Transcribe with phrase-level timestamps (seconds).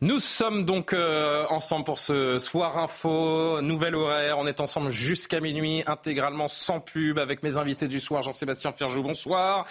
[0.00, 4.38] Nous sommes donc euh, ensemble pour ce soir info, nouvel horaire.
[4.38, 9.02] On est ensemble jusqu'à minuit, intégralement sans pub, avec mes invités du soir, Jean-Sébastien Ferjou,
[9.02, 9.66] bonsoir.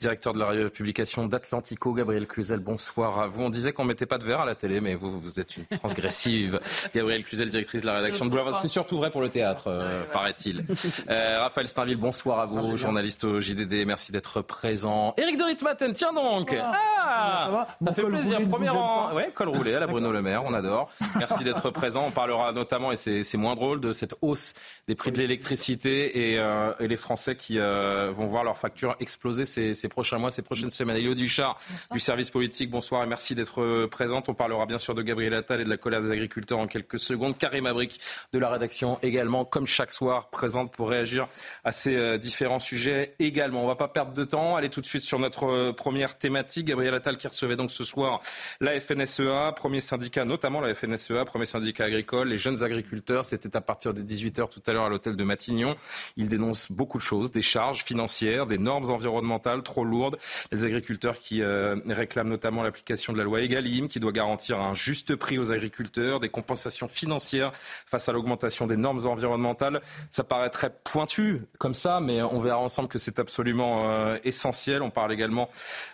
[0.00, 3.42] Directeur de la publication d'Atlantico, Gabriel Cluzel, bonsoir à vous.
[3.42, 5.66] On disait qu'on mettait pas de verre à la télé, mais vous, vous êtes une
[5.66, 6.58] transgressive.
[6.94, 8.58] Gabriel Cluzel, directrice de la rédaction de Boulevard.
[8.62, 10.64] C'est surtout vrai pour le théâtre, euh, paraît-il.
[11.08, 13.84] Euh, Raphaël Steinville, bonsoir à vous, journaliste au JDD.
[13.86, 15.14] Merci d'être présent.
[15.18, 16.54] Éric de Ritmaten, tiens donc.
[16.58, 18.38] Ah, ça va Ça fait plaisir.
[18.48, 19.12] Premier rang.
[19.14, 20.90] Ouais, col roulé à la Bruno Le Maire, on adore.
[21.18, 22.04] Merci d'être présent.
[22.06, 24.54] On parlera notamment, et c'est c'est moins drôle, de cette hausse
[24.88, 28.96] des prix de l'électricité et, euh, et les Français qui euh, vont voir leurs factures
[29.00, 30.96] exploser ces, ces prochains mois, ces prochaines semaines.
[30.96, 31.58] Elio Duchard
[31.92, 34.28] du service politique, bonsoir et merci d'être euh, présente.
[34.28, 36.98] On parlera bien sûr de Gabriel Attal et de la colère des agriculteurs en quelques
[36.98, 37.36] secondes.
[37.36, 38.00] Karim Abric
[38.32, 41.28] de la rédaction également, comme chaque soir, présente pour réagir
[41.64, 43.64] à ces euh, différents sujets également.
[43.64, 44.56] On va pas perdre de temps.
[44.56, 46.66] Allez tout de suite sur notre euh, première thématique.
[46.66, 48.20] Gabriel Attal qui recevait donc ce soir
[48.60, 53.24] la FNSEA, premier syndicat, notamment la FNSEA, premier syndicat agricole, les jeunes agriculteurs.
[53.24, 55.74] C'était à partir de 18h tout à l'heure à l'hôtel de Matignon.
[56.16, 60.18] Il dénonce beaucoup de choses, des charges financières, des normes environnementales trop lourdes,
[60.52, 64.74] les agriculteurs qui euh, réclament notamment l'application de la loi Egalim, qui doit garantir un
[64.74, 69.80] juste prix aux agriculteurs, des compensations financières face à l'augmentation des normes environnementales.
[70.10, 74.82] Ça paraît très pointu comme ça, mais on verra ensemble que c'est absolument euh, essentiel.
[74.82, 75.48] On parle également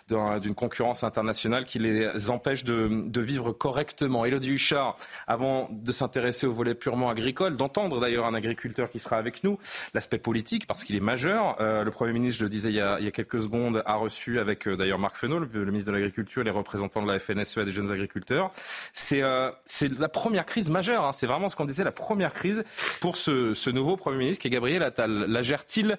[0.09, 4.25] d'un- d'une concurrence internationale qui les empêche de, de vivre correctement.
[4.25, 4.95] Elodie Huchard,
[5.27, 9.57] avant de s'intéresser au volet purement agricole, d'entendre d'ailleurs un agriculteur qui sera avec nous,
[9.93, 11.55] l'aspect politique, parce qu'il est majeur.
[11.59, 13.83] Euh, le Premier ministre, je le disais il y a, il y a quelques secondes,
[13.85, 17.11] a reçu avec euh, d'ailleurs Marc Fesneau, le, ministre de l'Agriculture, et les représentants de
[17.11, 18.51] la FNSEA des jeunes agriculteurs.
[18.93, 19.51] C'est euh,
[19.99, 21.11] la première crise majeure, hein.
[21.11, 22.63] c'est vraiment ce qu'on disait, la première crise
[23.01, 25.25] pour ce, ce nouveau Premier ministre qui est Gabriel Attal.
[25.27, 25.97] La gère-t-il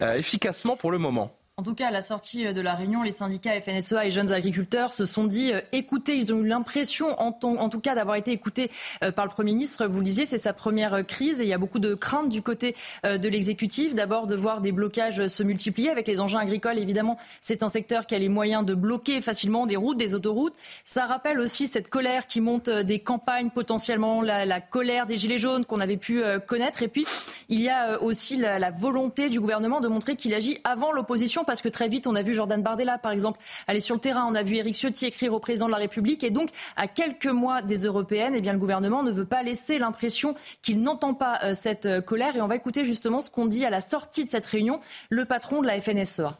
[0.00, 1.39] euh, efficacement pour le moment?
[1.60, 4.32] En tout cas, à la sortie euh, de la réunion, les syndicats FNSEA et jeunes
[4.32, 6.16] agriculteurs se sont dit euh, écoutés.
[6.16, 8.70] Ils ont eu l'impression, en, tout cas, d'avoir été écoutés
[9.04, 9.84] euh, par le Premier ministre.
[9.84, 12.40] Vous le disiez, c'est sa première crise et il y a beaucoup de craintes du
[12.40, 13.94] côté de l'exécutif.
[13.94, 16.78] D'abord, de voir des blocages se multiplier avec les engins agricoles.
[16.78, 20.54] Évidemment, c'est un secteur qui a les moyens de bloquer facilement des routes, des autoroutes.
[20.84, 25.66] Ça rappelle aussi cette colère qui monte des campagnes potentiellement, la, colère des Gilets jaunes
[25.66, 26.82] qu'on avait pu connaître.
[26.82, 27.06] Et puis,
[27.48, 31.62] il y a aussi la volonté du gouvernement de montrer qu'il agit avant l'opposition parce
[31.62, 34.24] que très vite, on a vu Jordan Bardella, par exemple, aller sur le terrain.
[34.30, 36.22] On a vu Éric Ciotti écrire au président de la République.
[36.22, 39.76] Et donc, à quelques mois des européennes, eh bien, le gouvernement ne veut pas laisser
[39.76, 42.36] l'impression qu'il n'entend pas euh, cette euh, colère.
[42.36, 44.78] Et on va écouter justement ce qu'on dit à la sortie de cette réunion,
[45.08, 46.38] le patron de la FNSEA.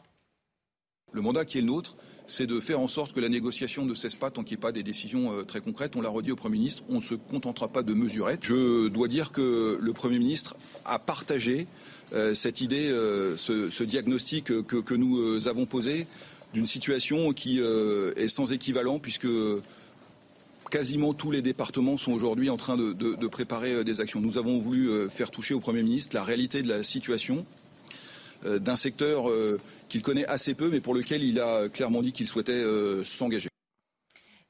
[1.11, 3.93] Le mandat qui est le nôtre, c'est de faire en sorte que la négociation ne
[3.93, 5.97] cesse pas tant qu'il n'y a pas des décisions euh, très concrètes.
[5.97, 8.45] On l'a redit au Premier ministre, on ne se contentera pas de mesurettes.
[8.45, 10.55] Je dois dire que le Premier ministre
[10.85, 11.67] a partagé
[12.33, 16.07] cette idée, euh, ce, diagnostic que, nous euh, avons posé
[16.53, 19.27] d'une situation qui euh, est sans équivalent puisque
[20.71, 24.21] quasiment tous les départements sont aujourd'hui en train de, préparer euh, des actions.
[24.21, 27.45] Nous avons voulu euh, faire toucher au Premier ministre la réalité de la situation
[28.45, 32.13] euh, d'un secteur euh, qu'il connaît assez peu, mais pour lequel il a clairement dit
[32.13, 33.50] qu'il souhaitait euh, s'engager.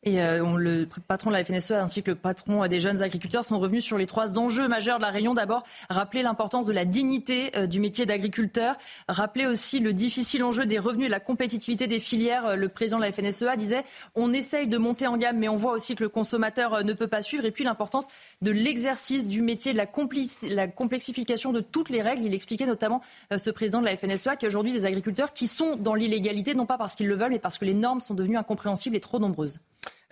[0.04, 3.46] Et euh, le patron de la FNSEA ainsi que le patron euh, des jeunes agriculteurs
[3.46, 5.36] sont revenus sur les trois enjeux majeurs de la réunion.
[5.36, 10.66] D'abord, rappeler l'importance de la dignité euh, du métier d'agriculteur, rappeler aussi le difficile enjeu
[10.66, 12.58] des revenus et la compétitivité des filières.
[12.58, 13.84] Le président de la FNSEA disait
[14.16, 17.06] on essaye de monter en gamme, mais on voit aussi que le consommateur ne peut
[17.06, 17.46] pas suivre.
[17.46, 18.08] Et puis l'importance
[18.42, 22.26] de l'exercice du métier, de la, complexification de toutes les règles.
[22.26, 23.02] Il expliquait notamment
[23.38, 26.56] ce président de la FNSEA qu'il y a aujourd'hui des agriculteurs qui sont dans l'illégalité,
[26.56, 29.00] non pas parce qu'ils le veulent, mais parce que les normes sont devenues incompréhensibles et
[29.00, 29.60] trop nombreuses.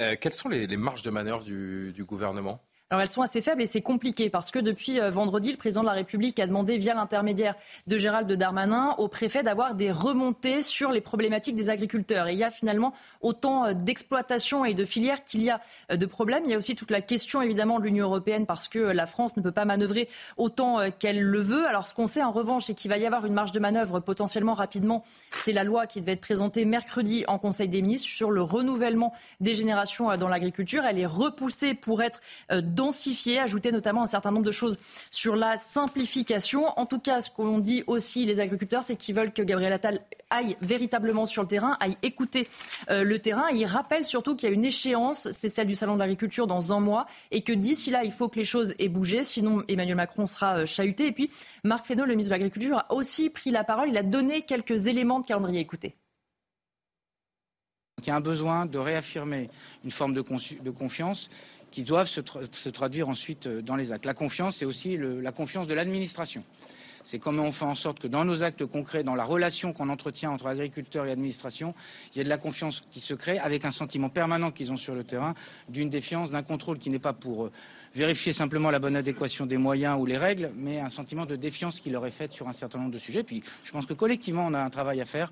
[0.02, 2.69] Euh, Quelles sont les, marges de manœuvre du gouvernement?
[2.92, 5.82] Alors elles sont assez faibles et c'est compliqué parce que depuis euh, vendredi, le président
[5.82, 7.54] de la République a demandé via l'intermédiaire
[7.86, 12.30] de Gérald Darmanin au préfet d'avoir des remontées sur les problématiques des agriculteurs.
[12.30, 16.06] Il y a finalement autant euh, d'exploitation et de filières qu'il y a euh, de
[16.08, 16.46] problèmes.
[16.46, 19.38] Il y a aussi toute la question évidemment de l'Union européenne parce que la France
[19.38, 21.68] ne peut pas manœuvrer autant qu'elle le veut.
[21.68, 24.00] Alors ce qu'on sait en revanche, c'est qu'il va y avoir une marge de manœuvre
[24.00, 25.04] potentiellement rapidement.
[25.44, 29.14] C'est la loi qui devait être présentée mercredi en Conseil des ministres sur le renouvellement
[29.42, 30.86] des générations dans l'agriculture.
[30.86, 32.20] Elle est repoussée pour être
[32.80, 34.78] densifier, ajouter notamment un certain nombre de choses
[35.12, 36.68] sur la simplification.
[36.80, 40.00] En tout cas, ce qu'on dit aussi les agriculteurs, c'est qu'ils veulent que Gabriel Attal
[40.30, 42.48] aille véritablement sur le terrain, aille écouter
[42.90, 43.50] euh, le terrain.
[43.50, 46.72] Il rappelle surtout qu'il y a une échéance, c'est celle du Salon de l'agriculture dans
[46.72, 49.98] un mois, et que d'ici là, il faut que les choses aient bougé, sinon Emmanuel
[49.98, 51.08] Macron sera euh, chahuté.
[51.08, 51.30] Et puis,
[51.66, 53.90] Marc Fesneau, le ministre de l'Agriculture, a aussi pris la parole.
[53.90, 55.60] Il a donné quelques éléments de calendrier.
[55.60, 55.96] Écoutez.
[58.02, 59.50] Il y a un besoin de réaffirmer
[59.84, 60.22] une forme de,
[60.72, 61.30] confiance
[61.72, 64.06] qui doivent se, traduire ensuite euh, dans les actes.
[64.06, 66.44] La confiance, c'est aussi la confiance de l'administration.
[67.04, 69.90] C'est comment on fait en sorte que dans nos actes concrets, dans la relation qu'on
[69.90, 71.74] entretient entre agriculteurs et administration,
[72.12, 74.78] il y ait de la confiance qui se crée avec un sentiment permanent qu'ils ont
[74.78, 75.34] sur le terrain,
[75.70, 77.52] d'une défiance, d'un contrôle qui n'est pas pour euh,
[77.96, 81.80] vérifier simplement la bonne adéquation des moyens ou les règles, mais un sentiment de défiance
[81.80, 83.24] qui leur est fait sur un certain nombre de sujets.
[83.24, 85.32] Puis je pense que collectivement, on a un travail à faire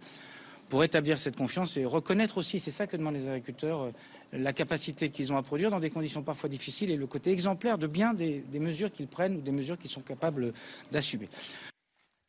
[0.70, 3.92] pour établir cette confiance et reconnaître aussi, c'est ça que demandent les agriculteurs, euh,
[4.34, 7.78] la capacité qu'ils ont à produire dans des conditions parfois difficiles et le côté exemplaire
[7.78, 10.54] de bien des, mesures qu'ils prennent ou des mesures qu'ils sont capables
[10.92, 11.30] d'assumer.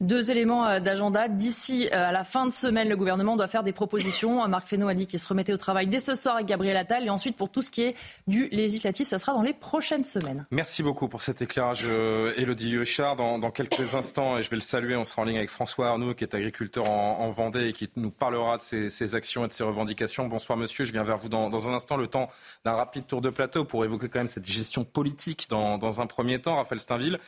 [0.00, 1.26] Deux éléments euh, d'agenda.
[1.26, 4.46] D'ici euh, à la fin de semaine, le gouvernement doit faire des propositions.
[4.46, 7.04] Marc Fesneau a dit qu'il se remettait au travail dès ce soir avec Gabriel Attal.
[7.04, 7.96] Et ensuite, pour tout ce qui est
[8.28, 10.46] du législatif, ça sera dans les prochaines semaines.
[10.52, 13.16] Merci beaucoup pour cet éclairage, Elodie euh, Huchard.
[13.16, 16.14] Dans, quelques instants, et je vais le saluer, on sera en ligne avec François Arnaud,
[16.14, 19.64] qui est agriculteur en, Vendée et qui nous parlera de ses, actions et de ses
[19.64, 20.28] revendications.
[20.28, 20.84] Bonsoir, monsieur.
[20.84, 22.28] Je viens vers vous dans, dans un instant, le temps
[22.64, 26.06] d'un rapide tour de plateau pour évoquer quand même cette gestion politique dans, dans un
[26.06, 26.56] premier temps.
[26.56, 27.18] Raphaël Steinville.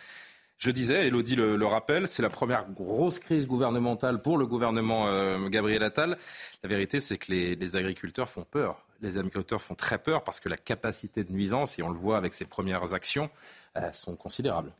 [0.60, 5.08] Je disais, Elodie le, le rappelle, c'est la première grosse crise gouvernementale pour le gouvernement
[5.08, 6.18] euh, Gabriel Attal.
[6.62, 8.86] La vérité, c'est que les, agriculteurs font peur.
[9.00, 12.18] Les agriculteurs font très peur parce que la capacité de nuisance, et on le voit
[12.18, 13.30] avec ses premières actions,
[13.78, 14.70] euh, sont considérables.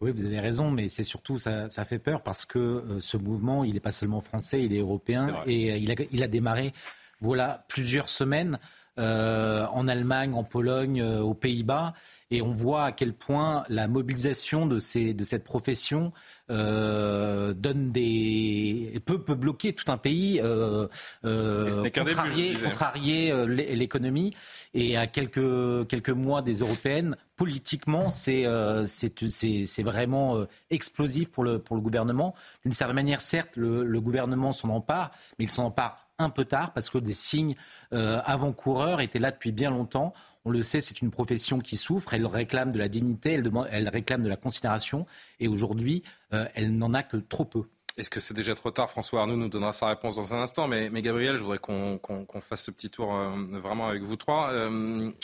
[0.00, 3.16] Oui, vous avez raison, mais c'est surtout ça, ça, fait peur parce que euh, ce
[3.16, 6.72] mouvement, il n'est pas seulement français, il est européen et il a, il a démarré
[7.20, 8.60] voilà plusieurs semaines
[8.98, 11.94] euh, en Allemagne, en Pologne, euh, aux Pays-Bas.
[12.30, 16.12] Et on voit à quel point la mobilisation de, ces, de cette profession
[16.50, 20.88] euh, donne des peut, peut bloquer tout un pays, euh,
[21.24, 24.34] euh, contrarier, contrarier l'économie.
[24.74, 28.46] Et à quelques quelques mois des européennes, politiquement, c'est
[28.86, 32.34] c'est vraiment explosif pour le pour le gouvernement.
[32.64, 36.44] D'une certaine manière, certes, le, le gouvernement s'en empare, mais il s'en empare un peu
[36.44, 37.56] tard parce que des signes
[37.92, 40.12] euh, avant-coureurs étaient là depuis bien longtemps.
[40.44, 43.32] On le sait, c'est une profession qui souffre, elle réclame de la dignité,
[43.70, 45.06] elle, réclame de la considération
[45.40, 46.02] et aujourd'hui,
[46.32, 47.64] euh, elle n'en a que trop peu.
[47.96, 48.90] Est-ce que c'est déjà trop tard?
[48.90, 50.66] François Arnaud nous donnera sa réponse dans un instant.
[50.66, 54.52] Mais, Gabriel, je voudrais qu'on fasse ce petit tour euh, vraiment avec vous trois.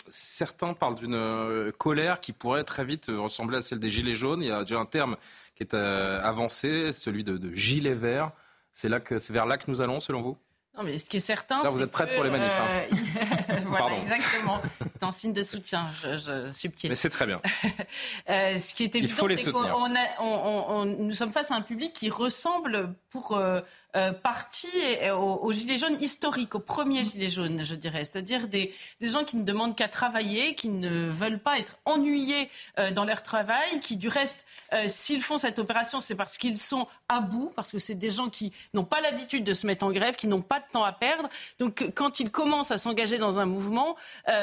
[0.08, 4.40] certains parlent d'une colère qui pourrait très vite ressembler à celle des gilets jaunes.
[4.40, 5.16] Il y a déjà un terme
[5.56, 8.30] qui est avancé, celui de, de gilet vert.
[8.72, 8.88] C'est
[9.30, 10.38] vers là que nous allons, selon vous?
[10.76, 11.62] Non, mais ce qui est certain.
[11.62, 12.48] Là, vous êtes prête pour les manifs.
[12.48, 13.56] Hein.
[13.66, 14.62] voilà, exactement.
[14.92, 16.90] C'est un signe de soutien je, je, subtil.
[16.90, 17.40] Mais c'est très bien.
[18.30, 22.94] euh, ce qui est évident, c'est qu'on nous sommes face à un public qui ressemble
[23.10, 23.36] pour.
[23.36, 23.60] Euh,
[23.96, 24.68] euh, partie
[25.12, 28.04] aux, Gilets jaunes historiques, aux premiers Gilets jaunes, je dirais.
[28.04, 32.48] C'est-à-dire des, des, gens qui ne demandent qu'à travailler, qui ne veulent pas être ennuyés
[32.78, 36.58] euh, dans leur travail, qui du reste, euh, s'ils font cette opération, c'est parce qu'ils
[36.58, 39.84] sont à bout, parce que c'est des gens qui n'ont pas l'habitude de se mettre
[39.84, 41.28] en grève, qui n'ont pas de temps à perdre.
[41.58, 43.96] Donc quand ils commencent à s'engager dans un mouvement,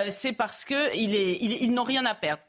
[0.09, 2.41] c'est parce qu'ils ils n'ont rien à perdre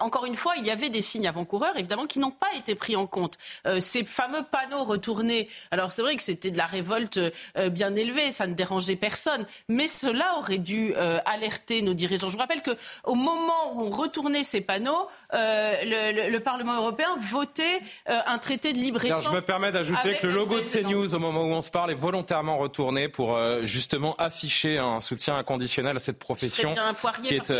[0.00, 2.94] encore une fois, il y avait des signes avant-coureurs, évidemment, qui n'ont pas été pris
[2.94, 3.38] en compte.
[3.66, 7.18] Euh, ces fameux panneaux retournés, alors c'est vrai que c'était de la révolte
[7.56, 12.28] euh, bien élevée, ça ne dérangeait personne, mais cela aurait dû euh, alerter nos dirigeants.
[12.28, 17.80] Je vous rappelle qu'au moment où on retournait ces panneaux, le, le, Parlement européen votait
[18.06, 19.24] un traité de libre-échange.
[19.24, 21.92] Je me permets d'ajouter que le logo de CNews, au moment où on se parle,
[21.92, 26.74] est volontairement retourné pour justement afficher un soutien inconditionnel à cette profession
[27.22, 27.52] qui est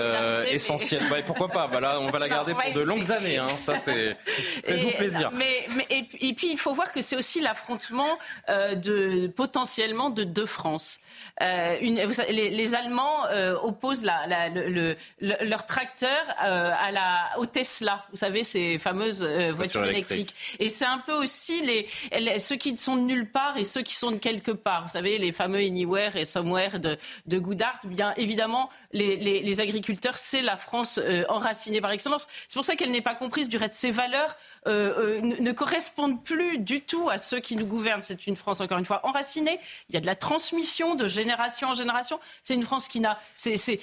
[0.51, 1.03] essentielle.
[1.09, 3.39] Bah, pourquoi pas voilà, on va la garder pour de longues années.
[3.39, 3.49] Hein.
[3.61, 4.17] Ça, c'est.
[4.65, 5.31] Faites-vous plaisir.
[5.33, 8.19] Mais, mais et, puis, il faut voir que c'est aussi l'affrontement
[8.49, 10.99] euh, de potentiellement de deux France.
[11.41, 18.05] Euh, une, les, Allemands euh, opposent la, la, le, leur tracteur à la, au Tesla.
[18.11, 20.35] Vous savez, ces fameuses voitures électriques.
[20.59, 23.95] Et c'est un peu aussi les, ceux qui sont de nulle part et ceux qui
[23.95, 24.85] sont de quelque part.
[24.85, 27.81] Vous savez, les fameux Anywhere et Somewhere de, de Goodhart.
[27.85, 32.27] Bien évidemment, les, les, les agriculteurs, c'est la France enracinée par excellence.
[32.49, 33.49] C'est pour ça qu'elle n'est pas comprise.
[33.49, 37.67] Du reste, ces valeurs euh, euh, ne, correspondent plus du tout à ceux qui nous
[37.67, 38.03] gouvernent.
[38.03, 39.59] C'est une France, encore une fois, enracinée.
[39.89, 42.19] Il y a de la transmission de génération en génération.
[42.43, 43.19] C'est une France qui n'a.
[43.37, 43.79] C'est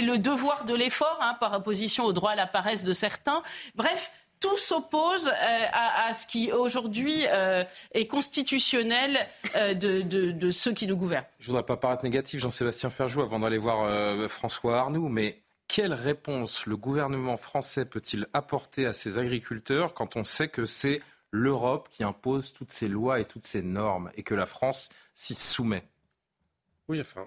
[0.00, 3.42] le devoir de l'effort, hein, par opposition au droit à la paresse de certains.
[3.74, 7.24] Bref, tout s'oppose euh, à, ce qui aujourd'hui
[7.92, 11.26] est constitutionnel de, de, ceux qui nous gouvernent.
[11.40, 15.92] Je ne voudrais pas paraître négatif, Jean-Sébastien Ferjou, avant d'aller voir François Arnoux, mais quelle
[15.92, 21.88] réponse le gouvernement français peut-il apporter à ses agriculteurs quand on sait que c'est l'Europe
[21.90, 25.86] qui impose toutes ces lois et toutes ces normes et que la France s'y soumet?
[26.88, 27.24] Oui, enfin,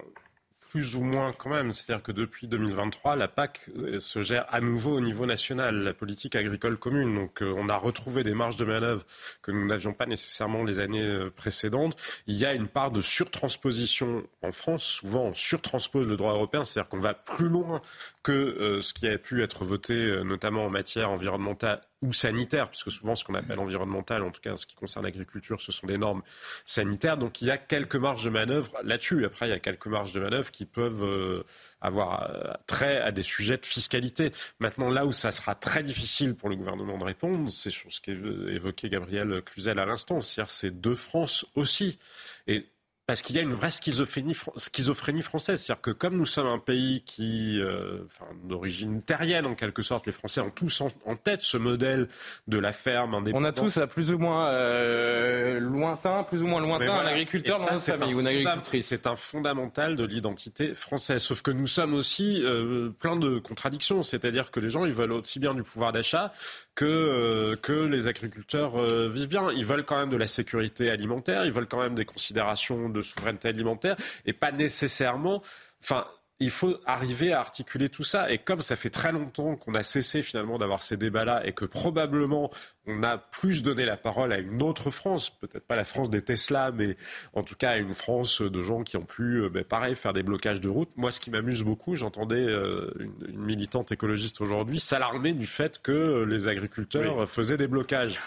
[0.72, 1.70] plus ou moins quand même.
[1.70, 5.92] C'est-à-dire que depuis 2023, la PAC euh, se gère à nouveau au niveau national, la
[5.92, 7.14] politique agricole commune.
[7.14, 9.04] Donc euh, on a retrouvé des marges de manœuvre
[9.42, 11.94] que nous n'avions pas nécessairement les années euh, précédentes.
[12.26, 14.84] Il y a une part de surtransposition en France.
[14.84, 17.82] Souvent, on surtranspose le droit européen, c'est-à-dire qu'on va plus loin
[18.22, 23.14] que ce qui a pu être voté, notamment en matière environnementale ou sanitaire, puisque souvent
[23.14, 25.98] ce qu'on appelle environnemental, en tout cas en ce qui concerne l'agriculture, ce sont des
[25.98, 26.22] normes
[26.66, 27.16] sanitaires.
[27.16, 29.24] Donc il y a quelques marges de manœuvre là-dessus.
[29.24, 31.44] Après, il y a quelques marges de manœuvre qui peuvent euh,
[31.80, 34.32] avoir euh, trait à des sujets de fiscalité.
[34.58, 38.00] Maintenant, là où ça sera très difficile pour le gouvernement de répondre, c'est sur ce
[38.00, 41.98] qu'évoquait Gabriel Cluzel à l'instant, c'est-à-dire c'est deux France aussi.
[42.46, 42.66] Et
[43.06, 45.60] parce qu'il y a une vraie schizophrénie, schizophrénie française.
[45.60, 47.98] C'est-à-dire que comme nous sommes un pays qui, euh,
[48.44, 52.08] d'origine terrienne en quelque sorte, les Français ont tous en, tête ce modèle
[52.46, 53.58] de la ferme indépendante.
[53.58, 57.58] On a tous à plus ou moins euh, lointain, plus ou moins lointain, un agriculteur
[57.58, 58.86] dans notre famille ou une agricultrice.
[58.86, 61.22] C'est un fondamental de l'identité française.
[61.22, 64.02] Sauf que nous sommes aussi euh, plein de contradictions.
[64.02, 66.32] C'est-à-dire que les gens, ils veulent aussi bien du pouvoir d'achat
[66.74, 69.50] que, euh, que les agriculteurs euh, vivent bien.
[69.52, 73.02] Ils veulent quand même de la sécurité alimentaire, ils veulent quand même des considérations de
[73.02, 75.42] souveraineté alimentaire et pas nécessairement.
[75.82, 76.06] Enfin,
[76.42, 78.30] il faut arriver à articuler tout ça.
[78.30, 81.64] Et comme ça fait très longtemps qu'on a cessé finalement d'avoir ces débats-là et que
[81.64, 82.50] probablement
[82.86, 86.22] on a plus donné la parole à une autre France, peut-être pas la France des
[86.22, 86.96] Tesla, mais
[87.32, 90.12] en tout cas à une France de gens qui ont pu, euh, ben, pareil, faire
[90.12, 90.90] des blocages de route.
[90.96, 96.24] Moi, ce qui m'amuse beaucoup, j'entendais euh, une, militante écologiste aujourd'hui s'alarmer du fait que
[96.26, 98.18] les agriculteurs faisaient des blocages.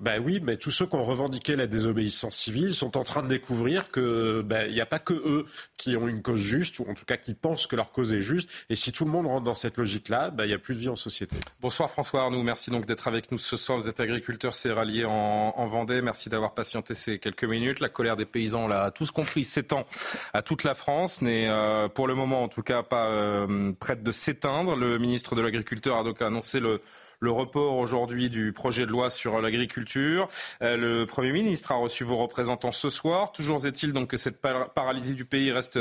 [0.00, 3.28] Ben oui, mais tous ceux qui ont revendiqué la désobéissance civile sont en train de
[3.28, 5.44] découvrir que ben, il n'y a pas que eux
[5.76, 8.20] qui ont une cause juste, ou en tout cas qui pensent que leur cause est
[8.20, 8.48] juste.
[8.70, 10.80] Et si tout le monde rentre dans cette logique-là, ben, il n'y a plus de
[10.80, 11.36] vie en société.
[11.60, 15.54] Bonsoir François Arnoux, merci donc d'être avec nous ce soir vous êtes agriculteur céréalier en,
[15.56, 16.02] en Vendée.
[16.02, 17.80] Merci d'avoir patienté ces quelques minutes.
[17.80, 19.86] La colère des paysans, on l'a tous compris, s'étend
[20.32, 24.02] à toute la France, n'est euh, pour le moment en tout cas pas euh, prête
[24.02, 24.76] de s'éteindre.
[24.76, 26.80] Le ministre de l'Agriculture a donc annoncé le,
[27.20, 30.28] le report aujourd'hui du projet de loi sur l'agriculture.
[30.62, 33.32] Euh, le Premier ministre a reçu vos représentants ce soir.
[33.32, 35.78] Toujours est-il donc que cette paralysie du pays reste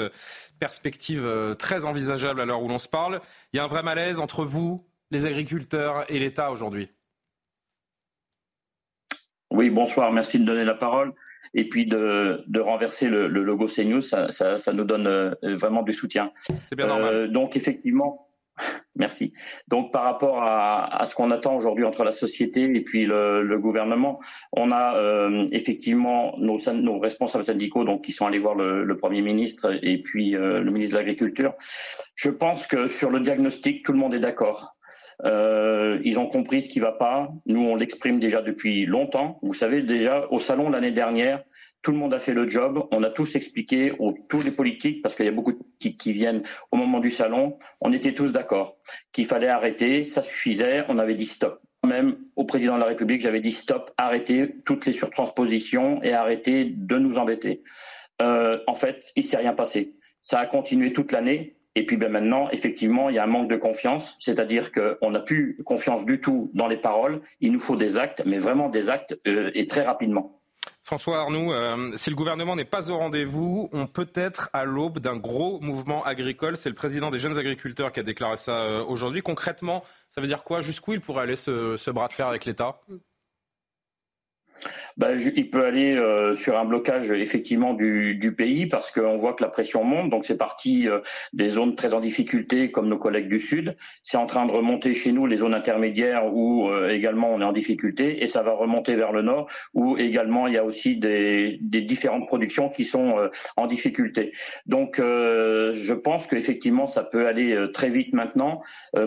[0.60, 3.22] perspective très envisageable à l'heure où l'on se parle.
[3.52, 6.90] Il y a un vrai malaise entre vous, les agriculteurs, et l'État aujourd'hui.
[9.53, 11.13] Oui, bonsoir, merci de donner la parole.
[11.53, 16.31] Et puis de, renverser le, logo CNews, ça, ça, nous donne euh, vraiment du soutien.
[16.67, 17.13] C'est bien normal.
[17.13, 18.29] Euh, donc effectivement,
[18.95, 19.31] merci.
[19.67, 24.19] Donc par rapport à, ce qu'on attend aujourd'hui entre la société et puis le, gouvernement,
[24.53, 29.22] on a euh, effectivement nos, nos, responsables syndicaux donc qui sont allés voir le, Premier
[29.22, 31.53] ministre et puis le ministre de l'Agriculture.
[32.15, 34.73] Je pense que sur le diagnostic, tout le monde est d'accord.
[35.25, 37.32] Euh, ils ont compris ce qui ne va pas.
[37.46, 39.39] Nous, on l'exprime déjà depuis longtemps.
[39.42, 41.44] Vous savez, déjà au salon l'année dernière,
[41.82, 42.88] tout le monde a fait le job.
[42.92, 46.00] On a tous expliqué, aux, tous les politiques, parce qu'il y a beaucoup de politiques
[46.00, 48.77] qui viennent au moment du salon, on était tous d'accord
[49.12, 50.84] qu'il fallait arrêter, ça suffisait.
[50.89, 51.62] On avait dit stop.
[51.86, 56.65] Même au président de la République, j'avais dit stop, arrêtez toutes les surtranspositions et arrêtez
[56.65, 57.63] de nous embêter.
[58.22, 59.96] Euh, en fait, il s'est rien passé.
[60.22, 61.58] Ça a continué toute l'année.
[61.75, 65.20] Et puis ben maintenant, effectivement, il y a un manque de confiance, c'est-à-dire qu'on n'a
[65.20, 67.22] plus confiance du tout dans les paroles.
[67.42, 70.39] Il nous faut des actes, mais vraiment des actes euh, et très rapidement.
[70.84, 75.00] François Arnoux, euh, si le gouvernement n'est pas au rendez-vous, on peut être à l'aube
[75.00, 76.58] d'un gros mouvement agricole.
[76.58, 79.22] C'est le président des jeunes agriculteurs qui a déclaré ça euh, aujourd'hui.
[79.22, 80.60] Concrètement, ça veut dire quoi?
[80.60, 82.82] Jusqu'où il pourrait aller ce, ce bras de fer avec l'État?
[84.98, 89.34] Bah, il peut aller euh, sur un blocage effectivement du, du pays parce qu'on voit
[89.34, 90.10] que la pression monte.
[90.10, 91.00] Donc c'est parti euh,
[91.34, 93.76] des zones très en difficulté comme nos collègues du Sud.
[94.04, 97.46] C'est en train de remonter chez nous les zones intermédiaires où euh, également on est
[97.46, 100.98] en difficulté et ça va remonter vers le nord où également il y a aussi
[100.98, 103.16] des, des différentes productions qui sont
[103.58, 104.34] en difficulté.
[104.66, 108.62] Donc je pense qu'effectivement ça peut aller très vite maintenant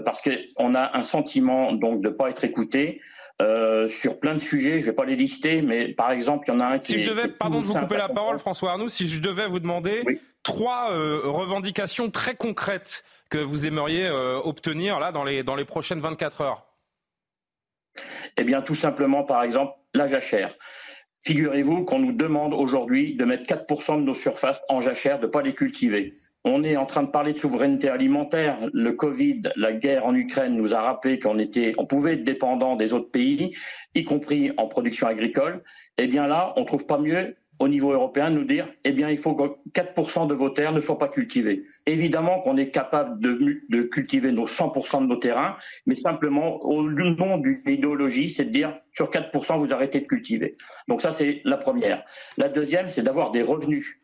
[0.05, 3.01] parce qu'on a un sentiment donc de pas être écouté.
[3.43, 4.81] Euh, sur plein de sujets.
[4.81, 6.93] Je vais pas les lister, mais par exemple, il y en a un qui.
[6.93, 9.61] Si je devais, pardon de vous couper la parole, François Arnoux, si je devais vous
[9.61, 10.03] demander
[10.43, 15.67] trois euh, revendications très concrètes que vous aimeriez euh, obtenir là dans les dans les
[15.67, 16.67] prochaines 24 heures.
[18.39, 20.55] Eh bien, tout simplement, par exemple, la jachère.
[21.27, 25.31] Figurez-vous qu'on nous demande aujourd'hui de mettre 4% de nos surfaces en jachère, de ne
[25.31, 26.15] pas les cultiver.
[26.49, 28.57] On est en train de parler de souveraineté alimentaire.
[28.73, 32.77] Le Covid, la guerre en Ukraine nous a rappelé qu'on était, on pouvait être dépendant
[32.77, 33.57] des autres pays,
[33.97, 35.65] y compris en production agricole.
[35.99, 39.19] Eh bien là, on trouve pas mieux au niveau européen nous dire, eh bien, il
[39.19, 41.65] faut que 4% de vos terres ne soient pas cultivées.
[41.87, 46.83] Évidemment qu'on est capable de, de, cultiver nos 100% de nos terrains, mais simplement, au
[46.85, 50.57] nom d'une idéologie, c'est de dire, sur 4%, vous arrêtez de cultiver.
[50.87, 52.05] Donc ça, c'est la première.
[52.37, 53.99] La deuxième, c'est d'avoir des revenus.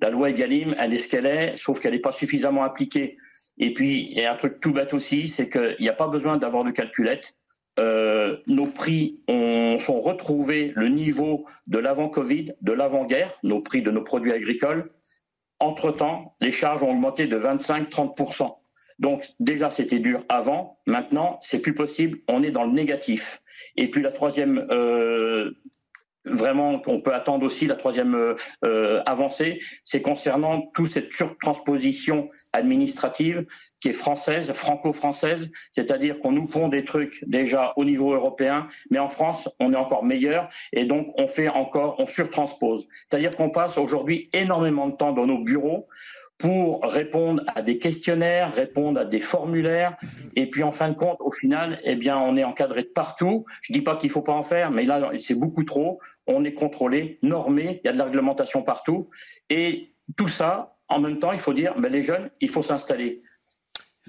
[0.00, 3.16] La loi Egalim, elle est ce qu'elle est, sauf qu'elle n'est pas suffisamment appliquée.
[3.58, 6.08] Et puis, il y a un truc tout bête aussi, c'est qu'il n'y a pas
[6.08, 7.36] besoin d'avoir de calculette.
[7.78, 13.90] Euh, nos prix ont, sont retrouvés le niveau de l'avant-Covid, de l'avant-guerre, nos prix de
[13.90, 14.90] nos produits agricoles.
[15.60, 18.56] Entre-temps, les charges ont augmenté de 25-30%.
[18.98, 20.78] Donc déjà, c'était dur avant.
[20.86, 22.18] Maintenant, c'est plus possible.
[22.28, 23.42] On est dans le négatif.
[23.76, 25.52] Et puis la troisième euh,
[26.24, 32.30] vraiment qu'on peut attendre aussi la troisième euh, euh, avancée, c'est concernant toute cette surtransposition
[32.52, 33.46] administrative
[33.80, 38.98] qui est française, franco-française, c'est-à-dire qu'on nous pond des trucs déjà au niveau européen, mais
[38.98, 42.86] en France, on est encore meilleur et donc on fait encore, on surtranspose.
[43.08, 45.86] C'est-à-dire qu'on passe aujourd'hui énormément de temps dans nos bureaux
[46.38, 49.96] pour répondre à des questionnaires, répondre à des formulaires,
[50.36, 53.44] et puis en fin de compte, au final, eh bien, on est encadré de partout.
[53.62, 56.54] Je dis pas qu'il faut pas en faire, mais là, c'est beaucoup trop on est
[56.54, 59.10] contrôlé, normé, il y a de la réglementation partout.
[59.50, 63.22] Et tout ça, en même temps, il faut dire, ben, les jeunes, il faut s'installer.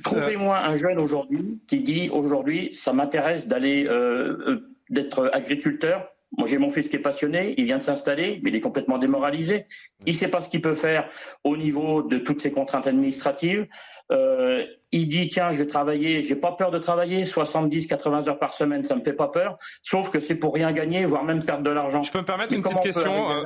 [0.03, 6.10] Trouvez-moi un jeune aujourd'hui qui dit aujourd'hui, ça m'intéresse d'aller euh, euh, d'être agriculteur.
[6.38, 8.98] Moi, j'ai mon fils qui est passionné, il vient de s'installer, mais il est complètement
[8.98, 9.65] démoralisé.
[10.05, 11.10] Il ne sait pas ce qu'il peut faire
[11.44, 13.67] au niveau de toutes ces contraintes administratives.
[14.12, 18.39] Euh, il dit tiens, je vais travailler, j'ai pas peur de travailler, 70, 80 heures
[18.39, 21.44] par semaine, ça me fait pas peur, sauf que c'est pour rien gagner, voire même
[21.44, 22.03] perdre de l'argent.
[22.03, 23.44] Je peux me permettre une petite question euh,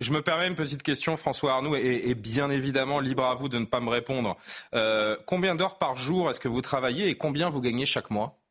[0.00, 3.58] Je me permets une petite question, François Arnoux, et, bien évidemment libre à vous de
[3.58, 4.36] ne pas me répondre.
[4.74, 8.41] Euh, combien d'heures par jour est-ce que vous travaillez et combien vous gagnez chaque mois?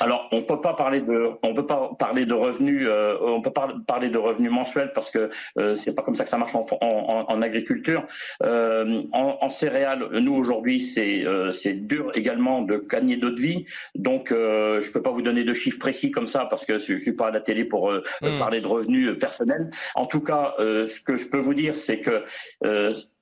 [0.00, 3.52] Alors, on peut pas parler de, on peut pas parler de revenus, euh, on peut
[3.52, 6.54] pas parler de revenus mensuels parce que euh, c'est pas comme ça que ça marche
[6.54, 8.06] en, en, en agriculture.
[8.42, 13.64] Euh, en, en, céréales, nous aujourd'hui, c'est euh, c'est dur également de gagner d'autres vies.
[13.94, 16.96] Donc, euh, je peux pas vous donner de chiffres précis comme ça parce que je
[16.96, 18.38] suis pas à la télé pour euh, hmm.
[18.38, 19.70] parler de revenus personnels.
[19.94, 22.24] En tout cas, ce que je peux vous dire, c'est que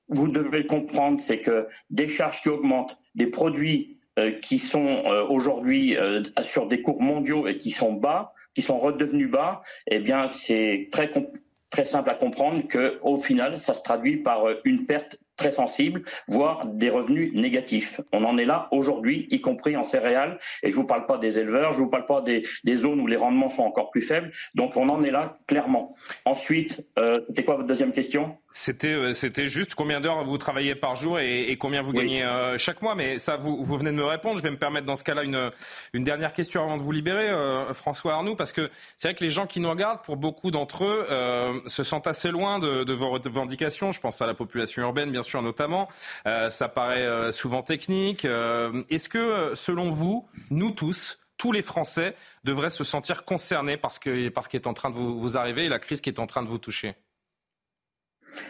[0.08, 3.98] vous devez comprendre, c'est que des charges qui augmentent, des produits
[4.42, 8.78] qui sont euh, aujourd'hui euh, sur des cours mondiaux et qui sont bas, qui sont
[8.78, 14.18] redevenus bas, eh bien c'est très simple à comprendre que au final ça se traduit
[14.18, 18.00] par une perte très sensible, voire des revenus négatifs.
[18.12, 21.38] On en est là aujourd'hui, y compris en céréales, et je vous parle pas des
[21.40, 24.30] éleveurs, je vous parle pas des, des zones où les rendements sont encore plus faibles,
[24.54, 25.96] donc on en est là clairement.
[26.24, 28.36] Ensuite, euh, c'était quoi votre deuxième question?
[28.56, 32.22] C'était, euh, c'était juste combien d'heures vous travaillez par jour et, et combien vous gagnez
[32.22, 32.94] euh, chaque mois.
[32.94, 34.38] Mais ça, vous, vous venez de me répondre.
[34.38, 35.50] Je vais me permettre dans ce cas-là une,
[35.92, 39.24] une dernière question avant de vous libérer, euh, François Arnoux, parce que c'est vrai que
[39.24, 42.84] les gens qui nous regardent, pour beaucoup d'entre eux, euh, se sentent assez loin de,
[42.84, 43.90] de vos revendications.
[43.90, 45.88] Je pense à la population urbaine, bien sûr, notamment.
[46.28, 48.24] Euh, ça paraît souvent technique.
[48.24, 52.14] Est-ce que, selon vous, nous tous, tous les Français
[52.44, 55.18] devraient se sentir concernés par ce, que, par ce qui est en train de vous,
[55.18, 56.94] vous arriver et la crise qui est en train de vous toucher?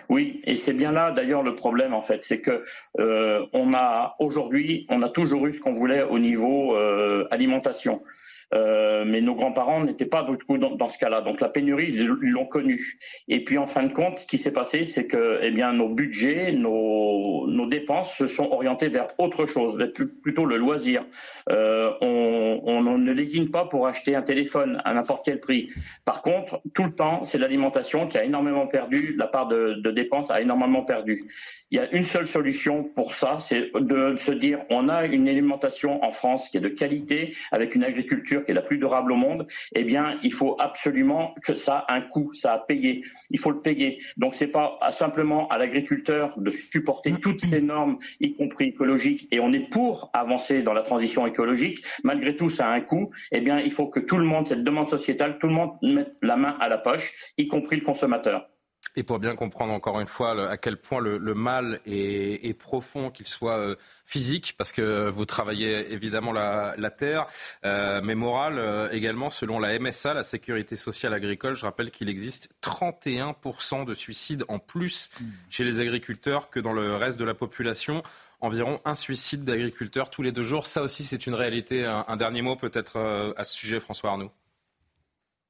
[0.09, 2.64] Oui, et c'est bien là d'ailleurs le problème en fait, c'est que
[2.99, 8.03] euh, on a aujourd'hui, on a toujours eu ce qu'on voulait au niveau euh, alimentation.
[8.52, 11.20] Euh, mais nos grands-parents n'étaient pas du coup dans, ce cas-là.
[11.20, 12.98] Donc la pénurie, ils l'ont connue.
[13.28, 15.88] Et puis en fin de compte, ce qui s'est passé, c'est que eh bien nos
[15.88, 19.78] budgets, nos, dépenses se sont orientés vers autre chose,
[20.22, 21.04] plutôt le loisir.
[21.50, 25.70] Euh, on, on, ne lésine pas pour acheter un téléphone à n'importe quel prix.
[26.04, 30.30] Par contre, tout le temps, c'est l'alimentation qui a énormément perdu, la part de dépenses
[30.30, 31.22] a énormément perdu.
[31.70, 35.28] Il y a une seule solution pour ça, c'est de se dire on a une
[35.28, 39.12] alimentation en France qui est de qualité, avec une agriculture qui est la plus durable
[39.12, 39.47] au monde.
[39.75, 43.03] Eh bien, il faut absolument que ça a un coût, ça a payé.
[43.31, 43.99] Il faut le payer.
[44.16, 49.40] Donc, c'est pas simplement à l'agriculteur de supporter toutes ces normes, y compris écologiques, et
[49.40, 51.85] on est pour avancer dans la transition écologique.
[52.03, 53.11] Malgré tout, ça a un coût.
[53.33, 56.14] Eh bien, il faut que tout le monde, cette demande sociétale, tout le monde mette
[56.23, 58.49] la main à la poche, y compris le consommateur.
[58.96, 63.26] Et pour bien comprendre encore une fois à quel point le, mal est, profond, qu'il
[63.26, 63.74] soit euh,
[64.07, 67.26] physique, parce que vous travaillez évidemment la, terre,
[67.64, 72.09] euh, mais moral euh, également, selon la MSA, la Sécurité sociale agricole, je rappelle qu'il
[72.09, 75.11] existe 31% de suicides en plus
[75.50, 78.02] chez les agriculteurs que dans le reste de la population
[78.40, 80.66] environ un suicide d'agriculteurs tous les deux jours.
[80.66, 81.85] Ça aussi, c'est une réalité.
[81.85, 84.30] Un, dernier mot peut-être à ce sujet, François Arnaud.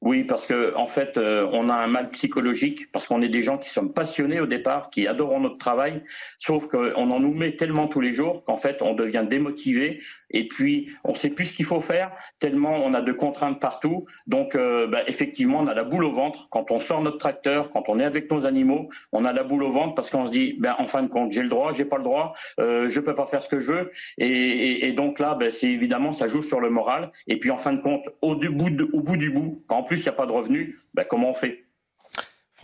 [0.05, 3.43] Oui, parce que en fait, euh, on a un mal psychologique parce qu'on est des
[3.43, 6.03] gens qui sommes passionnés au départ, qui adorons notre travail,
[6.37, 10.03] sauf qu'on en nous met tellement tous les jours qu'en fait, on devient démotivé
[10.35, 13.61] et puis on ne sait plus ce qu'il faut faire tellement on a de contraintes
[13.61, 14.05] partout.
[14.27, 17.71] Donc euh, bah, effectivement, on a la boule au ventre quand on sort notre tracteur,
[17.71, 20.31] quand on est avec nos animaux, on a la boule au ventre parce qu'on se
[20.31, 23.01] dit, ben, en fin de compte, j'ai le droit, j'ai pas le droit, euh, je
[23.01, 26.43] peux pas faire ce que je veux, et, donc là, ben, c'est évidemment ça joue
[26.43, 27.11] sur le moral.
[27.27, 29.99] Et puis en fin de compte, au, bout, au bout du bout, quand en plus
[29.99, 31.64] il n'y a pas de revenus, ben, comment on fait?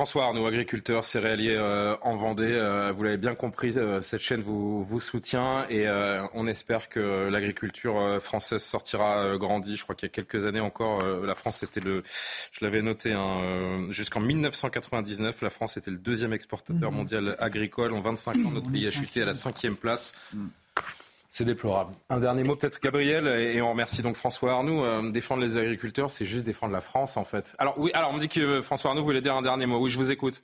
[0.00, 4.40] François Arnaud, agriculteur céréalier euh, en Vendée, euh, vous l'avez bien compris, euh, cette chaîne
[4.40, 5.86] vous, vous soutient et
[6.32, 9.76] on espère que l'agriculture française sortira grandie.
[9.76, 12.02] Je crois qu'il y a quelques années encore, la France était le,
[12.50, 16.94] je l'avais noté, hein, jusqu'en 1999, la France était le deuxième exportateur mmh.
[16.94, 17.92] mondial agricole.
[17.92, 20.14] En 25 ans, notre pays a chuté à la cinquième place.
[20.32, 20.46] Mmh.
[21.32, 21.94] C'est déplorable.
[22.08, 24.82] Un dernier mot peut-être Gabriel, et on remercie donc François Arnoux.
[24.82, 27.54] Euh, défendre les agriculteurs, c'est juste défendre la France en fait.
[27.58, 29.78] Alors oui, alors on me dit que François Arnoux voulait dire un dernier mot.
[29.78, 30.42] Oui, je vous écoute.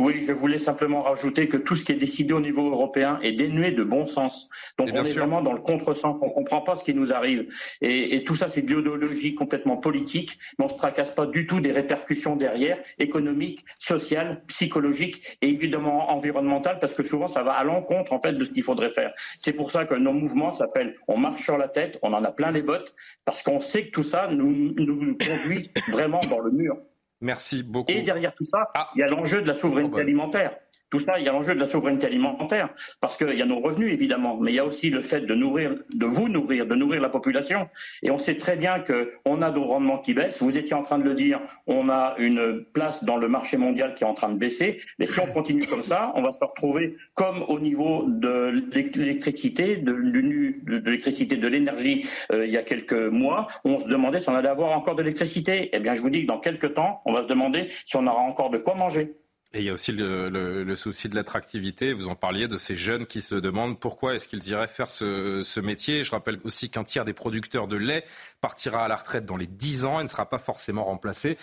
[0.00, 3.32] Oui, je voulais simplement rajouter que tout ce qui est décidé au niveau européen est
[3.32, 4.48] dénué de bon sens.
[4.78, 7.48] Donc on est vraiment dans le contresens, on ne comprend pas ce qui nous arrive.
[7.80, 11.58] Et, tout ça, c'est biologie complètement politique, mais on ne se tracasse pas du tout
[11.60, 17.64] des répercussions derrière, économiques, sociales, psychologiques et évidemment environnementales, parce que souvent ça va à
[17.64, 19.12] l'encontre en fait de ce qu'il faudrait faire.
[19.40, 22.30] C'est pour ça que nos mouvements s'appellent On marche sur la tête, on en a
[22.30, 26.52] plein les bottes, parce qu'on sait que tout ça nous, nous conduit vraiment dans le
[26.52, 26.76] mur.
[27.20, 27.90] Merci beaucoup.
[27.90, 28.90] Et derrière tout ça, ah.
[28.94, 30.02] il y a l'enjeu de la souveraineté oh, bah.
[30.02, 30.56] alimentaire.
[30.90, 32.70] Tout ça, il y a l'enjeu de la souveraineté alimentaire,
[33.00, 35.34] parce qu'il y a nos revenus, évidemment, mais il y a aussi le fait de
[35.34, 37.68] nourrir, de vous nourrir, de nourrir la population.
[38.02, 40.42] Et on sait très bien qu'on a nos rendements qui baissent.
[40.42, 43.94] Vous étiez en train de le dire, on a une place dans le marché mondial
[43.94, 44.80] qui est en train de baisser.
[44.98, 49.76] Mais si on continue comme ça, on va se retrouver comme au niveau de l'électricité,
[49.76, 54.34] de, l'électricité, de l'énergie, euh, il y a quelques mois, on se demandait si on
[54.34, 55.68] allait avoir encore de l'électricité.
[55.72, 58.06] Eh bien, je vous dis que dans quelques temps, on va se demander si on
[58.06, 59.14] aura encore de quoi manger.
[59.54, 61.94] Et il y a aussi le, souci de l'attractivité.
[61.94, 65.60] Vous en parliez de ces jeunes qui se demandent pourquoi est-ce qu'ils iraient faire ce,
[65.60, 66.02] métier.
[66.02, 68.04] Je rappelle aussi qu'un tiers des producteurs de lait
[68.42, 71.38] partira à la retraite dans les 10 ans et ne sera pas forcément remplacé.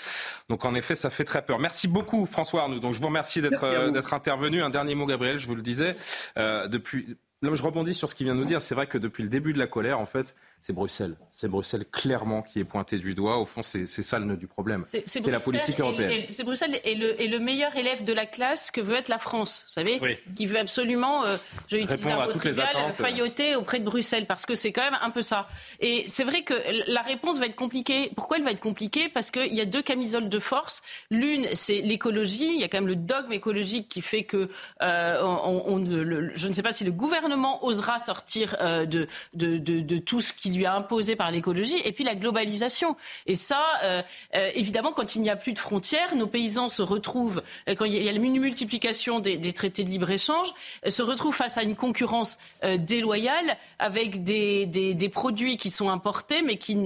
[0.49, 1.57] Donc en effet, ça fait très peur.
[1.57, 2.79] Merci beaucoup François Arnaud.
[2.79, 4.61] Donc je vous remercie d'être intervenu.
[4.61, 5.95] Un dernier mot, Gabriel, je vous le disais.
[6.37, 7.17] Euh, depuis
[7.53, 8.61] je rebondis sur ce qu'il vient de nous dire.
[8.61, 11.15] C'est vrai que depuis le début de la colère, en fait, c'est Bruxelles.
[11.29, 13.37] C'est Bruxelles clairement qui est pointé du doigt.
[13.37, 14.83] Au fond, c'est ça le nœud du problème.
[15.05, 16.23] C'est la politique européenne.
[16.29, 19.73] C'est Bruxelles et le, meilleur élève de la classe que veut être la France, vous
[19.73, 20.01] savez,
[20.35, 24.55] qui veut absolument, euh, je vais utiliser un mot failloter auprès de Bruxelles, parce que
[24.55, 25.47] c'est quand même un peu ça.
[25.81, 26.55] Et c'est vrai que
[26.87, 28.11] la réponse va être compliquée.
[28.15, 29.07] Pourquoi elle va être compliquée?
[29.07, 30.81] Parce qu'il y a deux camisoles de force.
[31.11, 32.55] L'une, c'est l'écologie.
[32.55, 34.49] Il y a quand même le dogme écologique qui fait que
[34.81, 40.21] euh, on, je ne sais pas si le gouvernement osera sortir euh, de, de, tout
[40.21, 42.95] ce qui lui a imposé par l'écologie, et puis la globalisation.
[43.25, 44.01] Et ça, euh,
[44.35, 48.01] euh, évidemment, quand il n'y a plus de frontières, nos paysans se retrouvent, quand il
[48.01, 50.53] y a la multiplication des, traités de libre-échange,
[50.87, 52.37] se retrouvent face à une concurrence
[52.79, 56.77] déloyale avec des, produits qui sont importés, mais qui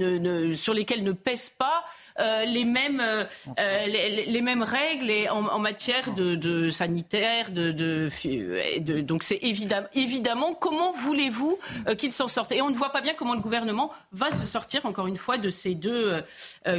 [0.54, 1.84] sur lesquels ne pèsent pas
[2.18, 3.24] euh, les, mêmes, euh,
[3.58, 7.50] euh, les, mêmes règles et en, matière de, sanitaire.
[7.50, 11.58] De, de, donc c'est évidemment, évidemment, comment voulez-vous
[11.98, 12.52] qu'ils s'en sortent?
[12.52, 15.38] Et on ne voit pas bien comment le gouvernement va se sortir, encore une fois,
[15.38, 16.22] de ces deux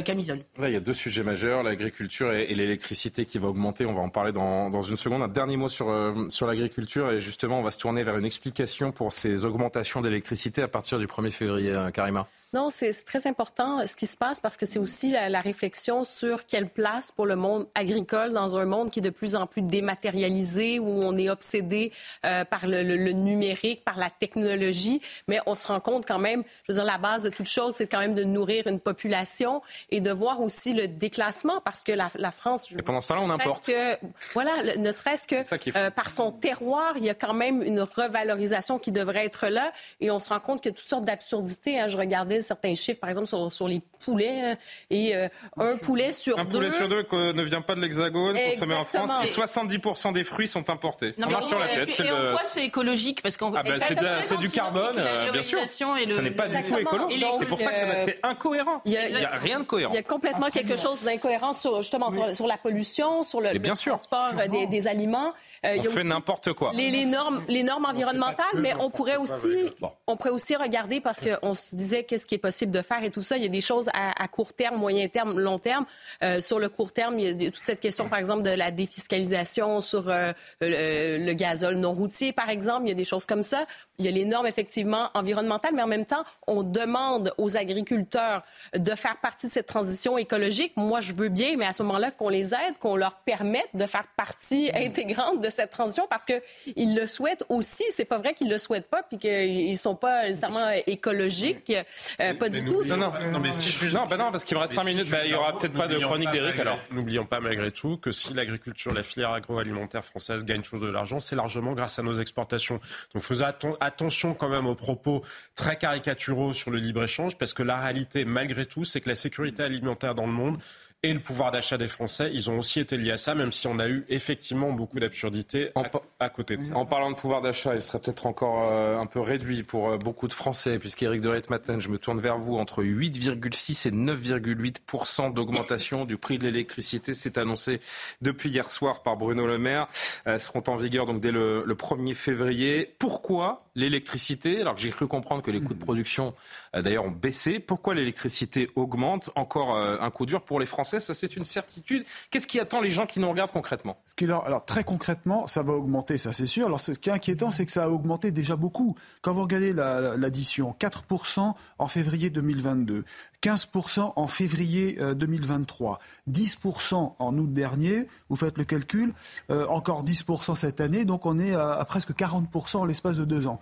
[0.04, 0.40] camisoles.
[0.58, 3.86] Là, il y a deux sujets majeurs, l'agriculture et, l'électricité qui va augmenter.
[3.86, 5.22] On va en parler dans, dans une seconde.
[5.22, 8.92] Un dernier mot sur, sur l'agriculture et justement, on va se tourner vers une explication
[8.92, 12.28] pour ces augmentations d'électricité à partir du 1er février, Karima.
[12.54, 16.04] Non, c'est très important euh, ce qui se passe parce que c'est aussi la, réflexion
[16.04, 19.46] sur quelle place pour le monde agricole dans un monde qui est de plus en
[19.46, 21.92] plus dématérialisé, où on est obsédé
[22.26, 25.00] euh, par le, numérique, par la technologie.
[25.28, 27.74] Mais on se rend compte quand même, je veux dire, la base de toute chose,
[27.74, 31.92] c'est quand même de nourrir une population et de voir aussi le déclassement parce que
[31.92, 32.70] la, France.
[32.70, 33.66] Et pendant ce temps-là, on importe.
[33.66, 33.96] Que,
[34.34, 38.78] voilà, ne serait-ce que euh, par son terroir, il y a quand même une revalorisation
[38.78, 39.72] qui devrait être là.
[40.00, 41.80] Et on se rend compte que toutes sortes d'absurdités.
[41.80, 44.52] Hein, je regardais certains chiffres, par exemple, sur, sur les poulets.
[44.52, 44.54] Euh,
[44.90, 46.42] et euh, un poulet sur deux...
[46.42, 49.10] Un poulet sur deux ne vient pas de l'Hexagone, consommé en France.
[49.22, 51.14] Et 70% des fruits sont importés.
[51.18, 52.00] Non, on marche sur la tête.
[52.00, 53.22] Et, en quoi c'est écologique?
[53.22, 53.74] Parce qu'on ah bah,
[54.22, 54.96] c'est du carbone,
[55.32, 55.58] bien sûr.
[55.66, 57.26] Ce n'est pas du tout écologique.
[57.40, 58.82] C'est pour ça que c'est incohérent.
[58.84, 59.92] Il n'y a, rien de cohérent.
[59.92, 64.32] Il y a complètement quelque chose d'incohérent sur, justement sur, la pollution, sur le, transport
[64.50, 65.32] des, des aliments.
[65.64, 66.72] Euh, on fait n'importe quoi.
[66.74, 69.70] Les, normes, les normes environnementales, mais on pourrait aussi,
[70.08, 73.10] on pourrait aussi regarder parce qu'on se disait qu'est-ce qui est possible de faire et
[73.10, 73.36] tout ça.
[73.36, 75.86] Il y a des choses à, court terme, moyen terme, long terme.
[76.24, 78.72] Euh, sur le court terme, il y a toute cette question, par exemple, de la
[78.72, 82.82] défiscalisation sur euh, le, le, gazole non routier, par exemple.
[82.86, 83.64] Il y a des choses comme ça.
[83.98, 88.42] Il y a les normes, effectivement, environnementales, mais en même temps, on demande aux agriculteurs
[88.74, 90.72] de faire partie de cette transition écologique.
[90.76, 93.86] Moi, je veux bien, mais à ce moment-là, qu'on les aide, qu'on leur permette de
[93.86, 97.84] faire partie intégrante de cette transition parce qu'ils le souhaitent aussi.
[97.94, 101.72] C'est pas vrai qu'ils le souhaitent pas puis qu'ils sont pas nécessairement écologiques.
[102.20, 102.82] Euh, pas du tout.
[102.84, 105.10] Non, non, non, mais si je non, ben non, parce qu'il me reste 5 minutes,
[105.10, 106.78] ben, il y aura peut-être pas de chronique d'Éric alors.
[106.90, 111.20] N'oublions pas malgré tout que si l'agriculture, la filière agroalimentaire française gagne chose de l'argent,
[111.20, 112.80] c'est largement grâce à nos exportations.
[113.14, 113.46] Donc faisons
[113.80, 115.22] attention quand même aux propos
[115.54, 119.62] très caricaturaux sur le libre-échange parce que la réalité, malgré tout, c'est que la sécurité
[119.62, 120.58] alimentaire dans le monde
[121.04, 123.66] et le pouvoir d'achat des Français, ils ont aussi été liés à ça, même si
[123.66, 125.72] on a eu effectivement beaucoup d'absurdités
[126.20, 126.76] à, côté de ça.
[126.76, 129.96] En parlant de pouvoir d'achat, il serait peut-être encore euh, un peu réduit pour euh,
[129.96, 135.34] beaucoup de Français, puisqu'Éric de Ritmaten, je me tourne vers vous, entre 8,6 et 9,8%
[135.34, 137.80] d'augmentation du prix de l'électricité, c'est annoncé
[138.20, 139.88] depuis hier soir par Bruno Le Maire,
[140.28, 142.94] euh, seront en vigueur donc dès le, le 1er février.
[143.00, 146.34] Pourquoi l'électricité, alors que j'ai cru comprendre que les coûts de production
[146.74, 149.30] d'ailleurs ont baissé, pourquoi l'électricité augmente?
[149.34, 152.04] Encore un coup dur pour les Français ça c'est une certitude.
[152.30, 153.96] Qu'est-ce qui attend les gens qui nous regardent concrètement?
[154.04, 156.66] Ce Alors très concrètement, ça va augmenter, ça c'est sûr.
[156.66, 158.96] Alors ce qui est inquiétant, c'est que ça a augmenté déjà beaucoup.
[159.20, 163.04] Quand vous regardez l'addition, 4% en février 2022,
[163.42, 169.12] 15% en février 2023, euh, 10% en août dernier, vous faites le calcul,
[169.50, 173.46] euh, encore 10% cette année, donc on est à, presque 40% en l'espace de deux
[173.46, 173.60] ans.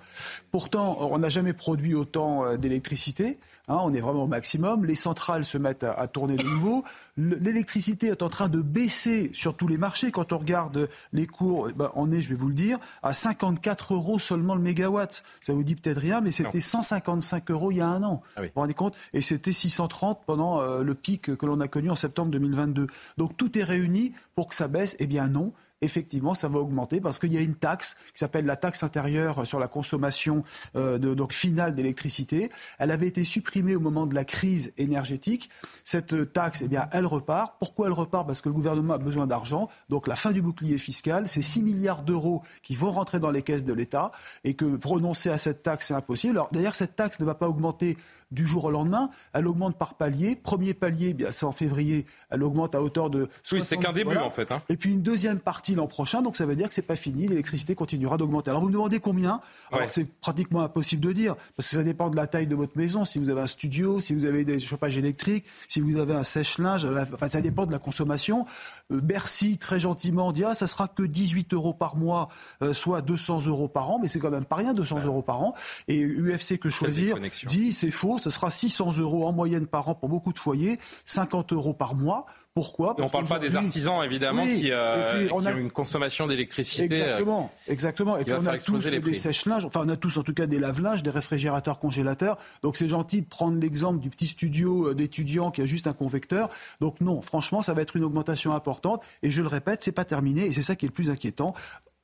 [0.50, 4.94] Pourtant, on n'a jamais produit autant euh, d'électricité, hein, on est vraiment au maximum, les
[4.94, 6.84] centrales se mettent à, tourner de nouveau,
[7.16, 11.68] l'électricité est en train de baisser sur tous les marchés, quand on regarde les cours,
[11.70, 15.22] eh ben, on est, je vais vous le dire, à 54 euros seulement le mégawatt.
[15.40, 18.20] Ça vous dit peut-être rien, mais c'était 155 euros il y a un an.
[18.36, 18.96] Ah vous vous rendez compte?
[19.12, 22.86] Et c'était 630 pendant euh, le pic que l'on a connu en septembre 2022.
[23.16, 24.96] Donc tout est réuni pour que ça baisse.
[24.98, 28.46] Eh bien non effectivement, ça va augmenter parce qu'il y a une taxe qui s'appelle
[28.46, 30.44] la taxe intérieure sur la consommation
[30.76, 32.50] euh, de, donc finale d'électricité.
[32.78, 35.50] Elle avait été supprimée au moment de la crise énergétique.
[35.84, 37.56] Cette taxe, eh bien, elle repart.
[37.58, 38.26] Pourquoi elle repart?
[38.26, 39.68] Parce que le gouvernement a besoin d'argent.
[39.88, 43.42] Donc la fin du bouclier fiscal, c'est 6 milliards d'euros qui vont rentrer dans les
[43.42, 44.10] caisses de l'État
[44.44, 46.42] et que prononcer à cette taxe, c'est impossible.
[46.52, 47.96] D'ailleurs, cette taxe ne va pas augmenter
[48.30, 49.10] du jour au lendemain.
[49.32, 50.36] Elle augmente par palier.
[50.36, 52.06] Premier palier, bien, c'est en février.
[52.30, 53.28] Elle augmente à hauteur de.
[53.52, 54.52] Oui, c'est qu'un début en fait.
[54.52, 54.62] Hein.
[54.68, 56.22] Et puis une deuxième partie l'an prochain.
[56.22, 57.28] Donc ça veut dire que c'est pas fini.
[57.28, 58.50] L'électricité continuera d'augmenter.
[58.50, 59.40] Alors vous me demandez combien?
[59.72, 62.76] Alors c'est pratiquement impossible de dire parce que ça dépend de la taille de votre
[62.76, 63.04] maison.
[63.04, 66.22] Si vous avez un studio, si vous avez des chauffages électriques, si vous avez un
[66.22, 68.46] sèche-linge, enfin ça dépend de la consommation.
[68.92, 72.28] Euh, Bercy très gentiment dit ah ça sera que 18 euros par mois,
[72.62, 75.42] euh, soit 200 euros par an, mais c'est quand même pas rien 200 euros par
[75.42, 75.54] an.
[75.88, 77.16] Et UFC que choisir
[77.46, 80.78] dit c'est faux ce sera 600 euros en moyenne par an pour beaucoup de foyers,
[81.06, 82.26] 50 euros par mois.
[82.52, 86.82] Pourquoi On ne parle pas des artisans, évidemment, qui, euh, ont une consommation d'électricité.
[86.96, 88.16] Exactement, exactement.
[88.16, 90.58] Et puis on a tous des sèche-linges, enfin on a tous en tout cas des
[90.58, 92.38] lave-linges, des réfrigérateurs congélateurs.
[92.62, 95.92] Donc c'est gentil de prendre l'exemple du petit studio euh, d'étudiant qui a juste un
[95.92, 96.48] convecteur.
[96.80, 99.04] Donc non, franchement, ça va être une augmentation importante.
[99.22, 101.54] Et je le répète, c'est pas terminé et c'est ça qui est le plus inquiétant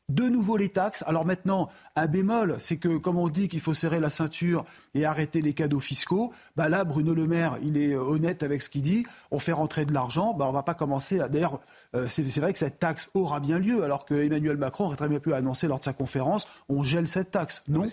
[0.08, 1.02] de nouveau les taxes.
[1.06, 4.64] Alors maintenant, un bémol, c'est que comme on dit qu'il faut serrer la ceinture
[4.94, 8.70] et arrêter les cadeaux fiscaux, bah là, Bruno Le Maire, il est honnête avec ce
[8.70, 9.04] qu'il dit.
[9.30, 11.20] On fait rentrer de l'argent, bah on va pas commencer.
[11.20, 11.28] À...
[11.28, 11.60] D'ailleurs,
[11.94, 15.08] euh, c'est vrai que cette taxe aura bien lieu, alors que Emmanuel Macron aurait très
[15.08, 17.62] bien pu annoncer lors de sa conférence, on gèle cette taxe.
[17.68, 17.84] Non,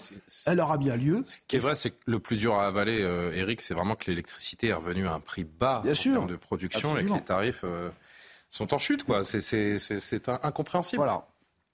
[0.45, 1.23] elle aura bien lieu.
[1.25, 3.95] Ce qui est vrai, c'est que le plus dur à avaler, euh, Eric, c'est vraiment
[3.95, 7.03] que l'électricité est revenue à un prix bas bien en sûr, termes de production et
[7.03, 7.89] que les tarifs euh,
[8.49, 9.23] sont en chute, quoi.
[9.23, 10.97] C'est incompréhensible.
[10.97, 11.25] Voilà.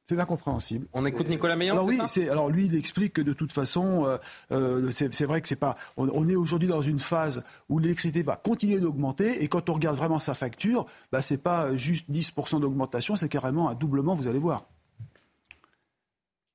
[0.09, 0.87] C'est incompréhensible.
[0.93, 4.07] On écoute Nicolas Meillan, alors, oui, c'est alors lui, il explique que de toute façon,
[4.07, 4.17] euh,
[4.51, 5.75] euh, c'est vrai que c'est pas.
[5.97, 9.95] On, est aujourd'hui dans une phase où l'électricité va continuer d'augmenter et quand on regarde
[9.95, 14.15] vraiment sa facture, bah, c'est pas juste 10% d'augmentation, c'est carrément un doublement.
[14.15, 14.65] Vous allez voir.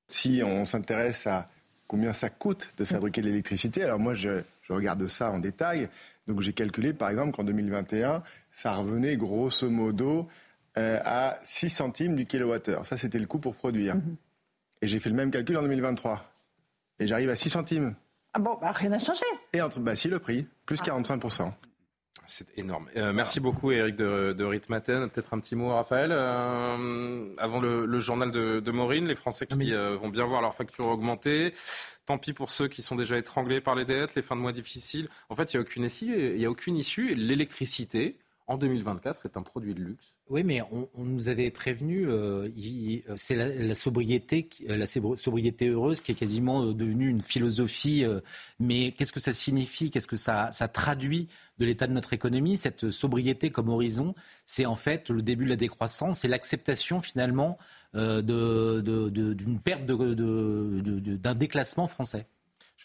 [0.08, 1.46] Si on s'intéresse à
[1.86, 5.88] combien ça coûte de fabriquer de l'électricité, alors moi je, je regarde ça en détail.
[6.26, 10.26] Donc j'ai calculé par exemple qu'en 2021, ça revenait grosso modo
[10.76, 12.84] euh, à 6 centimes du kilowattheure.
[12.86, 13.94] Ça, c'était le coût pour produire.
[13.94, 14.16] Mhm.
[14.82, 16.24] Et j'ai fait le même calcul en 2023.
[16.98, 17.94] Et j'arrive à 6 centimes.
[18.32, 19.24] Ah bon, bah, rien n'a changé.
[19.52, 21.42] Et entre, bah si, le prix, plus 45%.
[21.42, 21.54] Ah.
[22.26, 22.88] C'est énorme.
[22.96, 25.10] Euh, merci beaucoup, Eric de, de Ritmaten.
[25.10, 26.10] Peut-être un petit mot, Raphaël.
[26.10, 31.54] Euh, avant le, journal de, Maureen, les Français qui vont bien voir leur facture augmenter.
[32.06, 34.52] Tant pis pour ceux qui sont déjà étranglés par les dettes, les fins de mois
[34.52, 35.08] difficiles.
[35.28, 36.32] En fait, il n'y a aucune issue.
[36.34, 37.14] Il y a aucune issue.
[37.14, 40.14] L'électricité, en 2024 est un produit de luxe.
[40.28, 42.48] Oui, mais on, nous avait prévenu, euh,
[43.16, 48.04] c'est la, sobriété, la sobriété heureuse qui est quasiment devenue une philosophie.
[48.60, 49.90] mais qu'est-ce que ça signifie?
[49.90, 51.28] Qu'est-ce que ça, ça traduit
[51.58, 52.56] de l'état de notre économie?
[52.56, 57.58] Cette sobriété comme horizon, c'est en fait le début de la décroissance et l'acceptation finalement
[57.94, 62.26] d'une perte d'un déclassement français.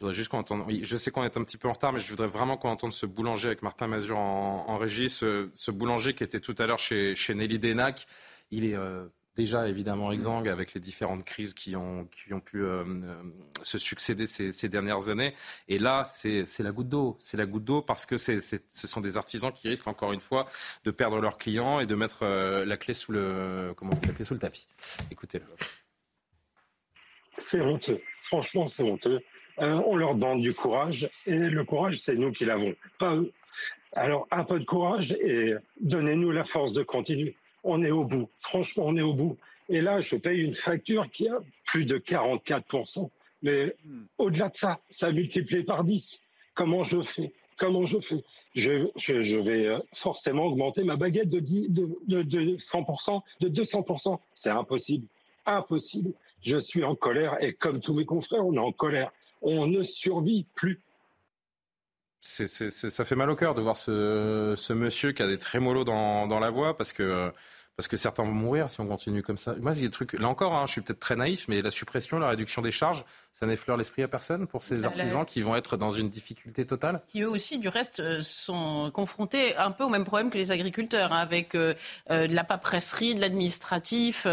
[0.01, 0.63] Je juste qu'on entende.
[0.69, 2.93] Je sais qu'on est un petit peu en retard, mais je voudrais vraiment qu'on entende
[2.93, 6.79] ce boulanger avec Martin Mazur en, en régie, ce, boulanger qui était tout à l'heure
[6.79, 8.05] chez, chez Nelly Denac.
[8.51, 12.63] Il est euh, déjà évidemment exsangue avec les différentes crises qui ont, qui ont pu
[12.63, 13.23] euh, euh,
[13.61, 15.33] se succéder ces, dernières années.
[15.67, 17.17] Et là, c'est la goutte d'eau.
[17.19, 20.45] C'est la goutte d'eau parce que ce sont des artisans qui risquent encore une fois
[20.85, 24.33] de perdre leurs clients et de mettre la clé sous le comment la clé sous
[24.33, 24.65] le tapis.
[25.11, 25.45] Écoutez-le.
[27.37, 28.01] C'est honteux.
[28.23, 29.19] Franchement, c'est honteux.
[29.61, 33.31] Euh, on leur donne du courage et le courage, c'est nous qui l'avons, pas eux.
[33.93, 37.35] Alors, un peu de courage et donnez-nous la force de continuer.
[37.63, 38.29] On est au bout.
[38.39, 39.37] Franchement, on est au bout.
[39.67, 43.09] Et là, je paye une facture qui a plus de 44%.
[43.41, 43.75] Mais
[44.17, 46.25] au-delà de ça, ça multiplié par 10.
[46.53, 47.33] Comment je fais?
[47.57, 48.23] Comment je fais?
[48.55, 54.19] Je, vais euh, forcément augmenter ma baguette de, de, de, de 100%, de 200%.
[54.33, 55.07] C'est impossible.
[55.45, 56.13] Impossible.
[56.41, 59.83] Je suis en colère et comme tous mes confrères, on est en colère on ne
[59.83, 60.81] survit plus.
[62.21, 66.39] ça fait mal au cœur de voir ce, monsieur qui a des trémolos dans, dans
[66.39, 67.31] la voix parce que
[67.79, 69.55] parce que certains vont mourir si on continue comme ça.
[69.55, 70.11] Moi, il y a des trucs.
[70.11, 73.05] Là encore, hein, je suis peut-être très naïf, mais la suppression, la réduction des charges,
[73.39, 77.01] ça n'effleure l'esprit à personne pour ces artisans qui vont être dans une difficulté totale?
[77.07, 80.51] Qui eux aussi, du reste, euh, sont confrontés un peu au même problème que les
[80.51, 81.73] agriculteurs, hein, avec euh,
[82.11, 84.27] euh, de la paperasserie, de l'administratif,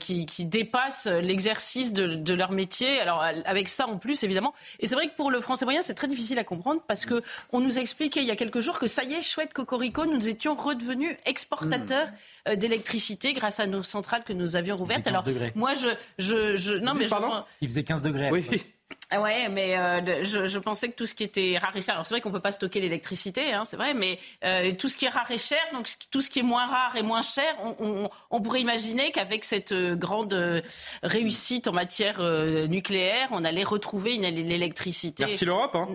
[0.00, 3.00] qui, qui dépasse l'exercice de, leur métier.
[3.00, 4.54] Alors avec ça en plus, évidemment.
[4.80, 7.22] Et c'est vrai que pour le français moyen, c'est très difficile à comprendre parce que
[7.52, 10.28] on nous expliquait il y a quelques jours que ça y est, chouette cocorico, nous
[10.28, 12.08] étions redevenus exportateurs
[12.48, 12.56] mmh.
[12.56, 15.06] d'électricité grâce à nos centrales que nous avions rouvertes.
[15.06, 17.14] Alors moi, je, je, je non mais je,
[17.60, 18.31] il faisait 15 degrés.
[18.32, 18.71] Oui.
[19.14, 21.94] Ah ouais, mais euh, je, je, pensais que tout ce qui était rare et cher,
[21.94, 24.96] alors c'est vrai qu'on peut pas stocker l'électricité, hein, c'est vrai, mais euh, tout ce
[24.96, 27.54] qui est rare et cher, donc tout ce qui est moins rare et moins cher,
[27.62, 30.62] on, on, on pourrait imaginer qu'avec cette euh, grande
[31.02, 35.26] réussite en matière euh, nucléaire, on allait retrouver l'électricité.
[35.26, 35.74] Merci l'Europe.
[35.74, 35.88] Hein.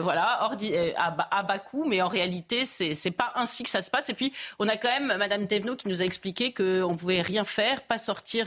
[0.00, 3.82] voilà, ordi, à, à, bas coût, mais en réalité, c'est c'est pas ainsi que ça
[3.82, 4.08] se passe.
[4.08, 7.44] Et puis, on a quand même Madame Thévenot qui nous a expliqué qu'on pouvait rien
[7.44, 8.46] faire, pas sortir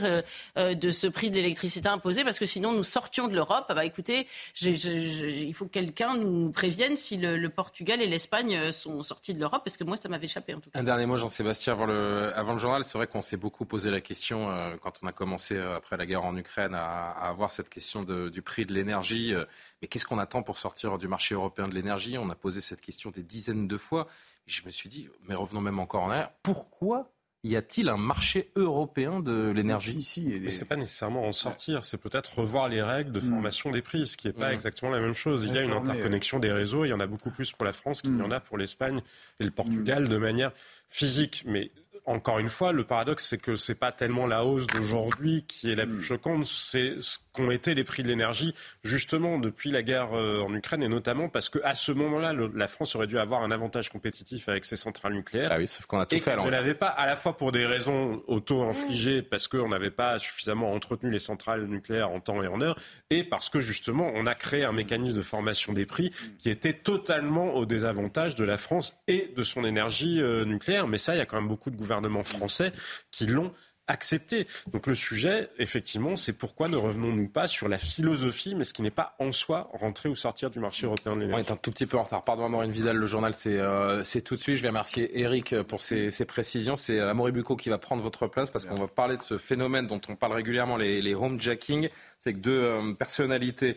[0.56, 3.66] de ce prix de l'électricité imposé, parce que sinon nous sortions de l'Europe.
[3.68, 4.15] Ah bah écoutez
[4.62, 9.40] il faut que quelqu'un nous prévienne si le, Portugal et l'Espagne euh, sont sortis de
[9.40, 10.78] l'Europe, parce que moi, ça m'avait échappé en tout cas.
[10.78, 12.84] Un dernier mot, Jean-Sébastien, avant le, avant le journal.
[12.84, 15.96] C'est vrai qu'on s'est beaucoup posé la question euh, quand on a commencé, euh, après
[15.96, 19.34] la guerre en Ukraine, à, avoir cette question du prix de l'énergie.
[19.80, 22.18] mais qu'est-ce qu'on attend pour sortir du marché européen de l'énergie?
[22.18, 24.06] On a posé cette question des dizaines de fois.
[24.46, 27.10] Et je me suis dit, mais revenons même encore en arrière, pourquoi
[27.46, 31.98] y a-t-il un marché européen de l'énergie si, Mais c'est pas nécessairement en sortir, c'est
[31.98, 33.30] peut-être revoir les règles de mm.
[33.30, 34.54] formation des prix, ce qui n'est pas mm.
[34.54, 35.44] exactement la même chose.
[35.46, 37.72] Il y a une interconnexion des réseaux, il y en a beaucoup plus pour la
[37.72, 38.32] France qu'il y en mm.
[38.32, 39.00] a pour l'Espagne
[39.40, 40.52] et le Portugal de manière
[40.88, 41.44] physique.
[41.46, 41.70] Mais
[42.06, 45.74] encore une fois, le paradoxe, c'est que c'est pas tellement la hausse d'aujourd'hui qui est
[45.74, 50.14] la plus choquante, c'est ce qu'ont été les prix de l'énergie, justement, depuis la guerre
[50.14, 53.50] euh, en Ukraine, et notamment parce qu'à ce moment-là, la France aurait dû avoir un
[53.50, 55.50] avantage compétitif avec ses centrales nucléaires.
[55.52, 56.36] Ah oui, sauf qu'on a tout et fait.
[56.36, 60.72] ne l'avait pas, à la fois pour des raisons auto-infligées, parce qu'on n'avait pas suffisamment
[60.72, 62.76] entretenu les centrales nucléaires en temps et en heure,
[63.10, 66.72] et parce que, justement, on a créé un mécanisme de formation des prix qui était
[66.72, 70.88] totalement au désavantage de la France et de son énergie euh, nucléaire.
[70.88, 72.72] Mais ça, il y a quand même beaucoup de gouvernements français
[73.10, 73.52] qui l'ont
[73.88, 74.46] accepté.
[74.72, 78.82] Donc le sujet, effectivement, c'est pourquoi ne revenons-nous pas sur la philosophie, mais ce qui
[78.82, 81.44] n'est pas en soi rentrer ou sortir du marché européen de l'énergie.
[81.44, 82.24] On est un tout petit peu en retard.
[82.24, 84.56] Pardon, Maureen Vidal, le journal, c'est euh, tout de suite.
[84.56, 86.76] Je vais remercier Eric pour ses, précisions.
[86.76, 89.86] C'est Amaury Bucco qui va prendre votre place parce qu'on va parler de ce phénomène
[89.86, 91.88] dont on parle régulièrement, les, les homejacking.
[92.18, 93.76] C'est que deux euh, personnalités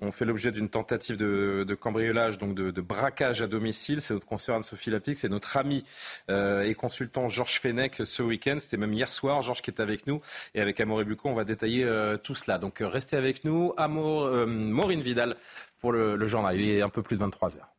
[0.00, 4.00] ont fait l'objet d'une tentative de, de, cambriolage, donc de, de, braquage à domicile.
[4.00, 5.84] C'est notre consoeur Anne-Sophie Lapic, c'est notre ami
[6.30, 8.56] euh, et consultant Georges Fenech ce week-end.
[8.58, 9.42] C'était même hier soir.
[9.48, 10.20] Georges qui est avec nous.
[10.54, 12.58] Et avec Amaury Bucco, on va détailler euh, tout cela.
[12.58, 13.72] Donc euh, restez avec nous.
[13.76, 15.36] Amour, euh, Maureen Vidal
[15.80, 16.60] pour le, le, journal.
[16.60, 17.77] Il est un peu plus de 23 heures.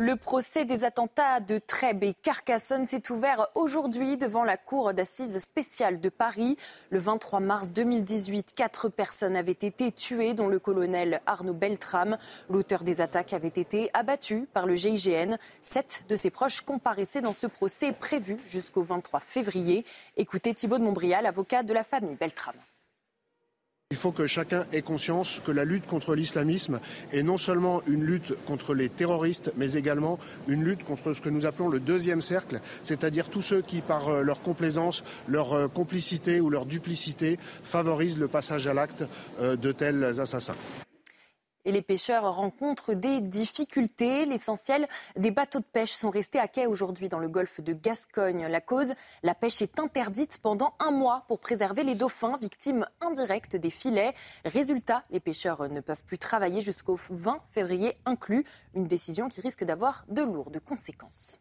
[0.00, 5.36] Le procès des attentats de Trèbes et Carcassonne s'est ouvert aujourd'hui devant la Cour d'assises
[5.40, 6.56] spéciale de Paris.
[6.90, 12.16] Le 23 mars 2018, quatre personnes avaient été tuées, dont le colonel Arnaud Beltrame.
[12.48, 15.36] L'auteur des attaques avait été abattu par le GIGN.
[15.62, 19.84] Sept de ses proches comparaissaient dans ce procès prévu jusqu'au 23 février.
[20.16, 22.54] Écoutez Thibault de Montbrial, avocat de la famille Beltrame.
[23.90, 26.78] Il faut que chacun ait conscience que la lutte contre l'islamisme
[27.10, 31.30] est non seulement une lutte contre les terroristes, mais également une lutte contre ce que
[31.30, 35.68] nous appelons le deuxième cercle, c'est-à-dire tous ceux qui, par euh, leur complaisance, leur euh,
[35.68, 39.04] complicité ou leur duplicité, favorisent le passage à l'acte
[39.40, 40.56] euh, de tels assassins
[41.72, 44.26] les pêcheurs rencontrent des difficultés.
[44.26, 48.46] L'essentiel des bateaux de pêche sont restés à quai aujourd'hui dans le golfe de Gascogne.
[48.48, 53.56] La cause, la pêche est interdite pendant un mois pour préserver les dauphins, victimes indirectes
[53.56, 54.14] des filets.
[54.44, 58.44] Résultat, les pêcheurs ne peuvent plus travailler jusqu'au 20 février inclus,
[58.74, 61.38] une décision qui risque d'avoir de lourdes conséquences.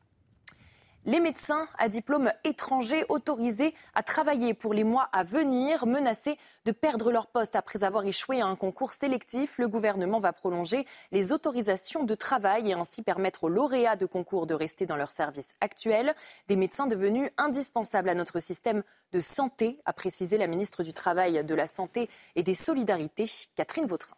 [1.09, 6.73] Les médecins à diplôme étranger autorisés à travailler pour les mois à venir, menacés de
[6.73, 11.31] perdre leur poste après avoir échoué à un concours sélectif, le gouvernement va prolonger les
[11.31, 15.53] autorisations de travail et ainsi permettre aux lauréats de concours de rester dans leur service
[15.61, 16.13] actuel.
[16.49, 18.83] Des médecins devenus indispensables à notre système
[19.13, 23.85] de santé, a précisé la ministre du Travail, de la Santé et des Solidarités, Catherine
[23.85, 24.16] Vautrin.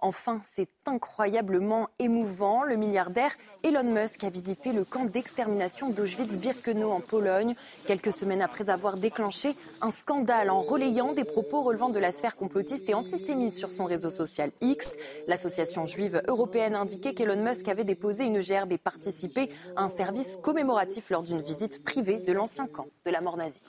[0.00, 2.62] Enfin, c'est incroyablement émouvant.
[2.62, 7.54] Le milliardaire Elon Musk a visité le camp d'extermination d'Auschwitz-Birkenau en Pologne,
[7.86, 12.36] quelques semaines après avoir déclenché un scandale en relayant des propos relevant de la sphère
[12.36, 14.96] complotiste et antisémite sur son réseau social X.
[15.26, 19.88] L'association juive européenne a indiqué qu'Elon Musk avait déposé une gerbe et participé à un
[19.88, 23.62] service commémoratif lors d'une visite privée de l'ancien camp de la mort nazie.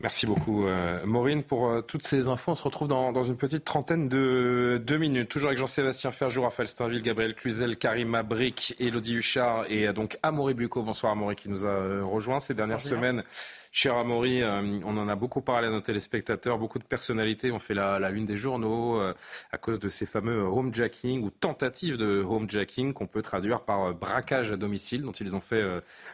[0.00, 2.52] Merci beaucoup, euh, Maureen, pour euh, toutes ces infos.
[2.52, 5.28] On se retrouve dans, dans une petite trentaine de deux minutes.
[5.28, 10.16] Toujours avec Jean-Sébastien Ferjou, Raphaël Steinville, Gabriel Cluzel, Karim Abric, Elodie Huchard et euh, donc
[10.22, 10.84] Amaury Bucco.
[10.84, 13.24] Bonsoir, Amaury, qui nous a rejoint ces dernières semaines.
[13.72, 16.58] Cher Amaury, on en a beaucoup parlé à nos téléspectateurs.
[16.58, 21.22] Beaucoup de personnalités ont fait la, une des journaux à cause de ces fameux homejacking
[21.22, 25.64] ou tentatives de homejacking qu'on peut traduire par braquage à domicile dont ils ont fait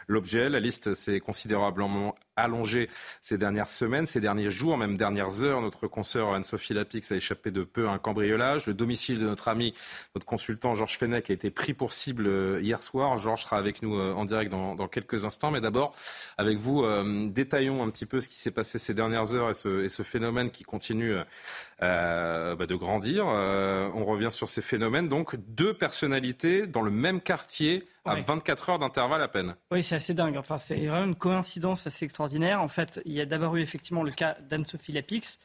[0.09, 0.49] l'objet.
[0.49, 2.89] La liste s'est considérablement allongée
[3.23, 5.61] ces dernières semaines, ces derniers jours, même dernières heures.
[5.61, 8.67] Notre consoeur Anne-Sophie Lapix a échappé de peu à un cambriolage.
[8.67, 9.75] Le domicile de notre ami,
[10.15, 13.19] notre consultant Georges Fenech, a été pris pour cible euh, hier soir.
[13.19, 15.51] Georges sera avec nous euh, en direct dans, quelques instants.
[15.51, 15.95] Mais d'abord,
[16.39, 19.55] avec vous, euh, détaillons un petit peu ce qui s'est passé ces dernières heures et
[19.55, 21.15] ce, phénomène qui continue
[21.81, 23.27] bah, de grandir.
[23.27, 25.09] on revient sur ces phénomènes.
[25.09, 29.55] Donc, deux personnalités dans le même quartier à 24 heures d'intervalle à peine.
[29.71, 30.37] Oui, c'est assez dingue.
[30.37, 32.61] Enfin, c'est vraiment une coïncidence assez extraordinaire.
[32.61, 35.39] En fait, il y a d'abord eu effectivement le cas d'Anne-Sophie Lapix,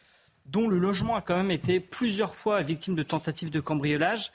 [0.45, 4.32] dont le logement a quand même été plusieurs fois victime de tentatives de cambriolage.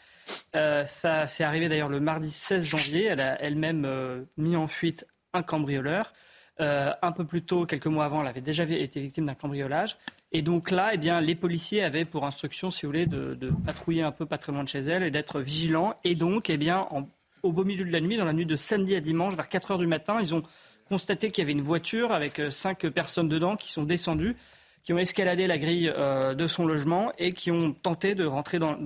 [0.57, 3.05] Euh, ça s'est arrivé d'ailleurs le mardi 16 janvier.
[3.05, 6.13] Elle a elle-même euh, mis en fuite un cambrioleur.
[6.61, 9.97] Euh, un peu plus tôt, quelques mois avant, elle avait déjà été victime d'un cambriolage.
[10.31, 14.03] Et donc là, eh bien, les policiers avaient pour instruction, si vous voulez, de, patrouiller
[14.03, 15.95] un peu pas très loin de chez elle et d'être vigilants.
[16.05, 17.09] Et donc, eh bien, en
[17.43, 19.73] au beau milieu de la nuit, dans la nuit de samedi à dimanche, vers 4
[19.73, 20.19] heures du matin.
[20.19, 20.43] Ils ont
[20.89, 24.35] constaté qu'il y avait une voiture avec euh, cinq personnes dedans qui sont descendues,
[24.83, 28.59] qui ont escaladé la grille euh, de son logement et qui ont tenté de rentrer
[28.59, 28.79] dans,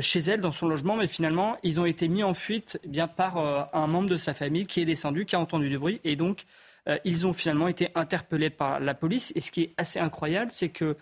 [0.00, 0.96] chez elle, dans son logement.
[0.96, 3.38] Mais finalement, ils ont été mis en fuite eh bien, par
[3.74, 6.00] un membre de sa famille qui est descendu, qui a entendu du bruit.
[6.04, 6.44] Et donc,
[7.04, 9.32] ils ont finalement été interpellés par la police.
[9.36, 10.96] Et ce qui est assez incroyable, c'est que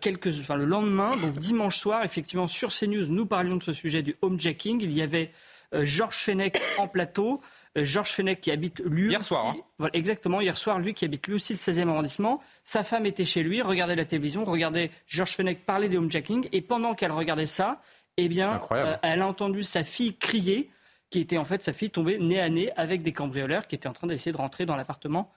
[0.00, 4.02] quelques, enfin, le lendemain, donc dimanche soir, effectivement, sur CNews, nous parlions de ce sujet
[4.02, 4.80] du homejacking.
[4.80, 5.30] Il y avait
[5.74, 7.40] euh, Georges Fenech en plateau.
[7.76, 9.46] Euh, Georges Fenech qui habite lui hier soir.
[9.46, 9.56] Hein.
[9.78, 12.40] Voilà, exactement hier soir, lui qui habite lui aussi le 16e arrondissement.
[12.62, 16.60] Sa femme était chez lui, regardait la télévision, regardait Georges Fenech parler des homejacking, et
[16.60, 17.80] pendant qu'elle regardait ça,
[18.16, 20.70] eh bien, euh, elle a entendu sa fille crier,
[21.14, 23.86] qui était en fait sa fille tombée nez à nez avec des cambrioleurs qui étaient
[23.86, 25.30] en train d'essayer de rentrer dans l'appartement.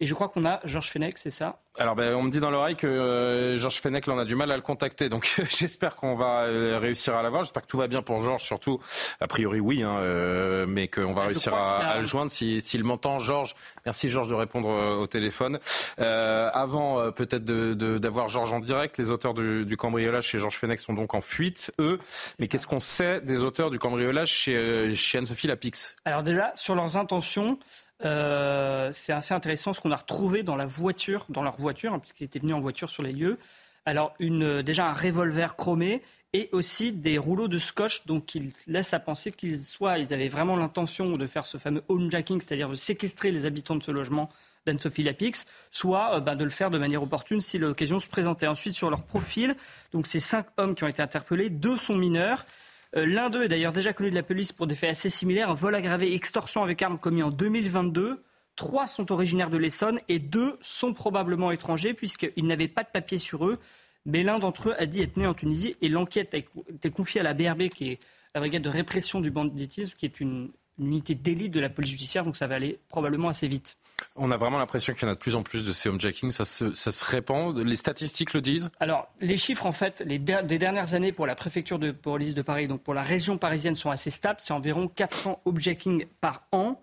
[0.00, 1.62] Et je crois qu'on a Georges Fenech, c'est ça?
[1.78, 4.34] Alors, ben, on me dit dans l'oreille que euh, Georges Fenech, là, on a du
[4.34, 5.08] mal à le contacter.
[5.08, 7.44] Donc, j'espère qu'on va euh, réussir à l'avoir.
[7.44, 8.80] J'espère que tout va bien pour Georges, surtout.
[9.20, 13.20] A priori, oui, hein, euh, mais qu'on va réussir à, le joindre s'il si, m'entend.
[13.20, 13.54] Georges,
[13.86, 15.60] merci Georges de répondre au téléphone.
[15.96, 20.80] avant, peut-être d'avoir de, Georges en direct, les auteurs du, du cambriolage chez Georges Fenech
[20.80, 21.98] sont donc en fuite, eux.
[22.40, 25.96] Mais qu'est-ce qu'on sait des auteurs du cambriolage chez, chez Anne-Sophie Lapix?
[26.04, 27.58] Alors déjà, sur leurs intentions,
[28.04, 31.98] euh, c'est assez intéressant ce qu'on a retrouvé dans la voiture, dans leur voiture, hein,
[31.98, 33.38] puisqu'ils étaient venus en voiture sur les lieux.
[33.86, 36.02] Alors, une, déjà un revolver chromé
[36.32, 40.28] et aussi des rouleaux de scotch, donc ils laissent à penser qu'ils soit ils avaient
[40.28, 44.28] vraiment l'intention de faire ce fameux homejacking, c'est-à-dire de séquestrer les habitants de ce logement
[44.66, 48.46] d'Anne-Sophie Lapix, soit euh, bah, de le faire de manière opportune si l'occasion se présentait.
[48.46, 49.56] Ensuite, sur leur profil,
[49.92, 52.44] donc ces cinq hommes qui ont été interpellés, deux sont mineurs.
[52.96, 55.50] Euh, l'un d'eux est d'ailleurs déjà connu de la police pour des faits assez similaires,
[55.50, 58.22] un vol aggravé, extorsion avec arme commis en 2022.
[58.60, 63.16] Trois sont originaires de l'Essonne et deux sont probablement étrangers puisqu'ils n'avaient pas de papier
[63.16, 63.58] sur eux.
[64.04, 67.22] Mais l'un d'entre eux a dit être né en Tunisie et l'enquête a été confiée
[67.22, 67.98] à la BRB, qui est
[68.34, 70.50] la brigade de répression du banditisme, qui est une,
[70.80, 73.76] unité d'élite de la police judiciaire, donc ça va aller probablement assez vite.
[74.16, 76.30] On a vraiment l'impression qu'il y en a de plus en plus de ces homejacking,
[76.30, 78.70] ça se, ça se répand, les statistiques le disent?
[78.80, 82.42] Alors, les chiffres, en fait, les des dernières années pour la préfecture de police de
[82.42, 86.80] Paris, donc pour la région parisienne, sont assez stables, c'est environ 400 homejacking par an.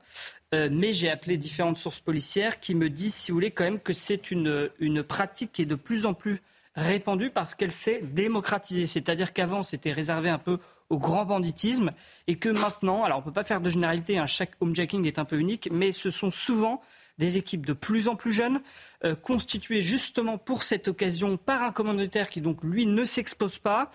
[0.53, 3.79] Euh, mais j'ai appelé différentes sources policières qui me disent, si vous voulez, quand même
[3.79, 6.41] que c'est une, une pratique qui est de plus en plus
[6.77, 8.85] répandue parce qu'elle s'est démocratisée.
[8.85, 11.91] C'est-à-dire qu'avant, c'était réservé un peu au grand banditisme
[12.27, 15.19] et que maintenant, alors on ne peut pas faire de généralité, hein, chaque homejacking est
[15.19, 16.81] un peu unique, mais ce sont souvent
[17.17, 18.61] des équipes de plus en plus jeunes,
[19.03, 23.89] euh, constituées justement pour cette occasion par un commanditaire qui donc lui ne s'expose pas.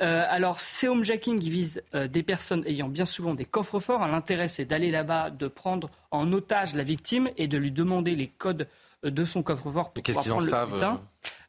[0.00, 4.06] Euh, alors, ces homejacking visent euh, des personnes ayant bien souvent des coffres forts.
[4.06, 8.28] L'intérêt, c'est d'aller là-bas, de prendre en otage la victime et de lui demander les
[8.28, 8.68] codes
[9.02, 11.00] de son coffre-fort pour Qu'est-ce qu'ils en savent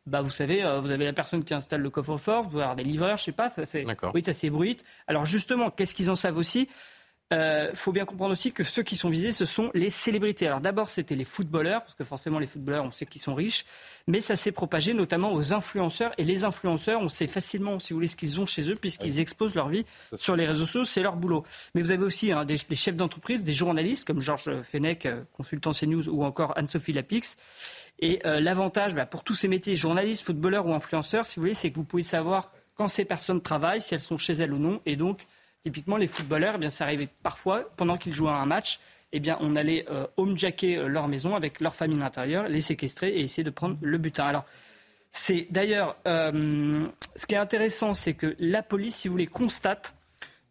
[0.08, 2.84] bah, vous savez, vous avez la personne qui installe le coffre-fort, vous pouvez avoir des
[2.84, 3.86] livreurs, je sais pas, ça c'est,
[4.16, 4.84] oui, ça s'ébruite.
[5.06, 6.68] Alors justement, qu'est-ce qu'ils en savent aussi?
[7.32, 10.48] Il euh, faut bien comprendre aussi que ceux qui sont visés, ce sont les célébrités.
[10.48, 13.66] Alors d'abord, c'était les footballeurs, parce que forcément les footballeurs, on sait qu'ils sont riches,
[14.08, 16.12] mais ça s'est propagé notamment aux influenceurs.
[16.18, 19.22] Et les influenceurs, on sait facilement, si vous voulez, ce qu'ils ont chez eux, puisqu'ils
[19.22, 21.46] exposent leur vie sur les réseaux sociaux, c'est leur boulot.
[21.74, 25.72] Mais vous avez aussi hein, des, chefs d'entreprise, des journalistes, comme Georges Fenech, euh, consultant
[25.72, 27.38] CNews, ou encore Anne-Sophie Lapix.
[28.00, 31.54] Et euh, l'avantage, bah, pour tous ces métiers, journalistes, footballeurs ou influenceurs, si vous voulez,
[31.54, 34.58] c'est que vous pouvez savoir quand ces personnes travaillent, si elles sont chez elles ou
[34.58, 35.28] non, et donc
[35.62, 38.80] Typiquement, les footballeurs, eh bien, ça arrivait parfois, pendant qu'ils jouaient à un match,
[39.14, 42.62] eh bien, on allait euh, homejacker euh, leur maison avec leur famille à l'intérieur, les
[42.62, 44.26] séquestrer et essayer de prendre le butin.
[44.26, 44.46] Alors,
[45.12, 49.94] c'est d'ailleurs, euh, ce qui est intéressant, c'est que la police, si vous voulez, constate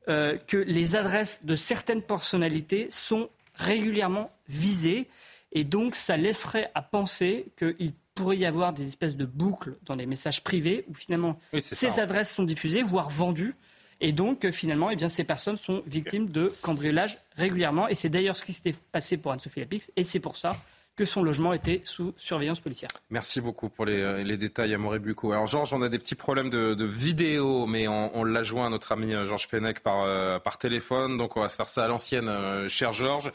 [0.07, 5.07] que les adresses de certaines personnalités sont régulièrement visées.
[5.53, 9.95] Et donc, ça laisserait à penser qu'il pourrait y avoir des espèces de boucles dans
[9.95, 13.55] les messages privés où finalement ces adresses sont diffusées, voire vendues.
[14.01, 17.89] Et donc, euh, finalement, eh bien, ces personnes sont victimes de cambriolage régulièrement.
[17.89, 19.91] Et c'est d'ailleurs ce qui s'était passé pour Anne-Sophie Lapix.
[19.97, 20.57] Et c'est pour ça
[20.97, 22.91] que son logement était sous surveillance policière.
[23.09, 25.33] Merci beaucoup pour les, euh, les détails, Amoré Bucco.
[25.33, 28.93] Alors, Georges, on a des petits problèmes de, vidéo, mais on, l'a joint à notre
[28.93, 31.17] ami euh, Georges Fenech par, par téléphone.
[31.17, 32.31] Donc, on va se faire ça à l'ancienne,
[32.69, 33.33] cher Georges.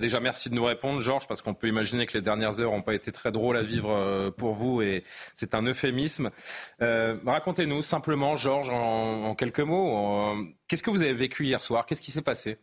[0.00, 2.82] déjà, merci de nous répondre, Georges, parce qu'on peut imaginer que les dernières heures n'ont
[2.82, 6.30] pas été très drôles à vivre pour vous et c'est un euphémisme.
[6.80, 10.34] Racontez-nous simplement, Georges, en quelques mots,
[10.68, 11.86] qu'est-ce que vous avez vécu hier soir?
[11.86, 12.58] Qu'est-ce qui s'est passé?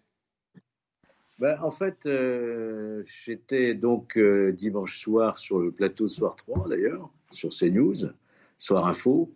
[1.41, 7.09] Ben, en fait, euh, j'étais donc euh, dimanche soir sur le plateau Soir 3 d'ailleurs,
[7.31, 8.11] sur CNews,
[8.59, 9.33] Soir Info,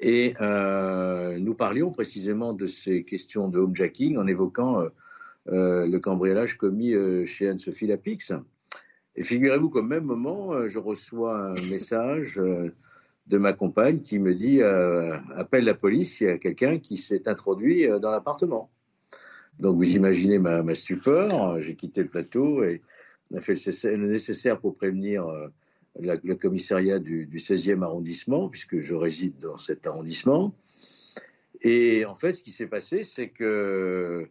[0.00, 4.84] et euh, nous parlions précisément de ces questions de homejacking en évoquant
[5.46, 6.92] le cambriolage commis
[7.24, 8.32] chez Anne-Sophie Lapix.
[9.14, 14.60] Et figurez-vous qu'au même moment, je reçois un message de ma compagne qui me dit
[14.60, 18.70] appelle la police, il y a quelqu'un qui s'est introduit dans l'appartement.
[19.58, 21.60] Donc vous imaginez ma, stupeur.
[21.60, 22.82] J'ai quitté le plateau et
[23.30, 25.48] on a fait le nécessaire pour prévenir euh,
[26.00, 30.54] le commissariat du, 16e arrondissement, puisque je réside dans cet arrondissement.
[31.62, 34.28] Et en fait, ce qui s'est passé, c'est que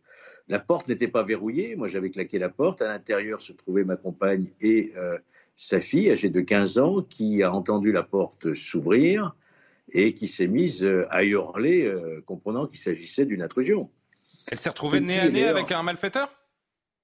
[0.50, 1.76] la porte n'était pas verrouillée.
[1.76, 2.82] Moi, j'avais claqué la porte.
[2.82, 5.18] À l'intérieur se trouvait ma compagne et euh,
[5.56, 9.36] sa fille, âgée de 15 ans, qui a entendu la porte s'ouvrir
[9.92, 11.92] et qui s'est mise euh, à hurler,
[12.26, 13.90] comprenant qu'il s'agissait d'une intrusion.
[14.52, 16.30] Elle s'est retrouvée nez à nez avec un malfaiteur?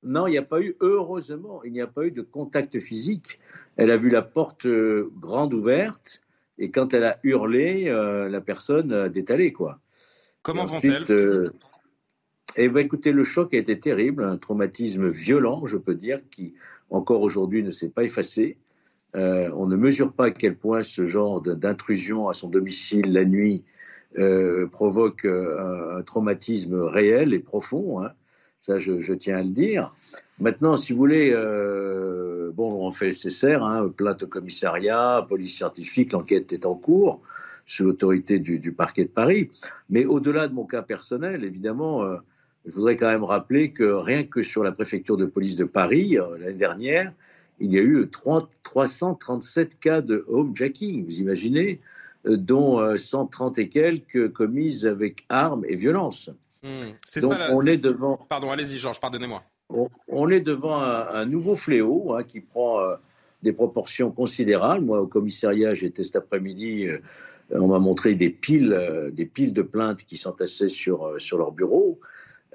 [0.04, 3.40] Non, il n'y a pas eu, heureusement, il n'y a pas eu de contact physique.
[3.76, 6.22] Elle a vu la porte euh, grande ouverte
[6.58, 9.80] et quand elle a hurlé, euh, la personne a détalé, quoi.
[10.42, 11.50] Comment vont-elle euh,
[12.56, 16.54] Eh bien, écoutez, le choc a été terrible, un traumatisme violent, je peux dire, qui
[16.90, 18.58] encore aujourd'hui ne s'est pas effacé.
[19.14, 23.64] on ne mesure pas à quel point ce genre d'intrusion à son domicile la nuit
[24.18, 28.04] euh, provoque euh, un, traumatisme réel et profond.
[28.04, 28.12] Hein.
[28.58, 29.94] Ça, je, tiens à le dire.
[30.40, 35.58] Maintenant, si vous voulez, euh, bon, on fait le nécessaire, hein, plainte au commissariat, police
[35.58, 37.22] scientifique, l'enquête est en cours
[37.68, 39.52] sous l'autorité du, parquet de Paris.
[39.90, 42.04] Mais au-delà de mon cas personnel, évidemment,
[42.66, 46.18] je voudrais quand même rappeler que rien que sur la préfecture de police de Paris,
[46.40, 47.14] l'année dernière,
[47.60, 51.06] il y a eu 337 cas de homejacking.
[51.06, 51.80] Vous imaginez?
[52.38, 56.30] Dont 130 euh, et quelques commises avec armes et violence.
[56.64, 57.20] Hmm.
[57.22, 57.78] Donc on est...
[57.78, 58.20] devant.
[58.30, 59.44] Pardon, allez-y, Georges, pardonnez-moi.
[60.08, 62.96] On, est devant un, nouveau fléau hein, qui prend euh,
[63.44, 64.84] des proportions considérables.
[64.84, 66.88] Moi, au commissariat, j'étais cet après-midi.
[67.52, 72.00] on m'a montré des piles, des piles de plaintes qui s'entassaient sur sur leur bureau.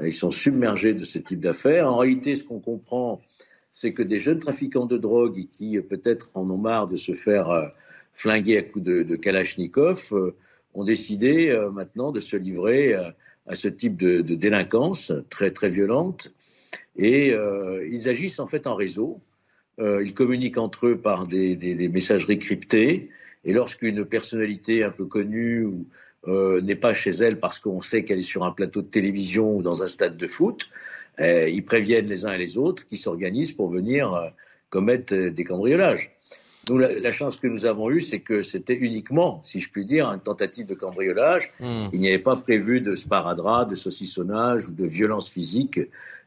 [0.01, 1.89] Ils sont submergés de ce type d'affaires.
[1.89, 3.21] En réalité, ce qu'on comprend,
[3.71, 7.73] c'est que des jeunes trafiquants de drogue qui peut-être en ont marre de se faire
[8.15, 10.35] flingués à coups de, Kalachnikov, euh,
[10.75, 13.11] ont décidé euh, maintenant de se livrer euh,
[13.47, 16.33] à ce type de, délinquance très très violente.
[16.97, 19.21] Et euh, ils agissent en fait en réseau.
[19.81, 23.11] Euh, ils communiquent entre eux par des, des, messageries cryptées.
[23.45, 25.69] Et lorsqu'une personnalité un peu connue
[26.29, 29.57] euh, n'est pas chez elle parce qu'on sait qu'elle est sur un plateau de télévision
[29.57, 30.71] ou dans un stade de foot,
[31.19, 34.33] eh, ils préviennent les uns et les autres qui s'organisent pour venir
[34.71, 36.14] commettre des cambriolages.
[36.69, 40.07] Nous, la, chance que nous avons eue, c'est que c'était uniquement, si je puis dire,
[40.09, 41.53] une tentative de cambriolage.
[41.61, 41.87] Hmm.
[41.93, 45.81] Il n'y avait pas prévu de sparadrap, de saucissonnage ou de violence physique,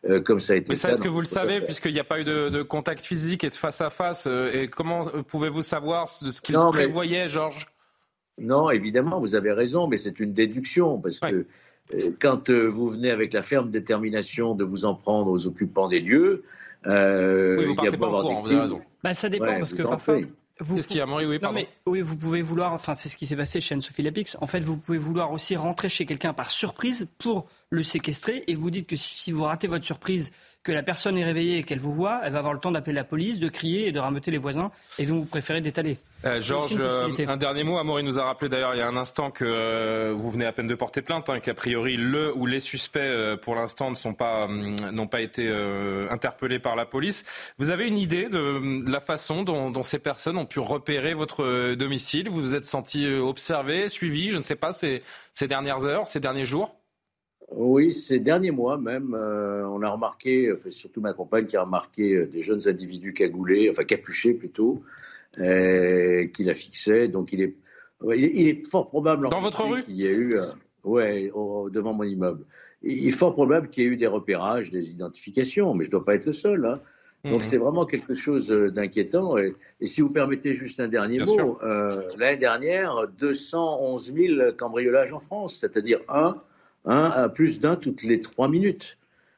[0.06, 2.04] euh, comme ça a été Mais ça, est-ce que vous le savez, puisqu'il n'y a
[2.04, 6.08] pas eu de, contact physique et de face à face euh, Et comment pouvez-vous savoir
[6.08, 7.68] ce qu'il prévoyait, Georges?
[8.40, 11.46] Non, évidemment, vous avez raison, mais c'est une déduction, parce que
[11.94, 16.00] euh, quand vous venez avec la ferme détermination de vous en prendre aux occupants des
[16.00, 16.44] lieux,
[16.86, 18.82] oui, vous partez pas en courant, vous avez raison.
[19.08, 20.20] Bah, ça dépend, parce que parfois...
[20.60, 20.88] Vous, ce
[21.28, 24.02] oui, non, mais, oui, vous pouvez vouloir, enfin, c'est ce qui s'est passé chez Anne-Sophie
[24.02, 24.36] Lapix.
[24.42, 28.56] En fait, vous pouvez vouloir aussi rentrer chez quelqu'un par surprise pour le séquestrer et
[28.56, 30.32] vous dites que si vous ratez votre surprise,
[30.68, 32.94] que la personne est réveillée et qu'elle vous voit, elle va avoir le temps d'appeler
[32.94, 35.98] la police, de crier et de rameuter les voisins et donc vous préférez d'étaler.
[36.26, 37.78] Euh, Georges, euh, un dernier mot.
[37.78, 40.52] Amaury nous a rappelé d'ailleurs il y a un instant que euh, vous venez à
[40.52, 43.00] peine de porter plainte, hein, qu'a priori le ou les suspects
[43.42, 45.48] pour l'instant ne sont pas hum, n'ont pas été
[46.10, 47.24] interpellés par la police.
[47.60, 51.76] Vous avez une idée de la façon dont, dont, ces personnes ont pu repérer votre
[51.76, 52.28] domicile?
[52.28, 55.02] Vous vous êtes senti observé, suivi, je ne sais pas, ces,
[55.32, 56.77] ces dernières heures, ces derniers jours?
[57.52, 62.14] Oui, ces derniers mois même, euh, on a remarqué, surtout ma compagne qui a remarqué
[62.14, 64.84] euh, des jeunes individus cagoulés, enfin capuchés plutôt,
[65.40, 67.08] euh, qui la fixaient.
[67.08, 67.56] Donc il est,
[68.16, 69.30] il est fort probable.
[69.30, 69.84] Dans votre rue?
[69.84, 70.38] qu'il y a eu,
[70.84, 71.32] ouais,
[71.72, 72.44] devant mon immeuble.
[72.84, 75.92] Il est fort probable qu'il y ait eu des repérages, des identifications, mais je ne
[75.94, 76.66] dois pas être le seul.
[76.66, 76.82] Hein.
[77.24, 77.44] Donc mmh.
[77.44, 79.38] c'est vraiment quelque chose d'inquiétant.
[79.38, 81.58] Et, si vous permettez juste un dernier mot,
[82.18, 86.36] l'année dernière, 211 000 cambriolages en France, c'est-à-dire un
[86.88, 88.98] à plus d'un toutes les trois minutes,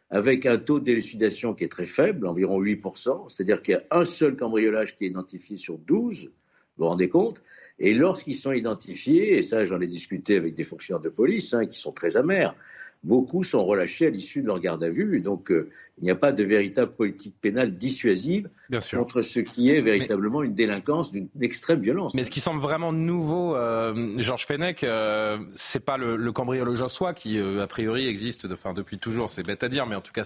[0.10, 4.06] avec un taux d'élucidation qui est très faible, environ 8%, c'est-à-dire qu'il y a un
[4.06, 7.44] seul cambriolage qui est identifié sur 12, vous vous rendez compte
[7.78, 11.66] Et lorsqu'ils sont identifiés, et ça j'en ai discuté avec des fonctionnaires de police hein,
[11.66, 12.56] qui sont très amers,
[13.04, 15.22] beaucoup sont relâchés à l'issue de leur garde à vue.
[15.22, 15.70] Donc, euh,
[16.02, 18.50] il n'y a pas de véritable politique pénale dissuasive
[18.92, 22.14] contre ce qui est véritablement une délinquance d'une extrême violence.
[22.14, 26.82] Mais ce qui semble vraiment nouveau, euh, Georges Fenech, euh, c'est pas le, le cambriolage
[26.82, 29.30] en soi qui, a priori, existe enfin, depuis toujours.
[29.30, 30.24] C'est bête à dire, mais en tout cas,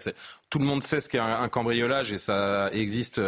[0.50, 3.22] tout le monde sait ce qu'est un, cambriolage et ça existe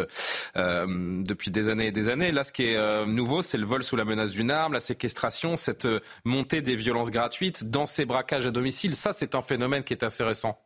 [0.54, 2.32] depuis des années et des années.
[2.32, 5.56] Là, ce qui est nouveau, c'est le vol sous la menace d'une arme, la séquestration,
[5.56, 5.88] cette
[6.24, 8.94] montée des violences gratuites dans ces braquages à domicile.
[8.94, 10.58] Ça, c'est un phénomène qui est assez récent.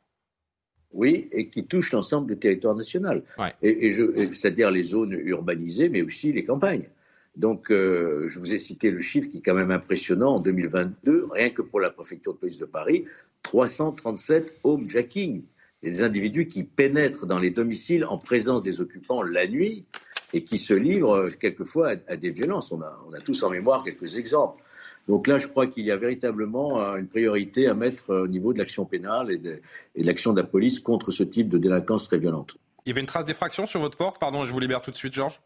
[0.92, 3.22] Oui, et qui touche l'ensemble du territoire national.
[3.62, 6.88] Et, c'est-à-dire les zones urbanisées, mais aussi les campagnes.
[7.36, 11.28] Donc, euh, je vous ai cité le chiffre qui est quand même impressionnant en 2022,
[11.30, 13.04] rien que pour la préfecture de police de Paris,
[13.42, 15.44] 337 homejacking.
[15.82, 19.86] Des individus qui pénètrent dans les domiciles en présence des occupants la nuit
[20.32, 22.72] et qui se livrent euh, quelquefois à, des violences.
[22.72, 24.62] on a tous en mémoire quelques exemples.
[25.09, 28.26] Donc là, je crois qu'il y a véritablement euh, une priorité à mettre euh, au
[28.28, 29.61] niveau de l'action pénale et de,
[29.96, 32.57] l'action de la police contre ce type de délinquance très violente.
[32.86, 34.18] Il y avait une trace d'effraction sur votre porte?
[34.18, 35.40] Pardon, je vous libère tout de suite, Georges.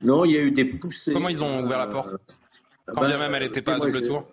[0.00, 1.12] Non, il y a eu des poussées.
[1.12, 2.14] Comment ils ont ouvert la porte?
[2.14, 4.26] Euh, Quand bien ben, même elle n'était pas à double tour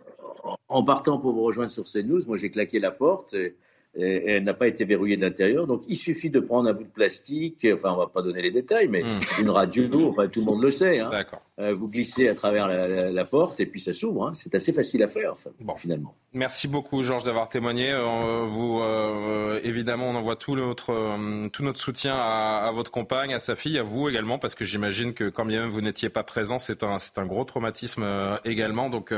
[0.67, 3.33] En partant pour vous rejoindre sur CNews, moi j'ai claqué la porte.
[3.33, 3.55] Et
[3.95, 5.67] et elle n'a pas été verrouillée de l'intérieur.
[5.67, 8.51] Donc il suffit de prendre un bout de plastique, enfin on va pas donner les
[8.51, 9.41] détails, mais hmm.
[9.41, 10.99] une radio, enfin tout le monde le sait.
[10.99, 11.09] Hein.
[11.11, 11.23] Euh,
[11.59, 14.27] vous glissez à travers la, porte et puis ça s'ouvre.
[14.27, 14.31] Hein.
[14.33, 15.75] C'est assez facile à faire bon.
[15.75, 16.15] finalement.
[16.33, 17.91] Merci beaucoup Georges d'avoir témoigné.
[17.91, 23.39] Euh, vous euh, évidemment on envoie tout notre tout notre soutien à, votre compagne, à
[23.39, 26.23] sa fille, à vous également, parce que j'imagine que quand bien même vous n'étiez pas
[26.23, 28.05] présent, c'est un c'est un gros traumatisme
[28.45, 28.89] également.
[28.89, 29.13] Donc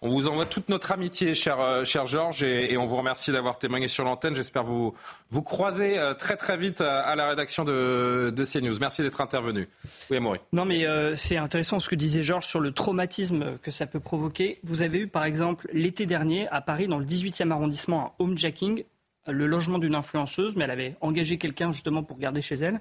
[0.00, 3.58] on vous envoie toute notre amitié, cher cher Georges, et, et on vous remercie d'avoir
[3.58, 4.34] témoigné sur l'antenne.
[4.34, 4.94] J'espère vous,
[5.30, 8.76] vous croiser euh, très très vite à la rédaction de, de CNews.
[8.80, 9.68] Merci d'être intervenu.
[10.10, 10.38] Oui, Amaury.
[10.52, 14.00] Non, mais euh, c'est intéressant ce que disait Georges sur le traumatisme que ça peut
[14.00, 14.58] provoquer.
[14.62, 18.84] Vous avez eu, par exemple, l'été dernier, à Paris, dans le 18e arrondissement, un homejacking,
[19.26, 22.80] le logement d'une influenceuse, mais elle avait engagé quelqu'un justement pour garder chez elle.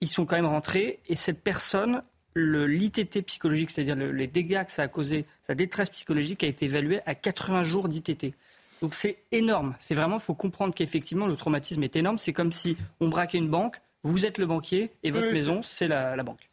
[0.00, 2.02] Ils sont quand même rentrés et cette personne,
[2.34, 7.00] l'ITT psychologique, c'est-à-dire les dégâts que ça a causé, sa détresse psychologique a été évaluée
[7.06, 8.34] à 80 jours d'ITT.
[8.82, 9.74] Donc c'est énorme.
[9.78, 12.18] C'est vraiment, il faut comprendre qu'effectivement, le traumatisme est énorme.
[12.18, 15.88] C'est comme si on braquait une banque, vous êtes le banquier et votre maison, c'est
[15.88, 16.48] la, banque.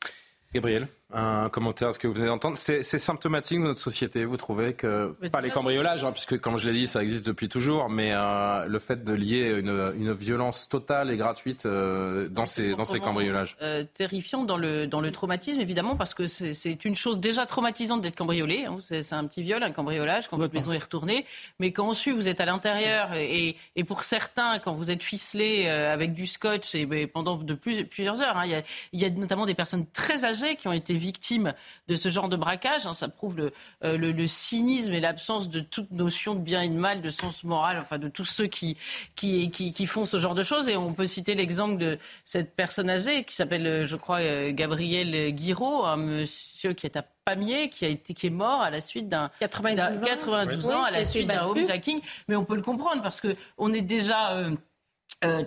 [0.53, 2.57] Gabriel, un commentaire à ce que vous venez d'entendre.
[2.57, 6.67] C'est symptomatique de notre société, vous trouvez que pas les cambriolages, hein, puisque comme je
[6.67, 10.69] l'ai dit, ça existe depuis toujours, mais euh, le fait de lier une, une, violence
[10.69, 13.55] totale et gratuite euh, dans ces dans ces cambriolages.
[13.61, 18.01] Euh, terrifiant dans le dans le traumatisme évidemment parce que c'est une chose déjà traumatisante
[18.01, 18.65] d'être cambriolé.
[18.65, 21.25] Hein, c'est un petit viol, un cambriolage quand votre maison est retournée,
[21.59, 25.67] mais quand ensuite vous êtes à l'intérieur et, et, pour certains quand vous êtes ficelé
[25.67, 29.09] avec du scotch et, pendant de plus, plusieurs heures, hein, il y, a, y a
[29.09, 31.53] notamment des personnes très âgées qui ont été victimes
[31.87, 32.87] de ce genre de braquage.
[32.87, 33.51] Hein, ça prouve
[33.83, 37.09] euh, le, le, cynisme et l'absence de toute notion de bien et de mal, de
[37.09, 38.77] sens moral, enfin de tous ceux qui,
[39.15, 40.69] qui, qui, font ce genre de choses.
[40.69, 44.51] Et on peut citer l'exemple de cette personne âgée qui s'appelle, euh, je crois, euh,
[44.53, 48.69] Gabriel Guiraud, un monsieur qui est à Pamiers, qui, a été, qui est mort à
[48.69, 52.01] la suite d'un 92, ans, à la suite d'un homejacking.
[52.27, 54.33] Mais on peut le comprendre parce qu'on est déjà...
[54.33, 54.55] Euh,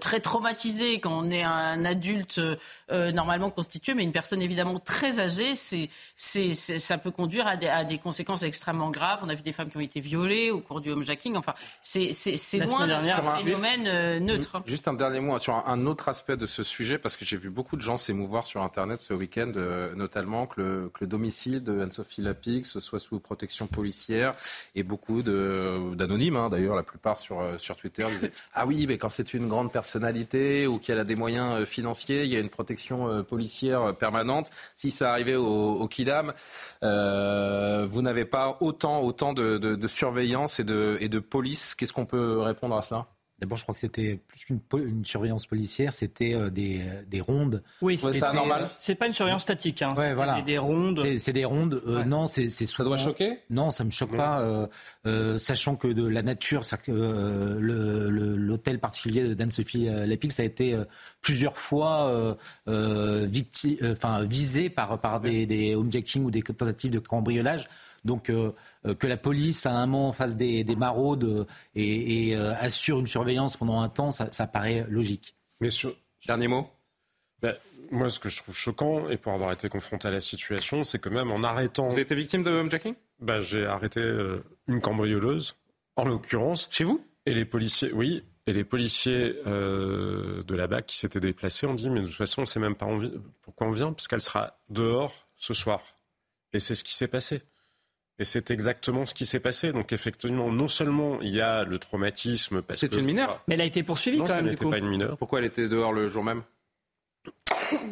[0.00, 2.40] très traumatisé quand on est un adulte
[2.90, 7.56] euh, normalement constitué, mais une personne évidemment très âgée, c'est, c'est, ça peut conduire à
[7.56, 9.20] des, à des, conséquences extrêmement graves.
[9.22, 11.36] On a vu des femmes qui ont été violées au cours du homejacking.
[11.36, 13.02] Enfin, c'est, c'est, c'est loin d'un
[13.36, 14.62] phénomène euh, neutre.
[14.66, 17.50] Juste un dernier mot sur un, autre aspect de ce sujet, parce que j'ai vu
[17.50, 19.52] beaucoup de gens s'émouvoir sur Internet ce week-end,
[19.94, 24.34] notamment que le, que le, domicile de Anne-Sophie Lapix soit sous protection policière
[24.74, 28.98] et beaucoup de, d'anonymes, hein, d'ailleurs, la plupart sur, sur Twitter disaient Ah oui, mais
[28.98, 32.40] quand c'est une grande personnalité ou qu'elle a des moyens euh, financiers, il y a
[32.40, 34.50] une protection euh, policière euh, permanente.
[34.74, 36.32] Si ça arrivait au, Kidam,
[36.82, 41.74] vous n'avez pas autant, autant de, surveillance et de, et de police.
[41.74, 43.06] Qu'est-ce qu'on peut répondre à cela?
[43.38, 47.62] D'abord, je crois que c'était plus qu'une une surveillance policière, c'était euh, des, des, rondes.
[47.82, 48.70] Oui, c'est normal.
[48.78, 50.40] C'est pas une surveillance statique, hein, ouais, voilà.
[50.40, 51.04] des rondes.
[51.18, 51.82] C'est des rondes.
[51.86, 52.76] Euh, Non, c'est souvent...
[52.76, 54.66] Ça doit choquer Non, ça me choque pas, euh,
[55.06, 56.62] euh, sachant que de la nature,
[57.68, 60.74] l'hôtel particulier d'Anne-Sophie Lapix a été
[61.20, 67.68] plusieurs fois enfin visé par, par des, des homejacking ou des tentatives de cambriolage.
[68.06, 68.52] Donc euh,
[68.86, 71.44] euh, que la police à un moment fasse des, maraudes euh,
[71.74, 75.34] et, assure une surveillance pendant un temps, ça, paraît logique.
[75.60, 75.68] Mais
[76.26, 76.70] dernier mot.
[77.42, 77.54] Ben,
[77.90, 80.98] moi, ce que je trouve choquant, et pour avoir été confronté à la situation, c'est
[80.98, 81.86] que même en arrêtant.
[81.86, 82.94] Vous avez été victime de homejacking?
[83.20, 84.00] Ben, J'ai arrêté
[84.66, 85.56] une cambrioleuse,
[85.96, 86.68] en l'occurrence.
[86.70, 87.04] Chez vous?
[87.26, 88.24] Et les policiers, oui.
[88.46, 92.40] Et les policiers de la BAC qui s'étaient déplacés ont dit Mais de toute façon,
[92.40, 92.86] on ne sait même pas
[93.42, 95.82] pourquoi on vient, puisqu'elle sera dehors ce soir.
[96.52, 97.42] Et c'est ce qui s'est passé.
[98.18, 99.72] Et c'est exactement ce qui s'est passé.
[99.72, 102.62] Donc effectivement, non seulement il y a le traumatisme...
[102.74, 104.32] C'est une mineure Mais elle a été poursuivie quand même.
[104.32, 105.18] Non, ça n'était pas une mineure.
[105.18, 106.42] Pourquoi elle était dehors le jour même?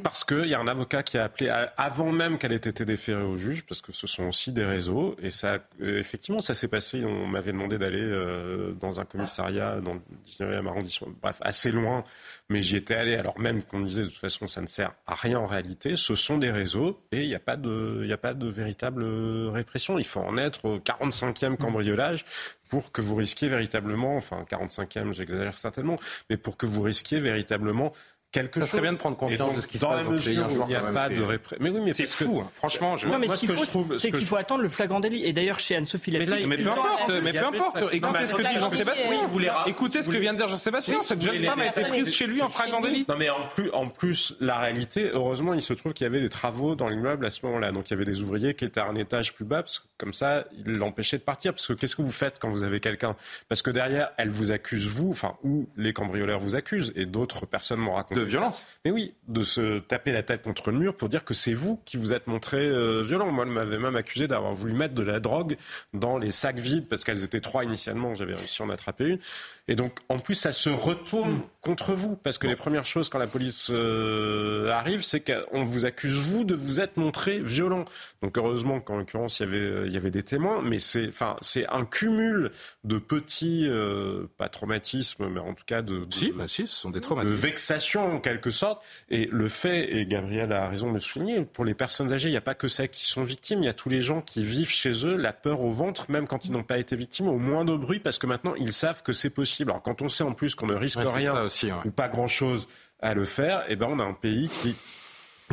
[0.02, 3.22] Parce qu'il y a un avocat qui a appelé avant même qu'elle ait été déférée
[3.22, 5.16] au juge, parce que ce sont aussi des réseaux.
[5.20, 7.04] Et ça, euh, effectivement, ça s'est passé.
[7.04, 12.04] On m'avait demandé d'aller euh, dans un commissariat dans le 19e arrondissement, bref, assez loin,
[12.48, 14.92] mais j'y étais allé alors même qu'on me disait de toute façon ça ne sert
[15.06, 15.96] à rien en réalité.
[15.96, 19.02] Ce sont des réseaux et il n'y a pas de, il a pas de véritable
[19.02, 19.98] euh, répression.
[19.98, 22.24] Il faut en être au 45e cambriolage
[22.68, 25.96] pour que vous risquiez véritablement, enfin 45e, j'exagère certainement,
[26.28, 27.92] mais pour que vous risquiez véritablement
[28.34, 30.38] quelque ça serait bien de prendre conscience de ce qui se passe dans, ce pays
[30.38, 30.64] un jour.
[30.66, 31.58] Il n'y a pas de répression.
[31.60, 32.40] Mais oui, mais c'est fou.
[32.40, 32.50] Hein.
[32.52, 33.06] Franchement, je...
[33.06, 35.24] non, mais ce qu'il faut, c'est qu'il faut attendre le flagrant délit.
[35.24, 36.46] Et d'ailleurs, chez Anne-Sophie Lapix...
[36.46, 37.84] Mais, peu importe, mais peu importe.
[37.92, 39.04] Écoutez ce que dit Jean-Sébastien.
[39.66, 41.02] Écoutez ce que vient de dire Jean-Sébastien.
[41.02, 43.06] Cette jeune femme a été prise chez lui en flagrant délit.
[43.08, 46.20] Non, mais en plus, en plus, la réalité, heureusement, il se trouve qu'il y avait
[46.20, 47.70] des travaux dans l'immeuble à ce moment-là.
[47.70, 49.84] Donc, il y avait des ouvriers qui étaient à un étage plus bas, parce que
[49.98, 51.52] comme ça, ils l'empêchaient de partir.
[51.52, 53.14] Parce que qu'est-ce que vous faites quand vous avez quelqu'un?
[53.48, 57.46] Parce que derrière, elle vous accuse, vous, enfin, ou les cambrioleurs vous accusent, et d'autres
[57.46, 58.23] personnes m'ont raconté.
[58.24, 61.54] Violence Mais oui, de se taper la tête contre le mur pour dire que c'est
[61.54, 63.30] vous qui vous êtes montré euh, violent.
[63.30, 65.56] Moi, elle m'avait même accusé d'avoir voulu mettre de la drogue
[65.92, 68.14] dans les sacs vides parce qu'elles étaient trois initialement.
[68.14, 69.18] J'avais réussi à en attraper une.
[69.66, 72.16] Et donc, en plus, ça se retourne contre vous.
[72.16, 76.44] Parce que les premières choses, quand la police euh, arrive, c'est qu'on vous accuse, vous,
[76.44, 77.84] de vous être montré violent.
[78.22, 80.60] Donc, heureusement qu'en l'occurrence, il y avait, il y avait des témoins.
[80.62, 82.50] Mais c'est, enfin, c'est un cumul
[82.84, 86.74] de petits, euh, pas traumatismes, mais en tout cas de, de si, bah si, ce
[86.74, 87.34] sont des traumatismes.
[87.34, 88.82] De vexation, en quelque sorte.
[89.10, 92.32] Et le fait, et Gabriel a raison de le souligner, pour les personnes âgées, il
[92.32, 93.62] n'y a pas que ça qui sont victimes.
[93.62, 96.26] Il y a tous les gens qui vivent chez eux la peur au ventre, même
[96.26, 99.12] quand ils n'ont pas été victimes, au moindre bruit, parce que maintenant, ils savent que
[99.12, 101.46] c'est possible alors quand on sait en plus qu'on ne risque rien
[101.84, 102.68] ou pas grand-chose
[103.00, 104.74] à le faire, eh ben on a un pays qui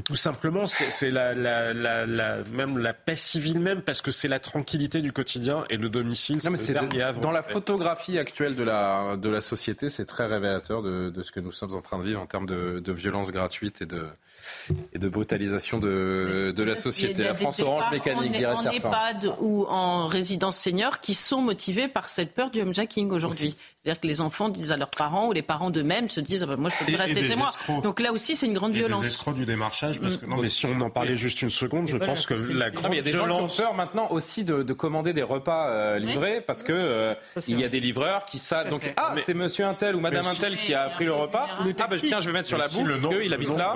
[0.02, 4.40] tout simplement, c'est la, la, la, même la paix civile même, parce que c'est la
[4.40, 6.40] tranquillité du quotidien et le domicile.
[6.44, 11.10] Non, mais dans la photographie actuelle de la, de la société, c'est très révélateur de,
[11.10, 13.82] de, ce que nous sommes en train de vivre en termes de, de violence gratuite
[13.82, 14.06] et de,
[14.94, 17.24] et de brutalisation de, de la société.
[17.24, 18.88] La France Orange mécanique, dirait certains.
[18.88, 23.56] En EHPAD ou en résidence senior qui sont motivés par cette peur du homejacking aujourd'hui.
[23.84, 26.46] C'est-à-dire que les enfants disent à leurs parents ou les parents d'eux-mêmes se disent ah
[26.46, 27.52] ben, moi je peux plus rester chez moi.
[27.84, 29.02] Donc là aussi c'est une grande et violence.
[29.02, 31.88] Des escrocs du démarchage parce que non, mais si on en parlait juste une seconde,
[31.88, 34.44] je pense que la grande il y a des gens qui ont peur maintenant aussi
[34.44, 37.14] de, de commander des repas euh, livrés parce que euh,
[37.48, 38.70] il y a des livreurs qui savent.
[38.70, 41.48] Donc ah, c'est Monsieur Untel ou Madame Untel qui a pris le repas.
[41.50, 42.86] Ah bah tiens, je vais mettre sur la bouffe.
[42.86, 43.76] Le nombre, il habite là.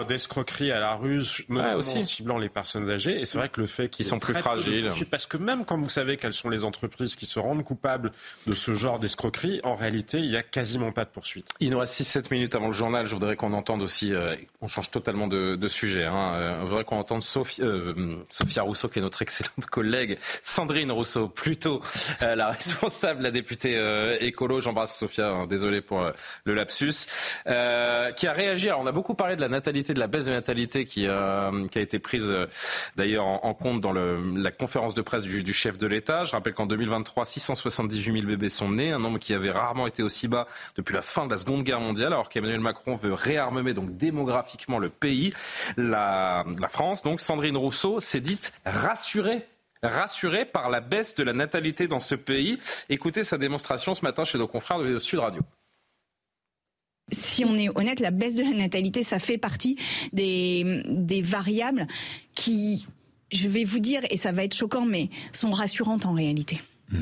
[0.61, 1.97] À la ruse, notamment aussi.
[1.97, 3.19] en ciblant les personnes âgées.
[3.19, 4.89] Et c'est vrai que le fait qu'ils sont plus fragiles.
[5.11, 8.11] Parce que même quand vous savez quelles sont les entreprises qui se rendent coupables
[8.47, 11.49] de ce genre d'escroquerie, en réalité, il n'y a quasiment pas de poursuite.
[11.59, 13.05] Il nous reste 6-7 minutes avant le journal.
[13.05, 14.13] Je voudrais qu'on entende aussi.
[14.13, 16.05] Euh, on change totalement de, de sujet.
[16.05, 16.33] Hein.
[16.35, 17.93] Euh, je voudrais qu'on entende Sophie, euh,
[18.29, 21.81] Sophia Rousseau, qui est notre excellente collègue, Sandrine Rousseau, plutôt
[22.23, 24.59] euh, la responsable, la députée euh, écolo.
[24.59, 25.29] J'embrasse Sophia.
[25.29, 26.11] Hein, désolé pour euh,
[26.45, 27.07] le lapsus.
[27.45, 28.69] qui a réagi.
[28.69, 30.44] Alors, on a beaucoup parlé de la natalité, de la baisse de natalité
[30.85, 32.33] qui, qui a été prise
[32.95, 36.23] d'ailleurs en, compte dans la conférence de presse du, du chef de l'État.
[36.23, 40.03] Je rappelle qu'en 2023, 678 000 bébés sont nés, un nombre qui avait rarement été
[40.03, 43.73] aussi bas depuis la fin de la Seconde Guerre mondiale, alors qu'Emmanuel Macron veut réarmer
[43.73, 45.33] donc démographiquement le pays.
[45.77, 49.45] La, la France, donc Sandrine Rousseau, s'est dite rassurée
[49.83, 52.57] rassurée par la baisse de la natalité dans ce pays.
[52.89, 55.41] Écoutez sa démonstration ce matin chez nos confrères de Sud Radio.
[57.11, 59.77] Si on est honnête, la baisse de la natalité, ça fait partie
[60.13, 61.85] des, des variables
[62.33, 62.87] qui,
[63.31, 66.61] je vais vous dire, et ça va être choquant, mais sont rassurantes en réalité.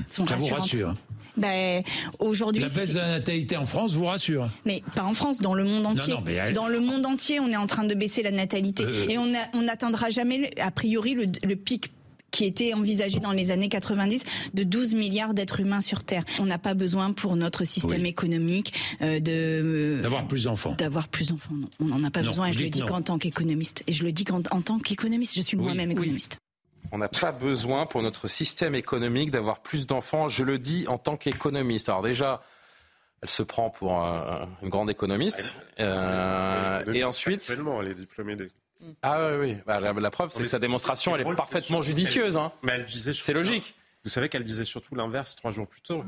[0.09, 0.95] Sont ça vous rassure
[1.35, 1.81] ben,
[2.19, 2.61] aujourd'hui.
[2.61, 5.63] La baisse de la natalité en France vous rassure Mais pas en France, dans le
[5.63, 6.13] monde entier.
[6.13, 6.53] Non, non, mais elle...
[6.53, 8.83] Dans le monde entier, on est en train de baisser la natalité.
[8.83, 9.07] Euh...
[9.07, 11.91] Et on n'atteindra jamais, a priori, le, le pic
[12.33, 14.23] qui était envisagé dans les années 90
[14.53, 16.25] de 12 milliards d'êtres humains sur Terre.
[16.39, 18.09] On n'a pas besoin pour notre système oui.
[18.09, 20.73] économique euh, de d'avoir plus d'enfants.
[20.73, 21.53] D'avoir plus d'enfants.
[21.53, 21.69] Non.
[21.79, 22.47] On n'en a pas non, besoin.
[22.47, 23.83] Et je, je le dis qu'en tant qu'économiste.
[23.87, 26.37] Et je le dis qu'en tant qu'économiste, je suis oui, moi-même économiste.
[26.91, 30.27] On n'a pas besoin pour notre système économique d'avoir plus d'enfants.
[30.27, 31.87] Je le dis en tant qu'économiste.
[31.89, 32.41] Alors déjà,
[33.21, 35.57] elle se prend pour euh, une grande économiste.
[35.79, 38.49] Euh, et ensuite, actuellement, elle est diplômée des
[39.01, 39.57] ah oui, oui.
[39.65, 42.37] Bah, la, la, preuve, c'est que sa démonstration, elle est parfaitement judicieuse.
[42.37, 42.51] Hein.
[42.61, 43.75] Mais elle disait c'est logique.
[44.03, 46.03] Vous savez qu'elle disait surtout l'inverse trois jours plus tôt.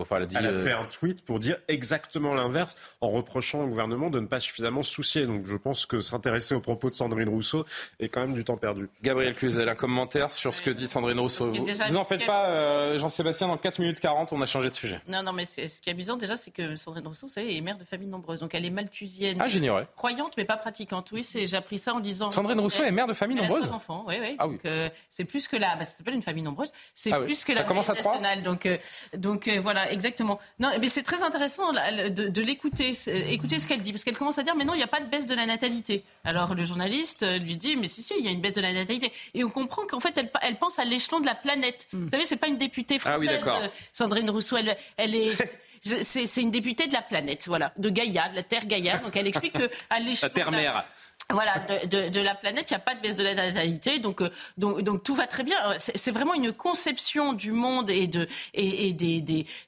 [0.00, 0.64] Enfin, elle, a, dit, elle a euh...
[0.64, 4.84] fait un tweet pour dire exactement l'inverse en reprochant au gouvernement de ne pas suffisamment
[4.84, 5.26] soucier.
[5.26, 7.64] Donc je pense que s'intéresser aux propos de Sandrine Rousseau
[7.98, 8.88] est quand même du temps perdu.
[9.02, 11.46] Gabriel Cluzel, un commentaire sur ce que dit Sandrine Rousseau.
[11.52, 14.74] Vous, vous en faites pas, euh, Jean-Sébastien, dans 4 minutes 40, on a changé de
[14.74, 15.00] sujet.
[15.08, 17.60] Non, non, mais ce qui est amusant déjà, c'est que Sandrine Rousseau, vous savez, est
[17.60, 18.38] mère de famille nombreuse.
[18.38, 19.38] Donc elle est malthusienne.
[19.40, 19.88] Ah, j'ignorais.
[19.96, 21.10] Croyante, mais pas pratiquante.
[21.12, 22.30] Oui, j'ai appris ça en disant.
[22.30, 24.36] Sandrine Rousseau est mère de famille nombreuse Elle a enfants, oui, oui.
[24.38, 24.58] Ah, oui.
[24.64, 25.74] Euh, c'est plus que la.
[25.74, 26.72] Bah, ça s'appelle une famille nombreuse.
[26.94, 27.44] C'est ah, plus oui.
[27.46, 28.42] que ça la commence à nationale.
[28.42, 28.76] Donc, euh,
[29.16, 30.38] donc voilà, exactement.
[30.58, 32.92] Non, mais c'est très intéressant de, de l'écouter,
[33.30, 35.00] écouter ce qu'elle dit, parce qu'elle commence à dire mais non, il n'y a pas
[35.00, 36.04] de baisse de la natalité.
[36.24, 38.72] Alors le journaliste lui dit mais si si, il y a une baisse de la
[38.72, 39.12] natalité.
[39.34, 41.88] Et on comprend qu'en fait elle, elle, pense à l'échelon de la planète.
[41.92, 42.02] Mm.
[42.04, 45.34] Vous savez, c'est pas une députée française, ah oui, Sandrine Rousseau, elle, elle est
[45.82, 48.98] c'est une députée de la planète, voilà, de Gaïa, de la Terre Gaïa.
[48.98, 50.84] Donc elle explique que à l'échelon la Terre-mère.
[51.30, 54.30] Voilà, de, la planète, il n'y a pas de baisse de la natalité, donc, euh,
[54.56, 55.58] donc, tout va très bien.
[55.76, 59.20] C'est vraiment une conception du monde et de, et, des,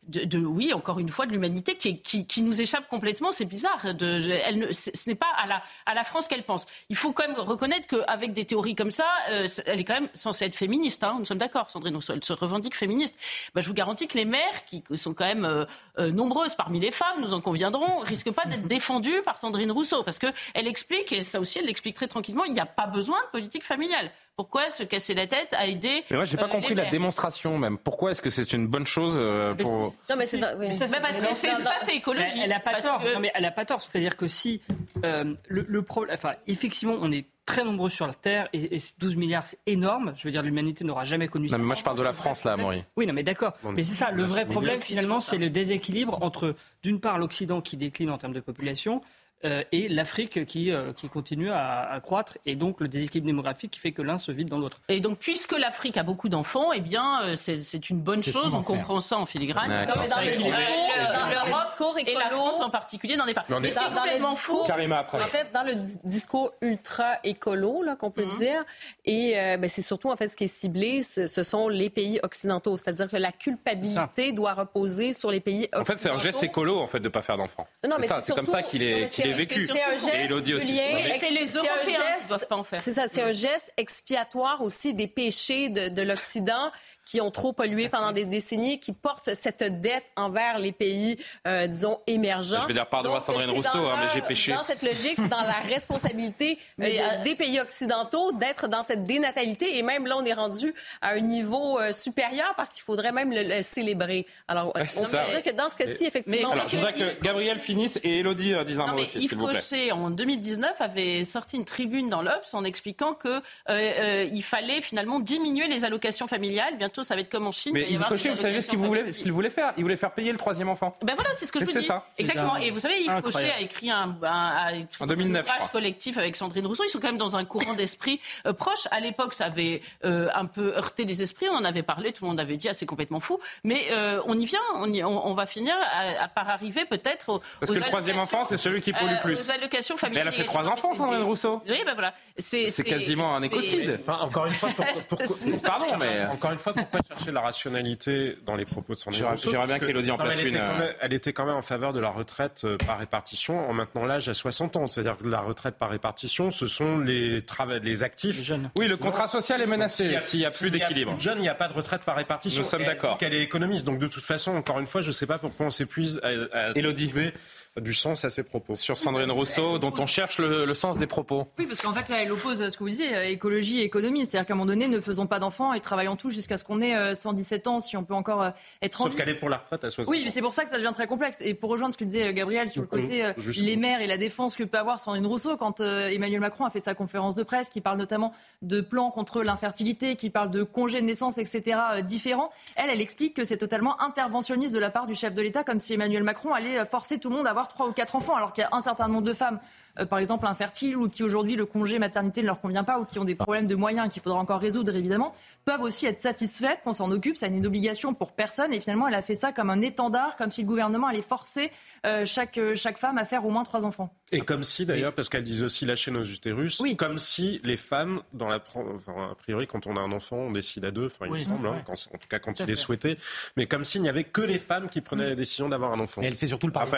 [0.08, 3.30] de, oui, encore une fois, de l'humanité qui, qui, nous échappe complètement.
[3.30, 3.84] C'est bizarre.
[3.84, 6.66] Elle ce n'est pas à la, à la France qu'elle pense.
[6.88, 10.08] Il faut quand même reconnaître qu'avec des théories comme ça, euh, elle est quand même
[10.14, 11.04] censée être féministe.
[11.04, 13.14] Hein, nous sommes d'accord, Sandrine Rousseau, elle se revendique féministe.
[13.54, 15.64] Ben, je vous garantis que les mères, qui sont quand même euh,
[15.98, 20.02] euh, nombreuses parmi les femmes, nous en conviendrons, risquent pas d'être défendues par Sandrine Rousseau,
[20.02, 22.86] parce que elle explique, et ça aussi elle l'explique très tranquillement, il n'y a pas
[22.86, 24.10] besoin de politique familiale.
[24.36, 27.58] Pourquoi se casser la tête à aider Mais moi, j'ai pas euh, compris la démonstration
[27.58, 27.76] même.
[27.76, 30.72] Pourquoi est-ce que c'est une bonne chose euh, pour Non, mais c'est oui.
[30.72, 32.38] ça, mais parce que ça, c'est écologiste.
[32.44, 33.02] Elle n'a pas tort.
[33.02, 33.82] que- Non, mais elle a pas tort.
[33.82, 34.62] C'est-à-dire que si
[35.04, 38.80] euh, le, le problème, enfin, effectivement, on est très nombreux sur la Terre et, et
[38.98, 40.12] 12 milliards, c'est énorme.
[40.16, 41.56] Je veux dire, l'humanité n'aura jamais connu ça.
[41.56, 42.84] Non, mais moi, je parle de la France là, Maury.
[42.96, 43.54] Oui, non, mais d'accord.
[43.74, 47.76] Mais c'est ça, le vrai problème finalement, c'est le déséquilibre entre, d'une part, l'Occident qui
[47.76, 49.00] décline en termes de population.
[49.46, 53.70] euh, et l'Afrique qui, euh, qui continue à, à croître, et donc le déséquilibre démographique
[53.70, 54.82] qui fait que l'un se vide dans l'autre.
[54.90, 58.52] Et donc, puisque l'Afrique a beaucoup d'enfants, eh bien, euh, c'est c'est une bonne chose.
[58.54, 59.70] On comprend ça en filigrane.
[59.70, 59.96] D'accord.
[60.02, 63.44] Mais dans L'Europe et la France en particulier n'en est pas.
[63.60, 64.52] Mais c'est complètement fou.
[64.52, 65.22] discours- Karima après.
[65.22, 68.38] En fait, dans le dis- discours ultra écolo, là, qu'on peut Mhm.
[68.38, 68.64] dire,
[69.04, 71.90] et euh, ben, c'est surtout en fait ce qui est ciblé, ce, ce sont les
[71.90, 75.80] pays occidentaux, c'est-à-dire que la culpabilité doit reposer sur les pays occidentaux.
[75.80, 77.66] En fait, c'est un geste écolo en fait de pas faire d'enfants.
[77.84, 79.66] Non, C'est mais ça, c'est comme ça qu'il est, c'est- est vécu.
[79.66, 80.50] c'est un geste, aussi.
[80.66, 82.80] Julien, mais- c'est les Européens qui geste- doivent pas en faire.
[82.80, 86.70] C'est ça, c'est un geste expiatoire aussi des péchés de, de l'Occident
[87.04, 91.66] qui ont trop pollué pendant des décennies, qui portent cette dette envers les pays, euh,
[91.66, 92.62] disons, émergents.
[92.62, 94.52] Je vais dire pardon à Sandrine Rousseau, hein, mais j'ai péché.
[94.52, 98.82] Dans cette logique, c'est dans la responsabilité euh, Mais, euh, des pays occidentaux d'être dans
[98.82, 99.78] cette dénatalité.
[99.78, 103.32] Et même là, on est rendu à un niveau euh, supérieur parce qu'il faudrait même
[103.32, 104.26] le, le célébrer.
[104.48, 106.50] Alors, Ouais, on peut dire que dans ce cas-ci, effectivement...
[106.50, 109.18] Alors, je voudrais que Gabriel finisse et Elodie euh, dise un mot mais aussi.
[109.18, 114.28] Yves Cochet, en 2019, avait sorti une tribune dans l'Obs en expliquant que euh, euh,
[114.32, 116.78] il fallait finalement diminuer les allocations familiales.
[116.90, 117.72] Bientôt, ça va être comme en Chine.
[117.72, 119.72] Mais Yves Cochet, vous savez ce qu'il voulait, ce qu'il voulait faire?
[119.76, 120.92] Il voulait faire payer le troisième enfant.
[121.02, 121.86] Ben voilà, c'est ce que je vous dis.
[121.86, 122.04] Ça.
[122.18, 122.56] Exactement.
[122.56, 126.66] Et vous savez, Yves Cochet a écrit un, un, en 2009, ouvrage collectif avec Sandrine
[126.66, 126.82] Rousseau.
[126.84, 128.88] Ils sont quand même dans un courant d'esprit euh, proche.
[128.90, 131.46] À l'époque, ça avait euh, un peu heurté les esprits.
[131.48, 132.10] On en avait parlé.
[132.10, 133.38] Tout le monde avait dit, ah, c'est complètement fou.
[133.62, 134.58] Mais euh, on y vient.
[134.74, 137.82] On, y, on, on va finir à, à par arriver peut-être aux, Parce que le
[137.84, 139.38] troisième enfant, c'est celui qui pollue plus.
[139.38, 140.24] Aux allocations familiales.
[140.24, 141.62] Mais elle a fait trois enfants, Sandrine Rousseau.
[141.68, 142.14] Oui, ben voilà.
[142.36, 144.00] C'est quasiment un écocide.
[144.00, 144.84] Enfin, encore une fois, pour,
[145.18, 145.18] pour,
[145.62, 149.66] pardon, mais encore une fois, pourquoi chercher la rationalité dans les propos de Rousseau J'aimerais
[149.66, 150.54] bien qu'Elodie en place elle une.
[150.54, 154.04] Était même, elle était quand même en faveur de la retraite par répartition en maintenant
[154.04, 154.86] l'âge à 60 ans.
[154.86, 157.42] C'est-à-dire que la retraite par répartition, ce sont les,
[157.82, 158.38] les actifs.
[158.38, 158.70] Les jeunes.
[158.78, 161.16] Oui, le contrat social est menacé s'il n'y a, plus d'équilibre.
[161.18, 162.62] Jeune, il n'y a pas de retraite par répartition.
[162.62, 163.18] Nous sommes d'accord.
[163.18, 163.86] Qu'elle est économiste.
[163.86, 166.28] Donc de toute façon, encore une fois, je ne sais pas pourquoi on s'épuise à,
[166.68, 167.08] à Élodie.
[167.08, 167.32] trouver
[167.76, 168.74] du sens à ses propos.
[168.74, 171.46] Sur Sandrine Rousseau, dont on cherche le, le sens des propos.
[171.58, 174.26] Oui, parce qu'en fait, là, elle oppose ce que vous disiez, euh, écologie et économie.
[174.26, 176.80] C'est-à-dire qu'à un moment donné, ne faisons pas d'enfants et travaillons tous jusqu'à ce qu'on
[176.80, 178.50] ait euh, 117 ans, si on peut encore euh,
[178.82, 180.64] être en Sauf qu'elle est pour la retraite à 60 Oui, mais c'est pour ça
[180.64, 181.40] que ça devient très complexe.
[181.40, 184.16] Et pour rejoindre ce que disait Gabriel sur le côté euh, les maires et la
[184.16, 187.42] défense que peut avoir Sandrine Rousseau, quand euh, Emmanuel Macron a fait sa conférence de
[187.42, 191.78] presse, qui parle notamment de plans contre l'infertilité, qui parle de congés de naissance, etc.,
[191.92, 195.42] euh, différents, elle, elle explique que c'est totalement interventionniste de la part du chef de
[195.42, 198.16] l'État, comme si Emmanuel Macron allait forcer tout le monde à avoir trois ou quatre
[198.16, 199.60] enfants alors qu'il y a un certain nombre de femmes,
[199.98, 203.04] euh, par exemple infertiles, ou qui aujourd'hui le congé maternité ne leur convient pas, ou
[203.04, 205.32] qui ont des problèmes de moyens qu'il faudra encore résoudre évidemment,
[205.64, 207.36] peuvent aussi être satisfaites qu'on s'en occupe.
[207.36, 208.72] Ça n'est une obligation pour personne.
[208.72, 211.70] Et finalement, elle a fait ça comme un étendard, comme si le gouvernement allait forcer
[212.06, 214.14] euh, chaque, chaque femme à faire au moins trois enfants.
[214.32, 216.96] Et comme si, d'ailleurs, parce qu'elle disait aussi lâcher nos utérus, oui.
[216.96, 220.52] comme si les femmes, dans la, enfin, a priori, quand on a un enfant, on
[220.52, 222.62] décide à deux, enfin, il Oui, me semble, hein, quand, en tout cas quand Tout
[222.62, 223.16] il est souhaité,
[223.56, 226.20] mais comme s'il n'y avait que les femmes qui prenaient la décision d'avoir un enfant.
[226.20, 226.88] Mais elle fait surtout le pari.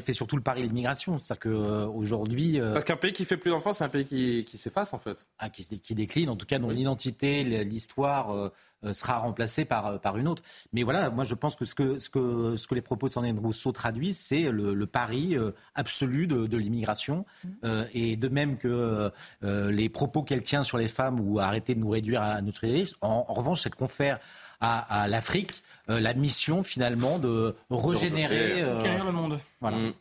[0.00, 1.18] Elle fait surtout le pari de l'immigration.
[1.18, 2.58] C'est-à-dire qu'aujourd'hui.
[2.60, 5.26] Parce qu'un pays qui fait plus d'enfants, c'est un pays qui, qui s'efface en fait.
[5.38, 8.50] Ah, qui, décline, en tout cas dont l'identité, l'histoire euh,
[8.84, 10.42] euh, sera remplacée par, euh, par une autre.
[10.72, 13.12] Mais voilà, moi je pense que ce que, ce que, ce que les propos de
[13.12, 17.26] Sandrine Rousseau traduisent, c'est le, le pari euh, absolu de, de l'immigration.
[17.64, 19.10] Euh, et de même que
[19.44, 22.62] euh, les propos qu'elle tient sur les femmes ou arrêter de nous réduire à notre
[22.62, 24.18] riche, en, en revanche, elle confère
[24.60, 28.62] à, à l'Afrique euh, la mission finalement de régénérer.
[28.62, 29.38] euh, Conquérir le monde.
[29.60, 29.78] voilà.
[29.78, 29.92] Mm.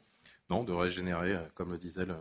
[0.50, 2.16] Non, de régénérer, euh, comme le disait le,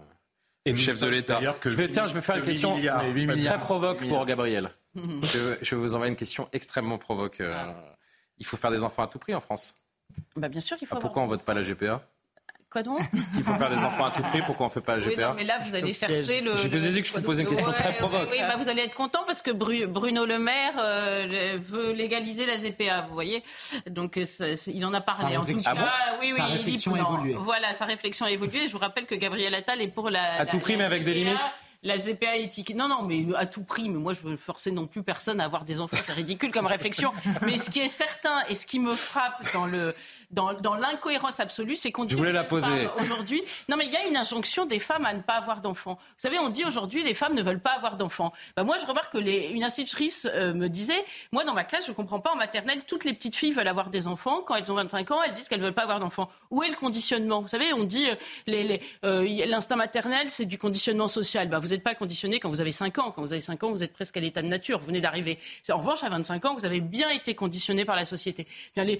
[0.64, 1.40] Et le nous chef de l'État.
[1.64, 3.02] Je vais, tiens, je vais faire une question milliards.
[3.14, 3.56] mais milliards.
[3.56, 4.24] très provoque pour.
[4.26, 4.70] Gabriel.
[5.62, 7.40] je, vous envoyer une question extrêmement provoque.
[7.40, 7.72] euh,
[8.38, 9.74] Il faut faire des enfants à tout prix en France.
[10.36, 12.02] Bah, bien sûr qu'il faut Ah, avoir- pourquoi on vote pas la GPA
[12.70, 15.02] Quoi donc Il faut faire des enfants à tout prix, pourquoi on fait pas la
[15.06, 16.54] Oui, GPA non, mais là, vous allez chercher le.
[16.54, 18.28] Je vous ai dit que je vous posais une question Ouais, très provoque.
[18.30, 22.44] Oui, bah, vous allez être content parce que Bru- Bruno Le Maire euh, veut légaliser
[22.44, 23.42] la GPA, vous voyez.
[23.88, 25.34] Donc, euh, ça- il en a parlé.
[25.34, 26.36] Sa En tout réflexion- cas, Ah bon oui, oui.
[26.36, 27.34] Sa il dit- réflexion a non, évolué.
[27.40, 28.66] Voilà, sa réflexion a évolué.
[28.66, 30.34] Je vous rappelle que Gabriel Attal est pour la.
[30.34, 31.38] À la- tout prix, mais avec des limites
[31.84, 32.74] La GPA éthique.
[32.74, 33.88] Non, non, mais à tout prix.
[33.88, 35.96] Mais moi, je veux forcer non plus personne à avoir des enfants.
[36.04, 37.12] C'est ridicule comme réflexion.
[37.46, 39.94] Mais ce qui est certain et ce qui me frappe dans le
[40.30, 43.42] dans, dans l'incohérence absolue, c'est qu'on dit aux aujourd'hui.
[43.68, 45.98] Non, mais il y a une injonction des femmes à ne pas avoir d'enfants.
[46.00, 48.32] Vous savez, on dit aujourd'hui les femmes ne veulent pas avoir d'enfants.
[48.56, 51.86] Ben, moi, je remarque que les, une institutrice euh, me disait, moi, dans ma classe,
[51.86, 54.42] je comprends pas en maternelle, toutes les petites filles veulent avoir des enfants.
[54.42, 56.28] Quand elles ont 25 ans, elles disent qu'elles veulent pas avoir d'enfants.
[56.50, 57.40] Où est le conditionnement?
[57.40, 58.06] Vous savez, on dit
[58.48, 61.48] euh, euh, l'instinct maternel, c'est du conditionnement social.
[61.48, 63.10] Ben, vous n'êtes pas conditionné quand vous avez 5 ans.
[63.12, 64.78] Quand vous avez 5 ans, vous êtes presque à l'état de nature.
[64.78, 65.38] Vous venez d'arriver.
[65.70, 68.46] En revanche, à 25 ans, vous avez bien été conditionné par la société.
[68.74, 68.98] Bien, les,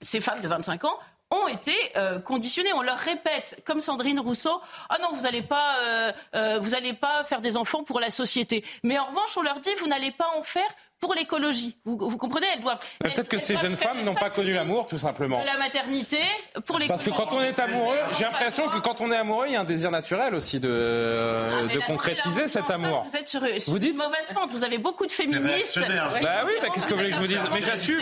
[0.00, 0.98] ces femmes de 25 ans
[1.30, 2.72] ont été euh, conditionnées.
[2.72, 6.70] On leur répète, comme Sandrine Rousseau, ah non, vous n'allez pas, euh, euh, vous
[7.00, 8.64] pas faire des enfants pour la société.
[8.82, 10.68] Mais en revanche, on leur dit, vous n'allez pas en faire
[11.04, 11.76] pour l'écologie.
[11.84, 12.78] Vous, vous comprenez Elles doivent.
[13.02, 15.38] Mais Peut-être que elles ces jeunes femmes n'ont pas connu l'amour, tout simplement.
[15.42, 16.18] de la maternité
[16.64, 16.88] pour l'écologie.
[16.88, 19.56] Parce que quand on est amoureux, j'ai l'impression que quand on est amoureux, il y
[19.56, 23.04] a un désir naturel aussi de, Ah, mais de concrétiser là, cet ça, amour.
[23.06, 24.50] Vous êtes sur, sur Vous dites une mauvaise pente.
[24.50, 25.78] Vous avez beaucoup de féministes.
[26.22, 28.00] Bah oui, bah qu'est-ce que vous voulez que je vous dise Mais j'assume,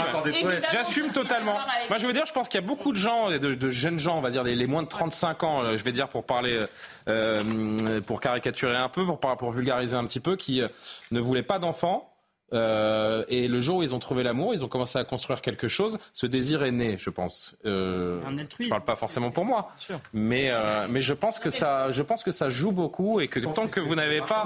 [0.73, 1.59] j'assume totalement.
[1.89, 3.99] Moi, je veux dire, je pense qu'il y a beaucoup de gens, de, de jeunes
[3.99, 6.25] gens, on va dire, les, les moins de 35 ans, euh, je vais dire pour
[6.25, 6.61] parler,
[7.09, 10.69] euh, pour caricaturer un peu, pour, pour vulgariser un petit peu, qui euh,
[11.11, 12.12] ne voulaient pas d'enfants.
[12.53, 15.69] Euh, et le jour où ils ont trouvé l'amour, ils ont commencé à construire quelque
[15.69, 15.99] chose.
[16.13, 17.55] Ce désir est né, je pense.
[17.65, 19.99] Euh, Un je parle pas forcément pour moi, sûr.
[20.13, 23.41] mais euh, mais je pense que ça, je pense que ça joue beaucoup et que
[23.41, 24.45] tant que vous n'avez pas,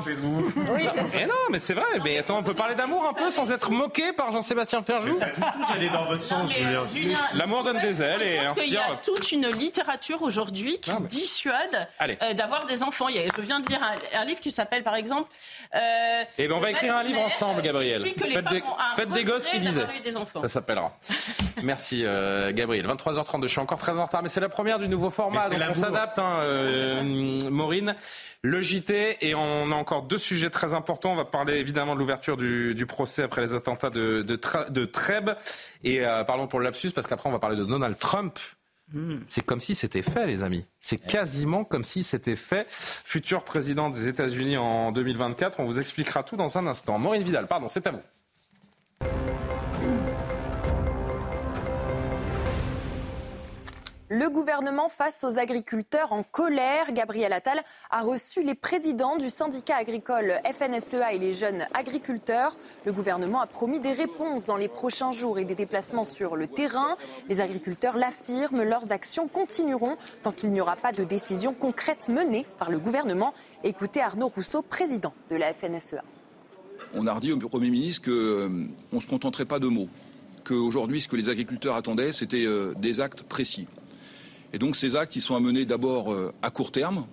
[1.14, 1.84] mais non, mais c'est vrai.
[2.04, 5.18] Mais attends, on peut parler d'amour un peu sans être moqué par Jean-Sébastien Ferjou.
[5.72, 7.18] J'allais dans votre sens, Julien.
[7.34, 9.00] L'amour donne des ailes et pense qu'il y a inspire.
[9.02, 13.09] toute une littérature aujourd'hui qui dissuade euh, d'avoir des enfants.
[13.09, 15.28] Il je viens de lire un, un livre qui s'appelle, par exemple.
[15.74, 17.95] Euh, Eh ben, on va écrire un livre ensemble, euh, Gabriel.
[17.99, 18.14] Gabriel.
[18.14, 18.62] que les Faites des,
[19.14, 19.86] faites gosses qui disaient.
[20.42, 20.97] Ça s'appellera.
[21.62, 22.86] Merci euh, Gabriel.
[22.86, 25.61] 23h32, je suis encore très en retard, mais c'est la première du nouveau format, donc
[25.70, 27.94] on s'adapte, hein, euh, Maureen.
[28.42, 31.12] Le JT, et on a encore deux sujets très importants.
[31.12, 35.30] On va parler évidemment de l'ouverture du, du procès après les attentats de, de, Trèbes.
[35.82, 38.38] Et euh, pardon pour le lapsus, parce qu'après on va parler de Donald Trump.
[39.28, 40.64] C'est comme si c'était fait, les amis.
[40.80, 42.66] C'est quasiment comme si c'était fait.
[42.70, 45.61] Futur président des États-Unis en 2024.
[45.61, 46.99] On vous expliquera tout dans un instant.
[46.99, 48.03] Maureen Vidal, pardon, c'est à vous.
[54.09, 56.92] Le gouvernement face aux agriculteurs en colère.
[56.92, 62.57] Gabriel Attal a reçu les présidents du syndicat agricole FNSEA et les jeunes agriculteurs.
[62.84, 66.46] Le gouvernement a promis des réponses dans les prochains jours et des déplacements sur le
[66.46, 66.96] terrain.
[67.28, 72.46] Les agriculteurs l'affirment, leurs actions continueront tant qu'il n'y aura pas de décision concrète menée
[72.61, 73.34] par le gouvernement.
[73.64, 76.04] Écoutez Arnaud Rousseau, président de la FNSEA.
[76.94, 79.88] On a redit au Premier ministre qu'on ne se contenterait pas de mots,
[80.44, 83.66] qu'aujourd'hui, ce que les agriculteurs attendaient, c'était euh, des actes précis.
[84.53, 87.07] Et donc ces actes, ils sont à d'abord euh, à court terme.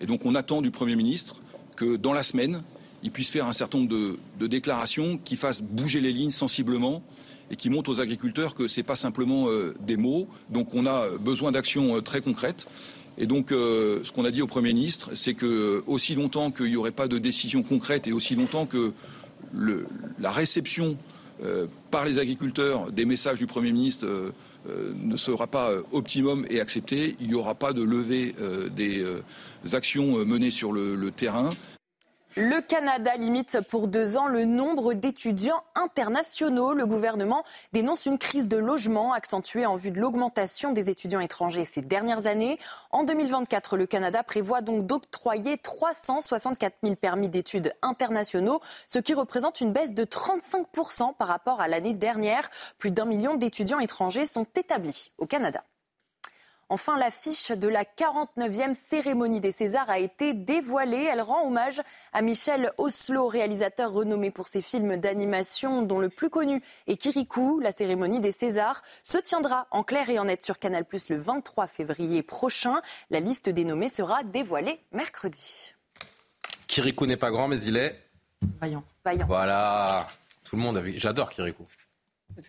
[0.00, 1.40] Et donc on attend du Premier ministre
[1.76, 2.62] que dans la semaine,
[3.02, 7.02] il puisse faire un certain nombre de, déclarations qui fassent bouger les lignes sensiblement
[7.50, 10.28] et qui montrent aux agriculteurs que ce n'est pas simplement euh, des mots.
[10.50, 12.66] Donc on a besoin d'actions euh, très concrètes.
[13.20, 16.52] Et donc, euh, ce qu'on a dit au Premier ministre, c'est que euh, aussi longtemps
[16.52, 18.92] qu'il n'y aurait pas de décision concrète et aussi longtemps que
[20.20, 20.96] la réception
[21.44, 25.82] euh, par les agriculteurs des messages du Premier ministre euh, euh, ne sera pas euh,
[25.92, 29.22] optimum et accepté, il n'y aura pas de levée euh, des euh,
[29.72, 31.50] actions euh, menées sur le terrain.
[32.40, 36.72] Le Canada limite pour deux ans le nombre d'étudiants internationaux.
[36.72, 41.64] Le gouvernement dénonce une crise de logement accentuée en vue de l'augmentation des étudiants étrangers
[41.64, 42.56] ces dernières années.
[42.92, 49.60] En 2024, le Canada prévoit donc d'octroyer 364 000 permis d'études internationaux, ce qui représente
[49.60, 52.50] une baisse de 35% par rapport à l'année dernière.
[52.78, 55.64] Plus d'un million d'étudiants étrangers sont établis au Canada.
[56.70, 61.08] Enfin, l'affiche de la 49e cérémonie des Césars a été dévoilée.
[61.10, 61.80] Elle rend hommage
[62.12, 67.58] à Michel Oslo, réalisateur renommé pour ses films d'animation, dont le plus connu est Kirikou.
[67.60, 71.16] La cérémonie des Césars se tiendra en clair et en net sur Canal Plus le
[71.16, 72.82] 23 février prochain.
[73.08, 75.72] La liste des nommés sera dévoilée mercredi.
[76.66, 77.98] Kirikou n'est pas grand, mais il est.
[78.60, 78.84] Vaillant.
[79.04, 79.26] Vaillant.
[79.26, 80.06] Voilà.
[80.44, 80.92] Tout le monde a vu.
[80.98, 81.66] J'adore Kirikou.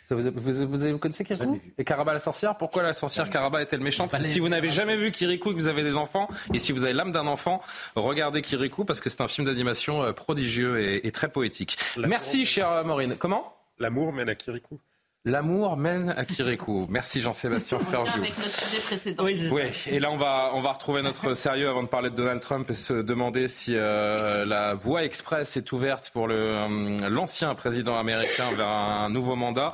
[0.06, 3.62] Ça, vous, vous, vous- vous connaissez Kirikou Et Caraba la sorcière Pourquoi la sorcière Caraba
[3.62, 6.60] est-elle méchante Si vous n'avez jamais vu Kirikou et que vous avez des enfants, et
[6.60, 7.62] si vous avez l'âme d'un enfant,
[7.96, 11.78] regardez Kirikou parce que c'est un film d'animation euh, prodigieux et, et très poétique.
[11.98, 13.16] Merci, chère Maureen.
[13.18, 13.54] Comment?
[13.80, 14.80] L'amour mène à Kirikou.
[15.26, 16.86] L'amour mène à Kirikou.
[16.90, 18.20] Merci Jean-Sébastien Ferjou.
[18.20, 19.24] Avec notre sujet précédent.
[19.26, 19.52] Oui,
[19.88, 22.70] et là on va on va retrouver notre sérieux avant de parler de Donald Trump
[22.70, 27.98] et se demander si euh, la voie express est ouverte pour le euh, l'ancien président
[28.00, 29.74] américain vers un nouveau mandat.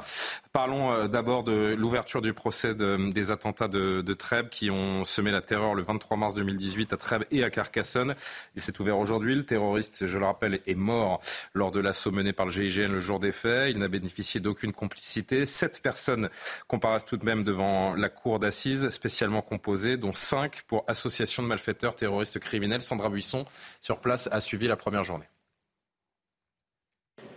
[0.56, 5.03] Parlons euh, d'abord de l'ouverture du procès de- des attentats de, de Trèbes qui ont
[5.03, 8.16] semé la terreur le 23 mars 2018 à Trèbes et à Carcassonne.
[8.56, 9.36] Il s'est ouvert aujourd'hui.
[9.36, 11.20] Le terroriste, je le rappelle, est mort
[11.53, 13.70] lors de l'assaut mené par le GIGN le jour des faits.
[13.70, 15.43] Il n'a bénéficié d'aucune complicité.
[15.43, 16.30] Sept personnes
[16.70, 21.49] comparaissent tout de même devant la cour d'assises spécialement composée, dont cinq pour association de
[21.49, 22.82] malfaiteurs terroristes criminels.
[22.82, 23.43] Sandra Buisson,
[23.82, 25.26] sur place, a suivi la première journée.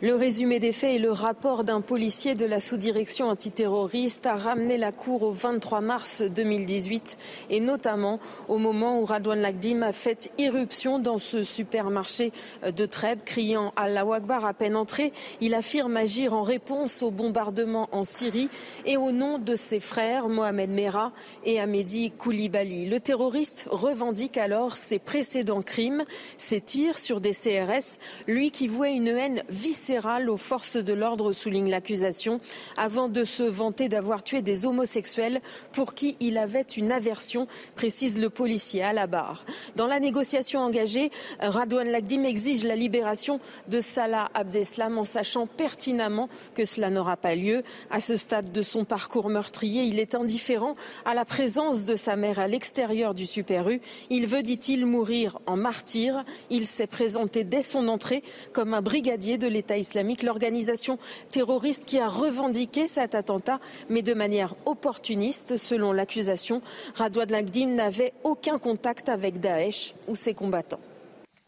[0.01, 4.79] Le résumé des faits et le rapport d'un policier de la sous-direction antiterroriste a ramené
[4.79, 7.19] la Cour au 23 mars 2018
[7.51, 12.31] et notamment au moment où Radouane Lagdim a fait irruption dans ce supermarché
[12.65, 15.13] de Trèbes, criant Allah Akbar à peine entré.
[15.41, 18.51] Il affirme agir en réponse au bombardement en Syrie
[18.87, 21.11] et au nom de ses frères Mohamed Merah
[21.45, 22.89] et Ahmedi Koulibaly.
[22.89, 26.05] Le terroriste revendique alors ses précédents crimes,
[26.37, 29.88] ses tirs sur des CRS, lui qui vouait une haine viscérale
[30.29, 32.41] aux forces de l'ordre, souligne l'accusation,
[32.77, 35.41] avant de se vanter d'avoir tué des homosexuels
[35.73, 39.45] pour qui il avait une aversion, précise le policier à la barre.
[39.77, 41.11] Dans la négociation engagée,
[41.41, 47.35] Radouane Lagdim exige la libération de Salah Abdeslam en sachant pertinemment que cela n'aura pas
[47.35, 47.63] lieu.
[47.91, 50.75] À ce stade de son parcours meurtrier, il est indifférent
[51.07, 53.81] à la présence de sa mère à l'extérieur du Super U.
[54.11, 56.25] Il veut, dit-il, mourir en martyr.
[56.51, 58.23] Il s'est présenté dès son entrée
[58.53, 60.99] comme un brigadier de l'État islamique, l'organisation
[61.31, 66.61] terroriste qui a revendiqué cet attentat, mais de manière opportuniste, selon l'accusation.
[66.95, 70.81] Radouane Lagdim n'avait aucun contact avec Daesh ou ses combattants.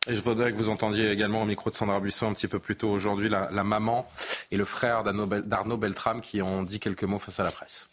[0.09, 2.75] Je voudrais que vous entendiez également au micro de Sandra Buisson un petit peu plus
[2.75, 4.07] tôt aujourd'hui la, la maman
[4.51, 7.90] et le frère d'Arnaud Beltrame qui ont dit quelques mots face à la presse.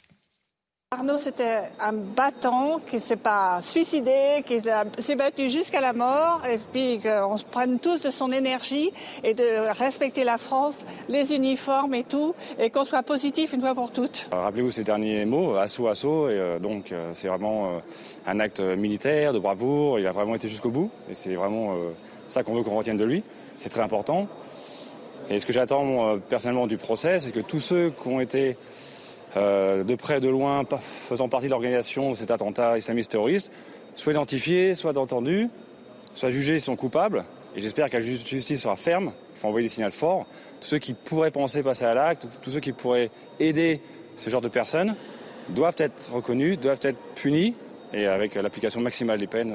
[0.91, 4.61] Arnaud, c'était un battant qui ne s'est pas suicidé, qui
[4.99, 9.33] s'est battu jusqu'à la mort, et puis qu'on se prenne tous de son énergie et
[9.33, 13.91] de respecter la France, les uniformes et tout, et qu'on soit positif une fois pour
[13.91, 14.29] toutes.
[14.31, 17.79] Rappelez-vous ces derniers mots, assaut, assaut, et euh, donc euh, c'est vraiment euh,
[18.25, 21.75] un acte militaire, de bravoure, il a vraiment été jusqu'au bout, et c'est vraiment
[22.29, 23.23] ça qu'on veut qu'on retienne de lui,
[23.57, 24.29] c'est très important.
[25.29, 28.55] Et ce que j'attends personnellement du procès, c'est que tous ceux qui ont été
[29.37, 33.51] euh, de près, de loin, faisant partie de l'organisation de cet attentat islamiste terroriste,
[33.95, 35.49] soient identifiés, soient entendus,
[36.13, 37.23] soient jugés s'ils sont coupables.
[37.55, 39.13] Et j'espère que la justice sera ferme.
[39.35, 40.25] Il faut envoyer des signaux forts.
[40.59, 43.81] Tous ceux qui pourraient penser passer à l'acte, tous ceux qui pourraient aider
[44.15, 44.95] ce genre de personnes,
[45.49, 47.55] doivent être reconnus, doivent être punis,
[47.93, 49.53] et avec l'application maximale des peines,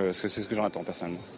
[0.00, 1.37] euh, c'est ce que j'en attends personnellement.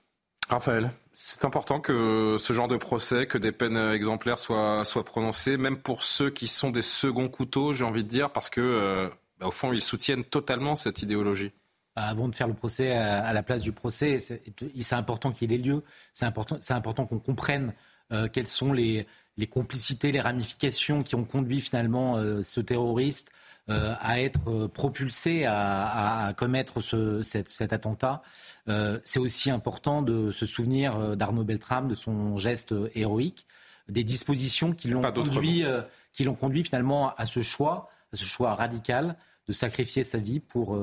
[0.50, 5.56] Raphaël, c'est important que ce genre de procès, que des peines exemplaires soient, soient prononcées,
[5.56, 9.08] même pour ceux qui sont des seconds couteaux, j'ai envie de dire, parce que, euh,
[9.38, 11.52] bah, au fond, ils soutiennent totalement cette idéologie.
[11.94, 15.58] Bah, avant de faire le procès à, la place du procès, c'est important qu'il ait
[15.58, 15.84] lieu.
[16.12, 17.72] C'est important, important qu'on comprenne
[18.10, 19.06] euh, quelles sont les,
[19.36, 23.30] les, complicités, les ramifications qui ont conduit finalement euh, ce terroriste
[23.68, 28.22] à être propulsé à, à commettre ce, cet attentat.
[28.68, 33.46] Euh, c'est aussi important de se souvenir euh, d'Arnaud Beltrame, de son geste héroïque,
[33.88, 35.82] des dispositions qui l'ont conduit, euh,
[36.12, 39.16] qui l'ont conduit finalement à ce choix, à ce choix radical
[39.48, 40.78] de sacrifier sa vie pour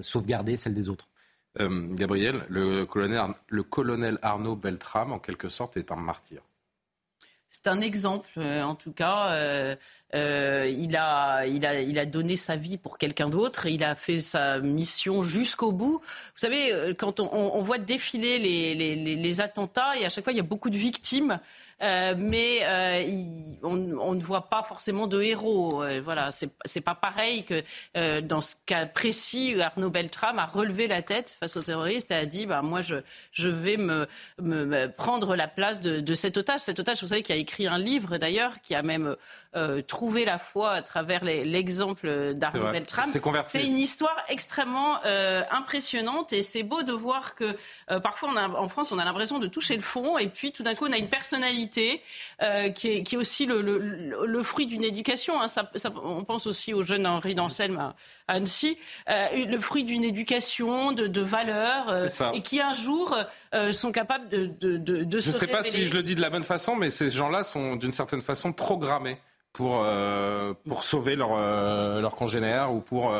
[0.00, 1.08] sauvegarder celle des autres.
[1.58, 6.40] Gabriel, le colonel, le colonel Arnaud Beltrame, en quelque sorte, est un martyr.
[7.48, 9.30] C'est un exemple, en tout cas.
[9.30, 9.76] Euh,
[10.14, 13.66] il, a, il, a, il a donné sa vie pour quelqu'un d'autre.
[13.66, 16.00] Il a fait sa mission jusqu'au bout.
[16.00, 20.32] Vous savez, euh, quand on, voit défiler les, les, les, attentats, et à chaque fois,
[20.32, 21.38] il y a beaucoup de victimes.
[21.82, 23.04] Euh, mais euh,
[23.62, 25.82] on, ne voit pas forcément de héros.
[25.82, 27.62] Euh, voilà, c'est pas pareil que
[27.96, 32.14] euh, dans ce cas précis, Arnaud Beltrame a relevé la tête face aux terroristes et
[32.14, 32.96] a dit bah, Moi, je,
[33.30, 34.06] je vais me,
[34.40, 36.60] me, prendre la place de, de, cet otage.
[36.60, 39.14] Cet otage, vous savez, qui a écrit un livre d'ailleurs, qui a même
[39.96, 43.10] euh, trouvé la foi à travers l'exemple d'Arnaud Beltrame.
[43.46, 47.56] C'est une histoire extrêmement euh, impressionnante et c'est beau de voir que
[48.02, 50.62] parfois on a, en France on a l'impression de toucher le fond et puis tout
[50.62, 52.02] d'un coup on a une personnalité
[52.42, 55.40] euh, qui, est, qui, est, aussi le, le, le fruit d'une éducation.
[55.40, 55.48] Hein.
[55.48, 57.94] Ça, ça, on pense aussi au jeune Henri d'Anselme à,
[58.28, 58.78] Annecy,
[59.08, 63.16] euh, le fruit d'une éducation, de, de valeurs, euh, et qui un jour
[63.54, 66.14] euh, sont capables de, de, de, se Je ne sais pas si je le dis
[66.14, 69.18] de la bonne façon, mais ces gens-là sont d'une certaine façon programmés
[69.56, 69.84] pour,
[70.68, 71.36] pour sauver leurs
[72.00, 73.12] leur congénères ou pour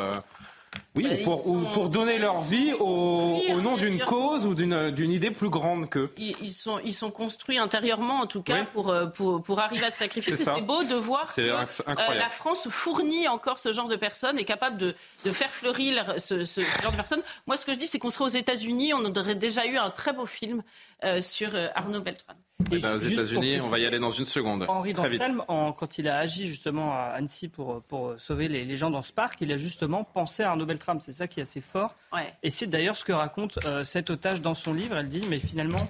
[0.97, 5.11] oui, bah, pour, ou pour donner leur vie au, au nom d'une cause ou d'une
[5.11, 6.11] idée plus grande qu'eux.
[6.17, 9.91] Ils, sont, ils sont construits intérieurement, en tout cas, pour, euh, pour, pour arriver à
[9.91, 10.35] se sacrifier.
[10.35, 14.43] C'est beau de voir que euh, la France fournit encore ce genre de personnes, est
[14.43, 17.21] capable de, de faire fleurir ce, ce, genre de personnes.
[17.45, 19.89] Moi, ce que je dis, c'est qu'on serait aux États-Unis, on aurait déjà eu un
[19.89, 20.63] très beau film
[21.03, 22.37] euh, sur Arnaud Beltrame.
[22.71, 24.65] Et ben, aux États-Unis, on va y aller dans une seconde.
[24.67, 29.03] Henri Danselme, quand il a agi justement à Annecy pour, pour sauver les, gens dans
[29.03, 30.65] ce parc, il a justement pensé à Arnaud
[30.99, 31.95] C'est ça qui est assez fort.
[32.43, 34.97] Et c'est d'ailleurs ce que raconte euh, cet otage dans son livre.
[34.97, 35.89] Elle dit, mais finalement,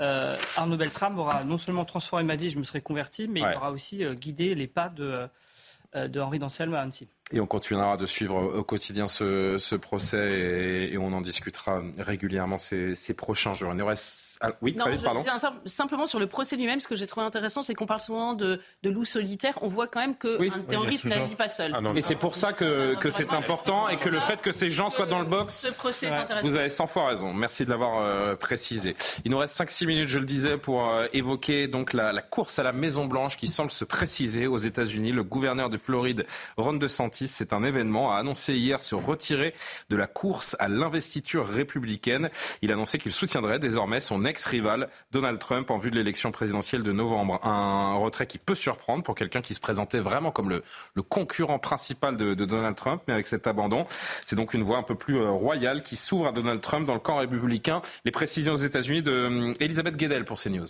[0.00, 3.56] euh, Arnaud Beltrame aura non seulement transformé ma vie, je me serais converti, mais il
[3.56, 5.28] aura aussi euh, guidé les pas de,
[5.94, 7.08] de Henri Danselme à Annecy.
[7.32, 12.56] Et on continuera de suivre au quotidien ce, ce procès et, on en discutera régulièrement
[12.56, 13.72] ces, ces prochains jours.
[13.74, 14.38] Il reste...
[14.40, 15.24] Ah, oui, très vite, pardon.
[15.64, 18.60] simplement sur le procès lui-même, ce que j'ai trouvé intéressant, c'est qu'on parle souvent de,
[18.84, 19.58] de loup solitaire.
[19.62, 21.72] On voit quand même qu'un un terroriste n'agit pas seul.
[21.74, 24.70] Ah, et c'est pour ça que, que c'est important et que le fait que ces
[24.70, 25.66] gens soient dans le box.
[25.66, 26.46] Ce procès est intéressant.
[26.46, 27.34] Vous avez 100 fois raison.
[27.34, 28.94] Merci de l'avoir euh, précisé.
[29.24, 32.60] Il nous reste 5-6 minutes, je le disais, pour euh, évoquer donc la, la, course
[32.60, 35.10] à la Maison Blanche qui semble se préciser aux États-Unis.
[35.10, 36.24] Le gouverneur de Floride,
[36.56, 39.54] Ron DeSantis, c'est un événement a annoncé hier se retirer
[39.88, 42.30] de la course à l'investiture républicaine.
[42.62, 46.82] Il a annoncé qu'il soutiendrait désormais son ex-rival Donald Trump en vue de l'élection présidentielle
[46.82, 47.40] de novembre.
[47.44, 50.62] Un retrait qui peut surprendre pour quelqu'un qui se présentait vraiment comme le,
[51.02, 53.86] concurrent principal de, Donald Trump, mais avec cet abandon,
[54.24, 56.94] c'est donc une voie un peu plus euh, royale qui s'ouvre à Donald Trump dans
[56.94, 57.80] le camp républicain.
[58.04, 60.66] Les précisions aux États-Unis de euh, Elisabeth Guedel pour CNews.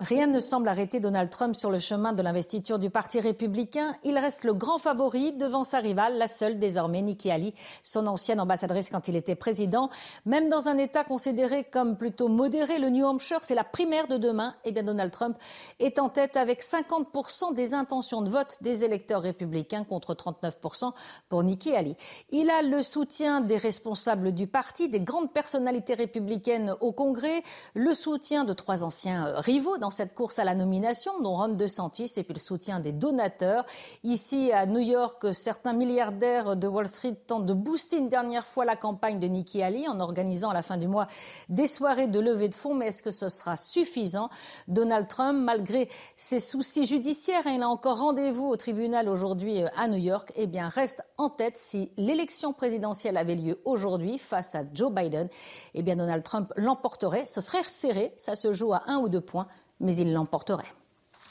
[0.00, 3.94] Rien ne semble arrêter Donald Trump sur le chemin de l'investiture du Parti républicain.
[4.04, 7.52] Il reste le grand favori devant sa rivale, la seule désormais, Nikki Haley,
[7.82, 9.90] son ancienne ambassadrice quand il était président.
[10.24, 14.18] Même dans un État considéré comme plutôt modéré, le New Hampshire, c'est la primaire de
[14.18, 14.54] demain.
[14.64, 15.36] Eh bien, Donald Trump
[15.80, 20.92] est en tête avec 50% des intentions de vote des électeurs républicains contre 39%
[21.28, 21.96] pour Nikki Haley.
[22.30, 27.42] Il a le soutien des responsables du parti, des grandes personnalités républicaines au Congrès,
[27.74, 32.12] le soutien de trois anciens rivaux dans cette course à la nomination, dont Ron DeSantis
[32.18, 33.64] et puis le soutien des donateurs.
[34.04, 38.66] Ici, à New York, certains milliardaires de Wall Street tentent de booster une dernière fois
[38.66, 41.06] la campagne de Nikki Haley en organisant à la fin du mois
[41.48, 42.74] des soirées de levée de fonds.
[42.74, 44.28] Mais est-ce que ce sera suffisant?
[44.66, 45.88] Donald Trump, malgré
[46.18, 50.34] ses soucis judiciaires, et il a encore rendez-vous au tribunal aujourd'hui euh, à New York,
[50.36, 55.30] eh bien, reste en tête si l'élection présidentielle avait lieu aujourd'hui face à Joe Biden.
[55.72, 57.24] Eh bien, Donald Trump l'emporterait.
[57.24, 59.48] Ce serait serré, ça se joue à un ou deux points,
[59.80, 60.72] mais il l'emporterait.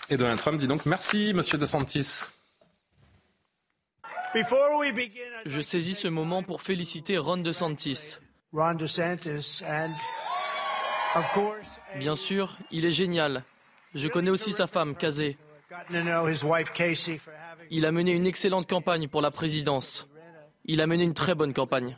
[0.09, 2.25] Et Donald Trump dit donc merci, Monsieur DeSantis.
[5.45, 8.17] Je saisis ce moment pour féliciter Ron DeSantis.
[11.95, 13.43] Bien sûr, il est génial.
[13.95, 15.37] Je connais aussi sa femme, Kazé.
[17.69, 20.07] Il a mené une excellente campagne pour la présidence.
[20.65, 21.97] Il a mené une très bonne campagne.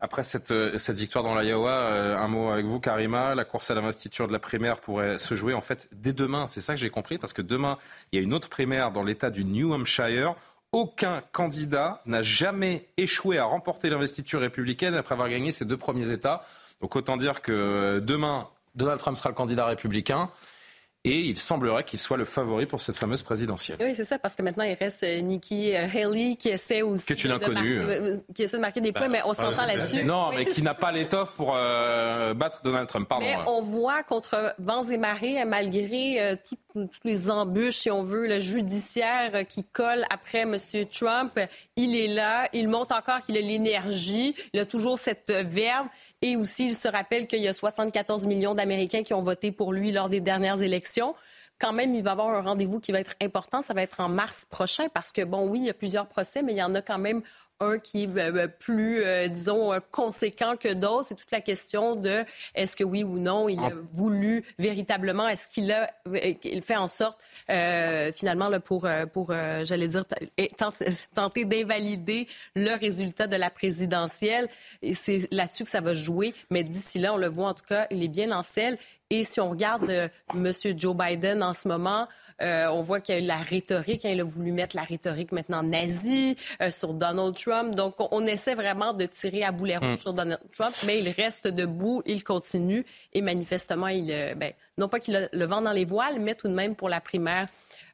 [0.00, 3.34] Après cette, euh, cette victoire dans l'Iowa, euh, un mot avec vous, Karima.
[3.34, 6.46] La course à l'investiture de la primaire pourrait se jouer en fait dès demain.
[6.46, 7.78] C'est ça que j'ai compris, parce que demain,
[8.12, 10.34] il y a une autre primaire dans l'État du New Hampshire.
[10.70, 16.12] Aucun candidat n'a jamais échoué à remporter l'investiture républicaine après avoir gagné ses deux premiers
[16.12, 16.44] États.
[16.80, 20.30] Donc autant dire que demain, Donald Trump sera le candidat républicain.
[21.04, 23.78] Et il semblerait qu'il soit le favori pour cette fameuse présidentielle.
[23.80, 27.06] Oui, c'est ça, parce que maintenant, il reste euh, Nikki euh, Haley qui essaie aussi.
[27.06, 27.80] Que tu l'inconnu.
[27.80, 30.04] Euh, qui essaie de marquer des points, Bah, mais on s'entend là-dessus.
[30.04, 33.08] Non, mais qui n'a pas l'étoffe pour euh, battre Donald Trump.
[33.08, 33.24] Pardon.
[33.24, 33.42] Mais ouais.
[33.46, 38.28] on voit contre vents et marées, malgré euh, tout- toutes les embûches, si on veut,
[38.28, 40.56] le judiciaire qui colle après M.
[40.92, 41.38] Trump,
[41.76, 45.86] il est là, il montre encore qu'il a l'énergie, il a toujours cette verve.
[46.20, 49.72] Et aussi, il se rappelle qu'il y a 74 millions d'Américains qui ont voté pour
[49.72, 51.14] lui lors des dernières élections.
[51.60, 53.62] Quand même, il va avoir un rendez-vous qui va être important.
[53.62, 56.42] Ça va être en mars prochain parce que, bon, oui, il y a plusieurs procès,
[56.42, 57.22] mais il y en a quand même
[57.60, 61.06] un qui est euh, plus, euh, disons, euh, conséquent que d'autres.
[61.06, 62.24] C'est toute la question de
[62.54, 66.76] est-ce que oui ou non il a voulu véritablement, est-ce qu'il a euh, il fait
[66.76, 67.18] en sorte,
[67.50, 70.04] euh, finalement, là, pour, pour euh, j'allais dire,
[71.14, 74.48] tenter, d'invalider le résultat de la présidentielle.
[74.82, 76.34] Et c'est là-dessus que ça va jouer.
[76.50, 78.78] Mais d'ici là, on le voit en tout cas, il est bien en selle.
[79.10, 80.52] Et si on regarde M.
[80.76, 82.06] Joe Biden en ce moment,
[82.42, 84.04] euh, on voit qu'il y a eu la rhétorique.
[84.04, 87.74] hein, il a voulu mettre la rhétorique maintenant nazie euh, sur Donald Trump.
[87.74, 89.96] Donc, on, essaie vraiment de tirer à boulet rouge Mm.
[89.96, 92.84] sur Donald Trump, mais il reste debout, il continue.
[93.14, 96.34] Et manifestement, il, euh, ben, non pas qu'il a le vent dans les voiles, mais
[96.34, 97.46] tout de même pour la primaire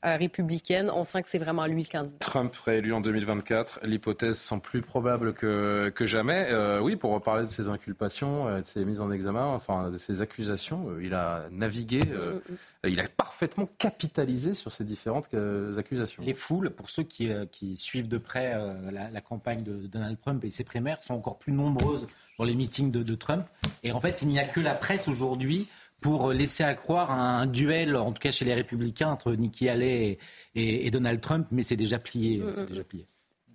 [0.05, 2.17] républicaine, on sent que c'est vraiment lui le candidat.
[2.21, 6.49] Trump réélu en 2024, l'hypothèse semble plus probable que, que jamais.
[6.51, 9.97] Euh, oui, pour reparler de ses inculpations, euh, de ses mises en examen, enfin de
[9.97, 12.41] ses accusations, euh, il a navigué, euh,
[12.87, 16.23] il a parfaitement capitalisé sur ces différentes euh, accusations.
[16.25, 19.87] Les foules, pour ceux qui, euh, qui suivent de près euh, la, la campagne de
[19.87, 22.07] Donald Trump et ses primaires, sont encore plus nombreuses
[22.39, 23.47] dans les meetings de, de Trump.
[23.83, 25.69] Et en fait, il n'y a que la presse aujourd'hui
[26.05, 30.19] pour laisser accroire un, un duel, en tout cas chez les républicains, entre Nikki Haley
[30.55, 32.41] et, et- et Donald Trump, mais c'est déjà plié.
[32.41, 32.85] Mm, mm, déjà mm.
[32.85, 33.07] plié.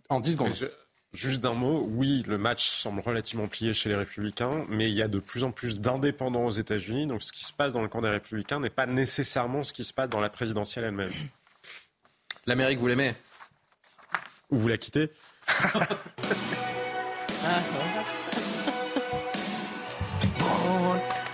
[0.10, 0.66] En 10 Mais je-
[1.14, 5.04] Juste d'un mot, oui, le match semble relativement plié chez les républicains, mais il y
[5.04, 7.06] a de plus en plus d'indépendants aux États-Unis.
[7.06, 9.84] Donc ce qui se passe dans le camp des républicains n'est pas nécessairement ce qui
[9.84, 11.12] se passe dans la présidentielle elle-même.
[12.48, 13.14] L'Amérique, vous l'aimez?
[14.50, 15.10] Ou vous la quittez?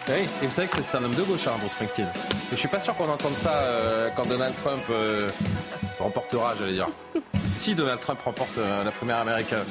[0.08, 2.08] Oui, et vous savez que c'est un homme de gauche, hein, Bruce Springsteen.
[2.08, 5.30] Et je suis pas sûr qu'on entende ça euh, quand Donald Trump euh,
[6.00, 6.88] remportera, j'allais dire.
[7.52, 9.64] Si Donald Trump remporte euh, la première américaine.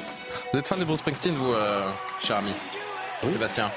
[0.51, 1.87] Vous êtes fan de Bruce Springsteen, vous, euh,
[2.21, 2.51] cher ami?
[3.21, 3.69] Sébastien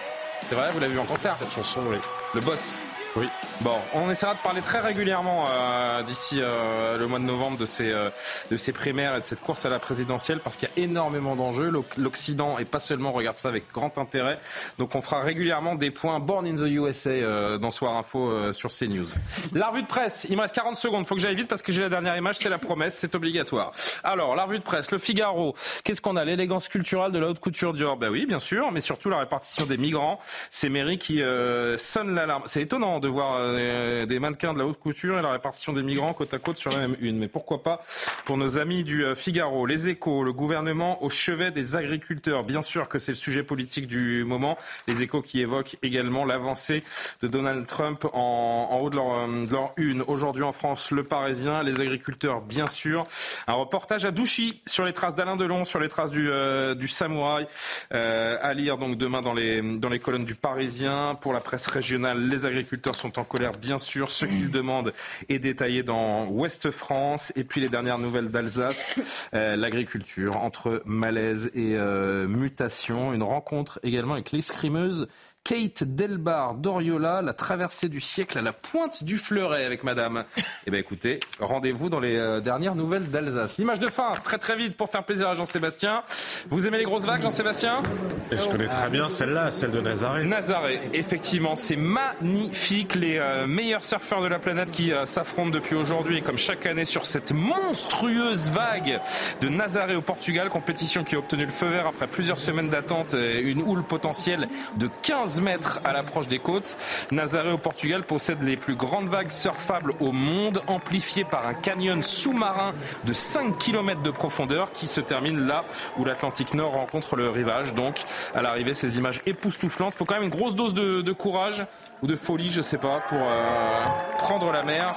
[0.48, 1.36] C'est vrai, vous l'avez vu en concert?
[1.40, 1.96] Cette chanson, oui.
[2.34, 2.80] Le boss
[3.18, 3.26] Oui.
[3.62, 7.66] Bon, on essaiera de parler très régulièrement euh, d'ici euh, le mois de novembre de
[7.66, 8.08] ces, euh,
[8.52, 11.34] de ces primaires et de cette course à la présidentielle parce qu'il y a énormément
[11.34, 11.68] d'enjeux.
[11.68, 14.38] L'Oc- L'Occident et pas seulement regarde ça avec grand intérêt.
[14.78, 19.08] Donc on fera régulièrement des points Born in the USA dans Soir Info sur CNews.
[19.52, 21.72] La revue de presse, il me reste 40 secondes, faut que j'aille vite parce que
[21.72, 23.72] j'ai la dernière image, c'est la promesse, c'est obligatoire.
[24.04, 26.24] Alors, la revue de presse, le Figaro, qu'est-ce qu'on a?
[26.24, 29.66] L'élégance culturelle de la haute couture Dior, ben oui, bien sûr, mais surtout la répartition
[29.66, 30.20] des migrants.
[30.52, 32.42] C'est Mairie qui euh, sonne l'alarme.
[32.46, 35.82] C'est étonnant de voir euh, des mannequins de la haute couture et la répartition des
[35.82, 37.18] migrants côte à côte sur la même une.
[37.18, 37.80] Mais pourquoi pas
[38.24, 42.44] pour nos amis du euh, Figaro, les échos, le gouvernement au chevet des agriculteurs.
[42.44, 44.58] Bien sûr que c'est le sujet politique du moment.
[44.86, 46.82] Les échos qui évoquent également l'avancée
[47.22, 50.02] de Donald Trump en, en haut de leur, euh, de leur une.
[50.02, 53.04] Aujourd'hui en France, le Parisien, les agriculteurs, bien sûr.
[53.46, 56.30] Un reportage à Douchy sur les traces d'Alain Delon, sur les traces du,
[56.76, 57.46] du samouraï.
[57.90, 61.14] À lire donc demain dans les, dans les colonnes du Parisien.
[61.20, 64.10] Pour la presse régionale, les agriculteurs sont en colère, bien sûr.
[64.10, 64.92] Ce qu'ils demandent
[65.28, 67.32] est détaillé dans Ouest France.
[67.36, 68.98] Et puis les dernières nouvelles d'Alsace,
[69.34, 73.12] euh, l'agriculture entre malaise et euh, mutation.
[73.12, 75.08] Une rencontre également avec l'escrimeuse
[75.44, 80.24] Kate Delbar d'Oriola, la traversée du siècle à la pointe du fleuret avec madame.
[80.66, 83.56] Eh bien écoutez, rendez-vous dans les euh, dernières nouvelles d'Alsace.
[83.56, 86.02] L'image de fin, très très vite pour faire plaisir à Jean-Sébastien.
[86.50, 87.82] Vous aimez les grosses vagues, Jean-Sébastien?
[88.30, 90.24] Je connais très bien celle-là, celle de Nazaré.
[90.24, 92.96] Nazaré, effectivement, c'est magnifique.
[92.96, 96.84] Les euh, meilleurs surfeurs de la planète qui euh, s'affrontent depuis aujourd'hui, comme chaque année,
[96.84, 99.00] sur cette monstrueuse vague
[99.40, 100.50] de Nazaré au Portugal.
[100.50, 104.48] Compétition qui a obtenu le feu vert après plusieurs semaines d'attente et une houle potentielle
[104.76, 106.76] de 15 mètres à l'approche des côtes.
[107.10, 112.02] Nazaré au Portugal possède les plus grandes vagues surfables au monde, amplifiées par un canyon
[112.02, 112.74] sous-marin
[113.04, 115.64] de 5 km de profondeur qui se termine là
[115.96, 117.74] où l'Atlantique Nord rencontre le rivage.
[117.74, 118.02] Donc,
[118.34, 119.94] à l'arrivée, ces images époustouflantes.
[119.94, 121.64] Il faut quand même une grosse dose de, courage
[122.02, 123.80] ou de folie, je sais pas, pour euh,
[124.18, 124.94] prendre la mer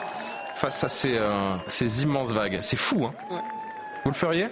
[0.55, 2.59] face à ces, euh, ces immenses vagues.
[2.61, 3.13] C'est fou, hein
[4.03, 4.47] Vous le feriez?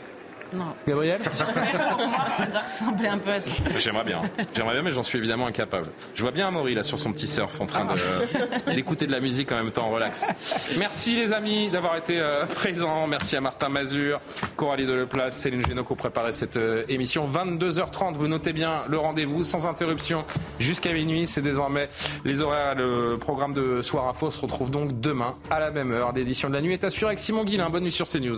[0.54, 0.74] Non.
[0.88, 1.22] Gabriel
[1.90, 3.54] Pour moi, ça doit ressembler un peu à ça.
[3.78, 4.22] J'aimerais bien.
[4.54, 5.88] J'aimerais bien, mais j'en suis évidemment incapable.
[6.16, 7.86] Je vois bien Amaury là sur son petit surf en train
[8.74, 10.28] d'écouter de, la musique en même temps, relax.
[10.78, 13.08] Merci les amis d'avoir été euh, présents.
[13.08, 14.20] Merci à Martin Mazur,
[14.56, 17.26] Coralie Deleplace, Céline Génaud qui ont préparé cette euh, émission.
[17.26, 20.24] 22h30, vous notez bien le rendez-vous sans interruption
[20.60, 21.28] jusqu'à minuit.
[21.28, 21.90] C'est désormais
[22.26, 22.76] les horaires.
[22.76, 26.14] Le programme de Soir Info se retrouve donc demain à la même heure.
[26.14, 27.70] L'édition de la nuit est assurée avec Simon Guillain.
[27.70, 28.38] Bonne nuit sur CNews.